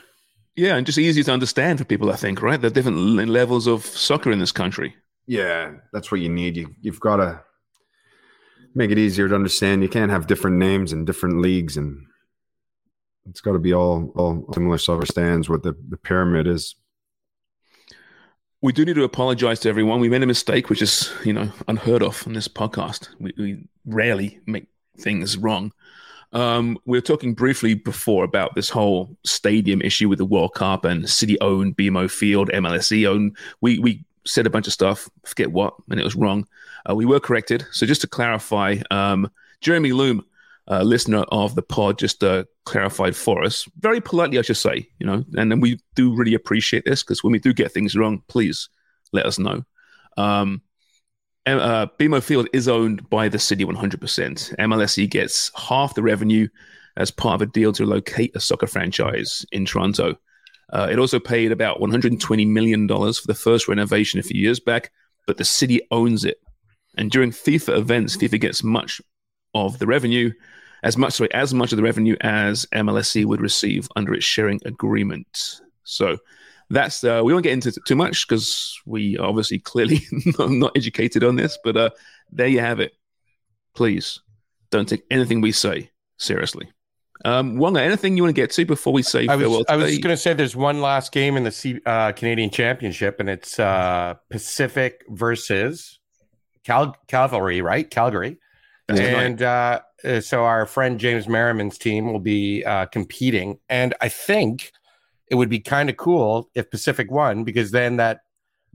Yeah, 0.56 0.76
and 0.76 0.86
just 0.86 0.98
easier 0.98 1.24
to 1.24 1.34
understand 1.34 1.80
for 1.80 1.86
people, 1.86 2.12
I 2.12 2.16
think, 2.16 2.42
right? 2.42 2.62
The 2.62 2.70
different 2.70 2.98
levels 3.28 3.68
of 3.68 3.86
soccer 3.86 4.32
in 4.32 4.40
this 4.40 4.52
country. 4.52 4.96
Yeah, 5.26 5.74
that's 5.92 6.12
what 6.12 6.22
you 6.22 6.30
need. 6.30 6.56
You 6.56 6.74
you've 6.82 7.00
got 7.02 7.18
to 7.18 7.42
make 8.74 8.92
it 8.92 8.98
easier 8.98 9.28
to 9.30 9.36
understand. 9.36 9.84
You 9.84 9.90
can't 9.90 10.12
have 10.12 10.28
different 10.28 10.58
names 10.58 10.92
and 10.92 11.06
different 11.06 11.42
leagues, 11.42 11.78
and 11.78 12.06
it's 13.30 13.42
got 13.42 13.54
to 13.54 13.60
be 13.60 13.74
all 13.74 14.12
all 14.16 14.50
similar. 14.54 14.78
So 14.78 14.94
understands 14.94 15.50
what 15.50 15.64
the 15.64 15.76
the 15.90 15.98
pyramid 15.98 16.48
is. 16.48 16.76
We 18.62 18.72
do 18.72 18.86
need 18.86 18.96
to 18.96 19.04
apologize 19.04 19.60
to 19.62 19.70
everyone. 19.70 20.00
We 20.00 20.08
made 20.08 20.24
a 20.24 20.28
mistake, 20.28 20.70
which 20.70 20.82
is, 20.82 21.12
you 21.26 21.34
know, 21.34 21.52
unheard 21.68 22.02
of 22.02 22.26
on 22.26 22.32
this 22.32 22.48
podcast. 22.48 23.10
We, 23.20 23.34
we 23.38 23.68
rarely 23.86 24.40
make 24.46 24.68
things 24.98 25.36
wrong. 25.36 25.74
Um, 26.32 26.78
we 26.86 26.98
were 26.98 27.02
talking 27.02 27.34
briefly 27.34 27.74
before 27.74 28.24
about 28.24 28.56
this 28.56 28.70
whole 28.70 29.18
stadium 29.26 29.82
issue 29.82 30.08
with 30.08 30.18
the 30.18 30.26
World 30.26 30.54
Cup 30.56 30.86
and 30.86 31.10
city 31.10 31.40
owned 31.42 31.76
BMO 31.76 32.10
Field, 32.10 32.50
MLSE 32.52 33.06
owned. 33.06 33.38
We, 33.60 33.80
we 33.80 34.06
said 34.26 34.48
a 34.48 34.50
bunch 34.50 34.68
of 34.68 34.74
stuff, 34.74 35.10
forget 35.26 35.52
what, 35.52 35.76
and 35.90 36.00
it 36.00 36.04
was 36.04 36.16
wrong. 36.16 36.48
Uh, 36.90 36.96
we 36.96 37.06
were 37.06 37.20
corrected. 37.20 37.66
So 37.72 37.86
just 37.86 38.02
to 38.02 38.08
clarify, 38.08 38.78
um, 38.92 39.30
Jeremy 39.62 39.94
Loom, 39.94 40.26
uh, 40.70 40.82
listener 40.82 41.26
of 41.30 41.56
the 41.56 41.62
pod, 41.62 42.00
just 42.00 42.24
uh, 42.24 42.46
clarified 42.66 43.16
for 43.16 43.44
us 43.44 43.68
very 43.80 44.00
politely, 44.00 44.40
I 44.40 44.44
should 44.44 44.58
say, 44.58 44.88
you 45.00 45.06
know, 45.06 45.26
and 45.36 45.52
then 45.52 45.60
we 45.60 45.80
do 45.96 46.16
really 46.16 46.34
appreciate 46.34 46.86
this 46.86 47.04
because 47.04 47.24
when 47.24 47.32
we 47.34 47.40
do 47.40 47.54
get 47.54 47.72
things 47.72 47.96
wrong, 47.96 48.22
please 48.28 48.70
let 49.12 49.26
us 49.26 49.40
know. 49.40 49.64
Um, 50.18 50.62
uh, 51.46 51.88
BMO 52.00 52.24
Field 52.24 52.48
is 52.54 52.68
owned 52.68 53.10
by 53.10 53.28
the 53.28 53.40
city 53.40 53.66
100%. 53.66 54.56
MLSE 54.58 55.10
gets 55.10 55.52
half 55.56 55.96
the 55.96 56.04
revenue 56.04 56.48
as 56.96 57.12
part 57.12 57.36
of 57.36 57.42
a 57.42 57.52
deal 57.52 57.74
to 57.74 57.86
locate 57.86 58.36
a 58.36 58.40
soccer 58.40 58.68
franchise 58.68 59.46
in 59.52 59.66
Toronto. 59.66 60.16
Uh, 60.72 60.88
it 60.90 61.00
also 61.00 61.20
paid 61.20 61.52
about 61.52 61.80
120 61.80 62.46
million 62.46 62.88
dollars 62.88 63.20
for 63.20 63.28
the 63.28 63.34
first 63.34 63.68
renovation 63.68 64.20
a 64.20 64.24
few 64.24 64.40
years 64.40 64.60
back, 64.60 64.92
but 65.28 65.38
the 65.38 65.46
city 65.46 65.82
owns 65.92 66.24
it. 66.24 66.42
And 66.98 67.10
during 67.10 67.32
FIFA 67.32 67.78
events, 67.78 68.18
FIFA 68.18 68.40
gets 68.42 68.64
much 68.64 69.02
of 69.54 69.80
the 69.80 69.88
revenue, 69.88 70.32
as 70.84 70.98
much 70.98 71.14
sorry, 71.14 71.34
as 71.34 71.54
much 71.54 71.72
of 71.72 71.78
the 71.78 71.84
revenue 71.84 72.16
as 72.22 72.66
MLSE 72.74 73.26
would 73.26 73.42
receive 73.42 73.88
under 73.96 74.14
its 74.14 74.26
sharing 74.26 74.60
agreement. 74.66 75.62
So 75.84 76.18
that's 76.70 77.04
uh, 77.04 77.22
we 77.24 77.34
won't 77.34 77.44
get 77.44 77.54
into 77.54 77.70
it 77.70 77.78
too 77.86 77.96
much 77.96 78.28
because 78.28 78.80
we 78.86 79.18
are 79.18 79.28
obviously 79.28 79.60
clearly 79.60 80.02
not, 80.40 80.50
not 80.50 80.72
educated 80.76 81.24
on 81.24 81.36
this, 81.36 81.58
but 81.64 81.78
uh, 81.78 81.90
there 82.32 82.48
you 82.48 82.60
have 82.60 82.80
it. 82.80 82.94
Please 83.76 84.20
don't 84.72 84.88
take 84.88 85.04
anything 85.10 85.42
we 85.42 85.52
say 85.52 85.92
seriously. 86.18 86.70
Um, 87.26 87.56
Wonger, 87.56 87.80
anything 87.80 88.18
you 88.18 88.24
want 88.24 88.36
to 88.36 88.42
get 88.42 88.52
to 88.52 88.66
before 88.66 88.92
we 88.92 89.02
say 89.02 89.28
I 89.28 89.36
was, 89.36 89.44
farewell? 89.44 89.66
I 89.70 89.76
was 89.78 89.92
just 89.92 90.02
going 90.02 90.14
to 90.14 90.22
say 90.22 90.34
there's 90.34 90.56
one 90.56 90.82
last 90.82 91.12
game 91.12 91.38
in 91.38 91.44
the 91.44 91.52
C, 91.52 91.80
uh, 91.86 92.12
Canadian 92.12 92.50
Championship, 92.50 93.20
and 93.20 93.30
it's 93.30 93.60
uh, 93.60 94.16
Pacific 94.30 95.06
versus 95.08 96.00
Cal- 96.64 96.98
Cavalry, 97.08 97.62
right? 97.62 97.90
Calgary. 97.90 98.40
That's 98.88 99.00
and 99.00 99.42
uh, 99.42 99.80
uh, 100.04 100.20
so 100.20 100.44
our 100.44 100.66
friend 100.66 101.00
James 101.00 101.28
Merriman's 101.28 101.78
team 101.78 102.12
will 102.12 102.20
be 102.20 102.64
uh, 102.66 102.86
competing. 102.88 103.60
And 103.70 103.94
I 104.02 104.10
think 104.10 104.72
it 105.28 105.36
would 105.36 105.50
be 105.50 105.60
kind 105.60 105.90
of 105.90 105.98
cool 105.98 106.50
if 106.54 106.70
Pacific 106.70 107.10
won 107.10 107.44
because 107.44 107.72
then 107.72 107.98
that 107.98 108.22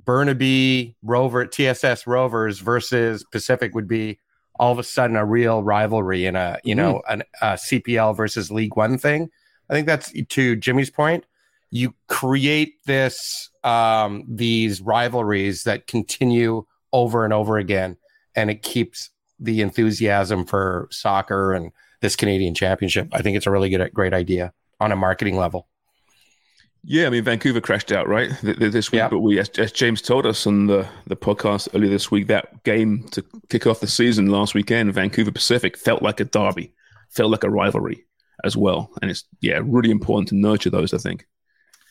Burnaby 0.04 0.96
Rover 1.02 1.46
TSS 1.46 2.06
Rovers 2.06 2.60
versus 2.60 3.24
Pacific 3.30 3.74
would 3.74 3.88
be 3.88 4.18
all 4.58 4.72
of 4.72 4.78
a 4.78 4.82
sudden 4.82 5.16
a 5.16 5.24
real 5.24 5.62
rivalry 5.62 6.26
in 6.26 6.34
a 6.34 6.58
you 6.64 6.74
know 6.74 7.02
an, 7.08 7.22
a 7.40 7.52
CPL 7.54 8.16
versus 8.16 8.50
League 8.50 8.76
One 8.76 8.98
thing. 8.98 9.28
I 9.68 9.74
think 9.74 9.86
that's 9.86 10.12
to 10.12 10.56
Jimmy's 10.56 10.90
point. 10.90 11.24
You 11.70 11.94
create 12.08 12.74
this 12.86 13.50
um, 13.62 14.24
these 14.26 14.80
rivalries 14.80 15.64
that 15.64 15.86
continue 15.86 16.64
over 16.92 17.24
and 17.24 17.32
over 17.32 17.58
again, 17.58 17.96
and 18.34 18.50
it 18.50 18.62
keeps 18.62 19.10
the 19.38 19.60
enthusiasm 19.60 20.44
for 20.44 20.88
soccer 20.90 21.52
and 21.52 21.72
this 22.00 22.16
Canadian 22.16 22.54
Championship. 22.54 23.08
I 23.12 23.22
think 23.22 23.36
it's 23.36 23.46
a 23.46 23.50
really 23.50 23.70
good, 23.70 23.92
great 23.92 24.14
idea 24.14 24.52
on 24.80 24.92
a 24.92 24.96
marketing 24.96 25.36
level. 25.36 25.68
Yeah, 26.84 27.06
I 27.06 27.10
mean 27.10 27.24
Vancouver 27.24 27.60
crashed 27.60 27.90
out 27.90 28.08
right 28.08 28.30
th- 28.40 28.58
th- 28.58 28.72
this 28.72 28.92
week, 28.92 29.02
but 29.10 29.18
we, 29.18 29.38
as, 29.38 29.50
as 29.58 29.72
James 29.72 30.00
told 30.00 30.24
us 30.26 30.46
on 30.46 30.66
the 30.66 30.88
the 31.06 31.16
podcast 31.16 31.68
earlier 31.74 31.90
this 31.90 32.10
week, 32.10 32.28
that 32.28 32.62
game 32.64 33.02
to 33.10 33.24
kick 33.48 33.66
off 33.66 33.80
the 33.80 33.88
season 33.88 34.30
last 34.30 34.54
weekend, 34.54 34.94
Vancouver 34.94 35.32
Pacific 35.32 35.76
felt 35.76 36.02
like 36.02 36.20
a 36.20 36.24
derby, 36.24 36.72
felt 37.10 37.30
like 37.30 37.44
a 37.44 37.50
rivalry 37.50 38.04
as 38.44 38.56
well, 38.56 38.90
and 39.02 39.10
it's 39.10 39.24
yeah 39.40 39.60
really 39.62 39.90
important 39.90 40.28
to 40.28 40.36
nurture 40.36 40.70
those. 40.70 40.94
I 40.94 40.98
think. 40.98 41.26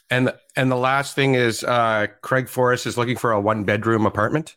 And 0.10 0.34
and 0.56 0.72
the 0.72 0.78
last 0.78 1.16
thing 1.16 1.36
is 1.36 1.66
uh, 1.66 2.08
Craig 2.22 2.48
Forrest 2.48 2.86
is 2.86 2.98
looking 2.98 3.18
for 3.18 3.34
a 3.34 3.42
one 3.42 3.66
bedroom 3.66 4.06
apartment 4.06 4.56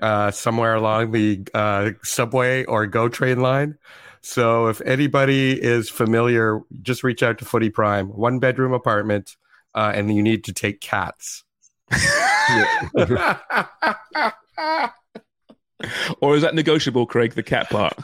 uh, 0.00 0.30
somewhere 0.30 0.74
along 0.74 1.12
the 1.12 1.46
uh, 1.54 1.90
subway 2.02 2.64
or 2.64 2.86
GO 2.86 3.08
train 3.08 3.40
line. 3.40 3.78
So 4.20 4.66
if 4.66 4.80
anybody 4.82 5.52
is 5.52 5.88
familiar, 5.88 6.60
just 6.82 7.04
reach 7.04 7.22
out 7.22 7.38
to 7.38 7.44
Footy 7.44 7.70
Prime. 7.70 8.08
One 8.08 8.38
bedroom 8.38 8.72
apartment, 8.72 9.36
uh, 9.74 9.92
and 9.94 10.14
you 10.14 10.22
need 10.22 10.44
to 10.44 10.52
take 10.52 10.80
cats. 10.80 11.44
or 16.20 16.36
is 16.36 16.42
that 16.42 16.54
negotiable, 16.54 17.06
Craig? 17.06 17.34
The 17.34 17.42
cat 17.42 17.70
part. 17.70 17.94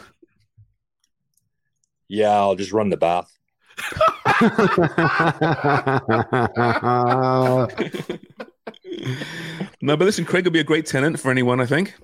Yeah, 2.09 2.31
I'll 2.31 2.55
just 2.55 2.73
run 2.73 2.91
the 2.91 2.97
bath. 2.97 3.31
no, 9.83 9.97
but 9.97 10.05
listen, 10.05 10.25
Craig 10.25 10.45
would 10.45 10.53
be 10.53 10.61
a 10.61 10.65
great 10.65 10.87
tenant 10.87 11.21
for 11.21 11.31
anyone, 11.31 11.61
I 11.61 11.67
think. 11.67 11.95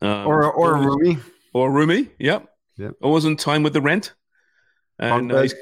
Um, 0.00 0.26
Or- 0.26 0.52
or 0.52 0.76
a 0.76 0.78
roomie. 0.80 1.20
Or 1.52 1.68
a 1.70 1.72
roomie, 1.72 2.10
yep. 2.18 2.48
Yep. 2.78 2.94
Always 3.02 3.24
on 3.24 3.36
time 3.36 3.62
with 3.62 3.72
the 3.72 3.80
rent. 3.80 4.14
And 4.98 5.30
uh, 5.32 5.42
he's 5.42 5.54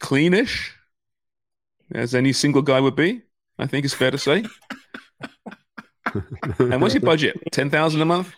cleanish, 0.00 0.70
as 1.94 2.14
any 2.14 2.32
single 2.32 2.62
guy 2.62 2.80
would 2.80 2.96
be, 2.96 3.22
I 3.58 3.66
think 3.66 3.84
it's 3.84 3.94
fair 3.94 4.10
to 4.10 4.18
say. 4.18 4.44
and 6.58 6.80
what's 6.80 6.94
your 6.94 7.02
budget? 7.02 7.38
10000 7.52 8.00
a 8.00 8.04
month? 8.04 8.32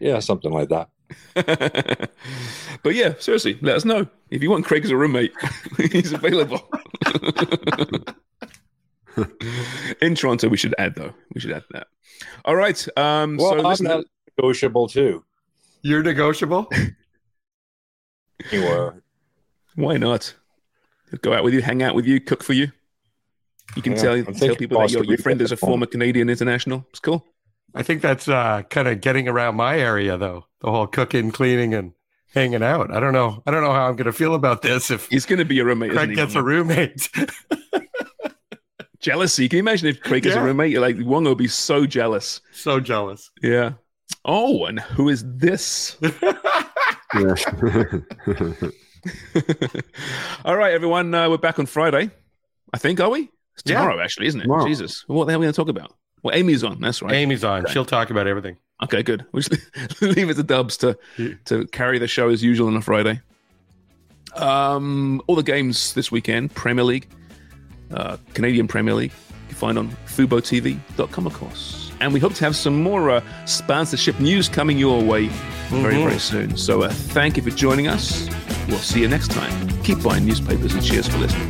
Yeah, 0.00 0.18
something 0.18 0.52
like 0.52 0.68
that. 0.70 0.88
but 1.34 2.10
yeah, 2.94 3.14
seriously, 3.18 3.58
let 3.62 3.76
us 3.76 3.84
know. 3.84 4.06
If 4.30 4.42
you 4.42 4.50
want 4.50 4.64
Craig 4.66 4.84
as 4.84 4.90
a 4.90 4.96
roommate, 4.96 5.32
he's 5.90 6.12
available. 6.12 6.68
In 10.00 10.14
Toronto, 10.14 10.48
we 10.48 10.56
should 10.56 10.74
add 10.78 10.94
though. 10.94 11.12
We 11.34 11.40
should 11.40 11.52
add 11.52 11.64
that. 11.70 11.88
All 12.44 12.54
right. 12.56 12.86
Um, 12.96 13.36
Well, 13.36 13.52
so 13.52 13.58
I'm 13.58 13.64
listen, 13.64 13.86
not 13.86 14.04
negotiable 14.36 14.88
too. 14.88 15.24
You're 15.82 16.02
negotiable. 16.02 16.70
Anywhere. 18.52 19.02
why 19.74 19.96
not? 19.96 20.34
Go 21.22 21.32
out 21.32 21.42
with 21.42 21.54
you, 21.54 21.62
hang 21.62 21.82
out 21.82 21.94
with 21.94 22.06
you, 22.06 22.20
cook 22.20 22.42
for 22.42 22.52
you. 22.52 22.70
You 23.76 23.82
can 23.82 23.92
Yeah, 23.92 24.02
tell 24.02 24.12
I'm 24.14 24.34
tell 24.34 24.56
people 24.56 24.78
that 24.80 24.90
your, 24.90 25.04
your 25.04 25.18
friend 25.18 25.40
is 25.40 25.52
a 25.52 25.56
former 25.56 25.86
Canadian 25.86 26.28
international. 26.28 26.86
It's 26.90 27.00
cool. 27.00 27.24
I 27.74 27.82
think 27.82 28.02
that's 28.02 28.28
uh, 28.28 28.62
kind 28.70 28.88
of 28.88 29.00
getting 29.00 29.28
around 29.28 29.56
my 29.56 29.78
area, 29.78 30.16
though. 30.16 30.46
The 30.60 30.70
whole 30.70 30.86
cooking, 30.86 31.30
cleaning, 31.30 31.72
and 31.74 31.92
hanging 32.34 32.62
out. 32.62 32.90
I 32.94 33.00
don't 33.00 33.12
know. 33.12 33.42
I 33.46 33.50
don't 33.50 33.62
know 33.62 33.72
how 33.72 33.86
I'm 33.88 33.96
going 33.96 34.06
to 34.06 34.12
feel 34.12 34.34
about 34.34 34.62
this 34.62 34.90
if 34.90 35.08
he's 35.08 35.24
going 35.26 35.38
to 35.38 35.44
be 35.44 35.58
a 35.60 35.64
roommate. 35.64 35.92
Craig 35.92 36.14
gets 36.14 36.34
a 36.34 36.42
roommate. 36.42 37.08
Jealousy. 39.00 39.48
Can 39.48 39.58
you 39.58 39.60
imagine 39.60 39.88
if 39.88 40.00
Craig 40.00 40.26
is 40.26 40.34
a 40.34 40.42
roommate? 40.42 40.72
You're 40.72 40.80
like 40.80 40.96
Wonger 40.96 41.26
will 41.26 41.34
be 41.36 41.46
so 41.48 41.86
jealous. 41.86 42.40
so 42.52 42.80
jealous. 42.80 43.30
Yeah. 43.42 43.74
Oh, 44.24 44.64
and 44.64 44.80
who 44.80 45.08
is 45.08 45.22
this? 45.24 45.96
All 50.44 50.56
right, 50.56 50.72
everyone. 50.72 51.14
Uh, 51.14 51.30
we're 51.30 51.38
back 51.38 51.58
on 51.58 51.66
Friday. 51.66 52.10
I 52.72 52.78
think, 52.78 53.00
are 53.00 53.08
we? 53.10 53.30
It's 53.54 53.62
Yeah. 53.64 53.76
tomorrow, 53.80 54.00
actually, 54.02 54.26
isn't 54.26 54.40
it? 54.40 54.44
Tomorrow. 54.44 54.66
Jesus. 54.66 55.04
What 55.06 55.26
the 55.26 55.32
hell 55.32 55.38
are 55.38 55.40
we 55.40 55.44
going 55.44 55.52
to 55.52 55.56
talk 55.56 55.68
about? 55.68 55.94
Well, 56.22 56.34
Amy's 56.34 56.64
on. 56.64 56.80
That's 56.80 57.00
right. 57.02 57.12
Amy's 57.14 57.44
on. 57.44 57.64
Okay. 57.64 57.72
She'll 57.72 57.84
talk 57.84 58.10
about 58.10 58.26
everything. 58.26 58.56
Okay, 58.82 59.02
good. 59.02 59.24
We 59.32 59.42
just 59.42 60.00
leave 60.02 60.30
it 60.30 60.34
to 60.34 60.42
Dubs 60.42 60.76
to 60.78 60.96
to 61.46 61.66
carry 61.68 61.98
the 61.98 62.06
show 62.08 62.28
as 62.28 62.42
usual 62.42 62.68
on 62.68 62.76
a 62.76 62.80
Friday. 62.82 63.20
Um, 64.34 65.22
all 65.26 65.34
the 65.36 65.42
games 65.42 65.94
this 65.94 66.12
weekend: 66.12 66.54
Premier 66.54 66.84
League, 66.84 67.08
uh, 67.92 68.18
Canadian 68.34 68.68
Premier 68.68 68.94
League. 68.94 69.12
You 69.12 69.48
can 69.48 69.56
find 69.56 69.78
on 69.78 69.88
FuboTV.com, 70.06 71.26
of 71.26 71.34
course. 71.34 71.90
And 72.00 72.12
we 72.12 72.20
hope 72.20 72.34
to 72.34 72.44
have 72.44 72.54
some 72.54 72.80
more 72.82 73.10
uh, 73.10 73.22
sponsorship 73.46 74.20
news 74.20 74.48
coming 74.48 74.78
your 74.78 75.02
way 75.02 75.26
very, 75.70 75.94
Mhm. 75.94 76.04
very 76.04 76.18
soon. 76.18 76.56
So 76.56 76.82
uh, 76.82 76.90
thank 76.90 77.36
you 77.36 77.42
for 77.42 77.50
joining 77.50 77.88
us. 77.88 78.28
We'll 78.68 78.78
see 78.78 79.00
you 79.00 79.08
next 79.08 79.32
time. 79.32 79.68
Keep 79.82 80.02
buying 80.02 80.24
newspapers 80.24 80.74
and 80.74 80.84
cheers 80.84 81.08
for 81.08 81.18
listening. 81.18 81.48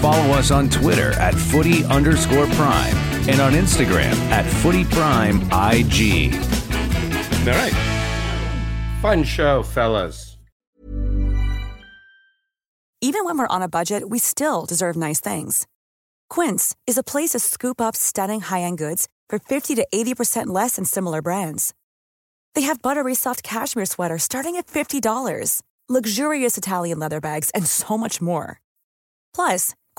Follow 0.00 0.32
us 0.32 0.50
on 0.50 0.70
Twitter 0.70 1.12
at 1.18 1.34
footy 1.34 1.84
underscore 1.84 2.46
prime 2.46 2.96
and 3.28 3.40
on 3.40 3.52
Instagram 3.52 4.14
at 4.30 4.46
footy 4.46 4.84
prime 4.84 5.42
IG. 5.52 6.34
All 7.46 7.54
right. 7.54 7.74
Fun 9.02 9.24
show, 9.24 9.62
fellas. 9.62 10.36
Even 13.02 13.24
when 13.24 13.38
we're 13.38 13.46
on 13.46 13.62
a 13.62 13.68
budget, 13.68 14.10
we 14.10 14.18
still 14.18 14.66
deserve 14.66 14.94
nice 14.94 15.20
things. 15.20 15.66
Quince 16.28 16.76
is 16.86 16.98
a 16.98 17.02
place 17.02 17.30
to 17.30 17.38
scoop 17.38 17.80
up 17.80 17.96
stunning 17.96 18.42
high-end 18.42 18.76
goods 18.76 19.08
for 19.30 19.38
50 19.38 19.74
to 19.76 19.86
80% 19.92 20.48
less 20.48 20.76
than 20.76 20.84
similar 20.84 21.22
brands. 21.22 21.72
They 22.54 22.62
have 22.62 22.82
buttery 22.82 23.14
soft 23.14 23.42
cashmere 23.42 23.86
sweaters 23.86 24.24
starting 24.24 24.56
at 24.56 24.66
$50, 24.66 25.62
luxurious 25.88 26.58
Italian 26.58 26.98
leather 26.98 27.20
bags, 27.22 27.48
and 27.54 27.66
so 27.66 27.96
much 27.96 28.20
more. 28.20 28.60
Plus, 29.34 29.74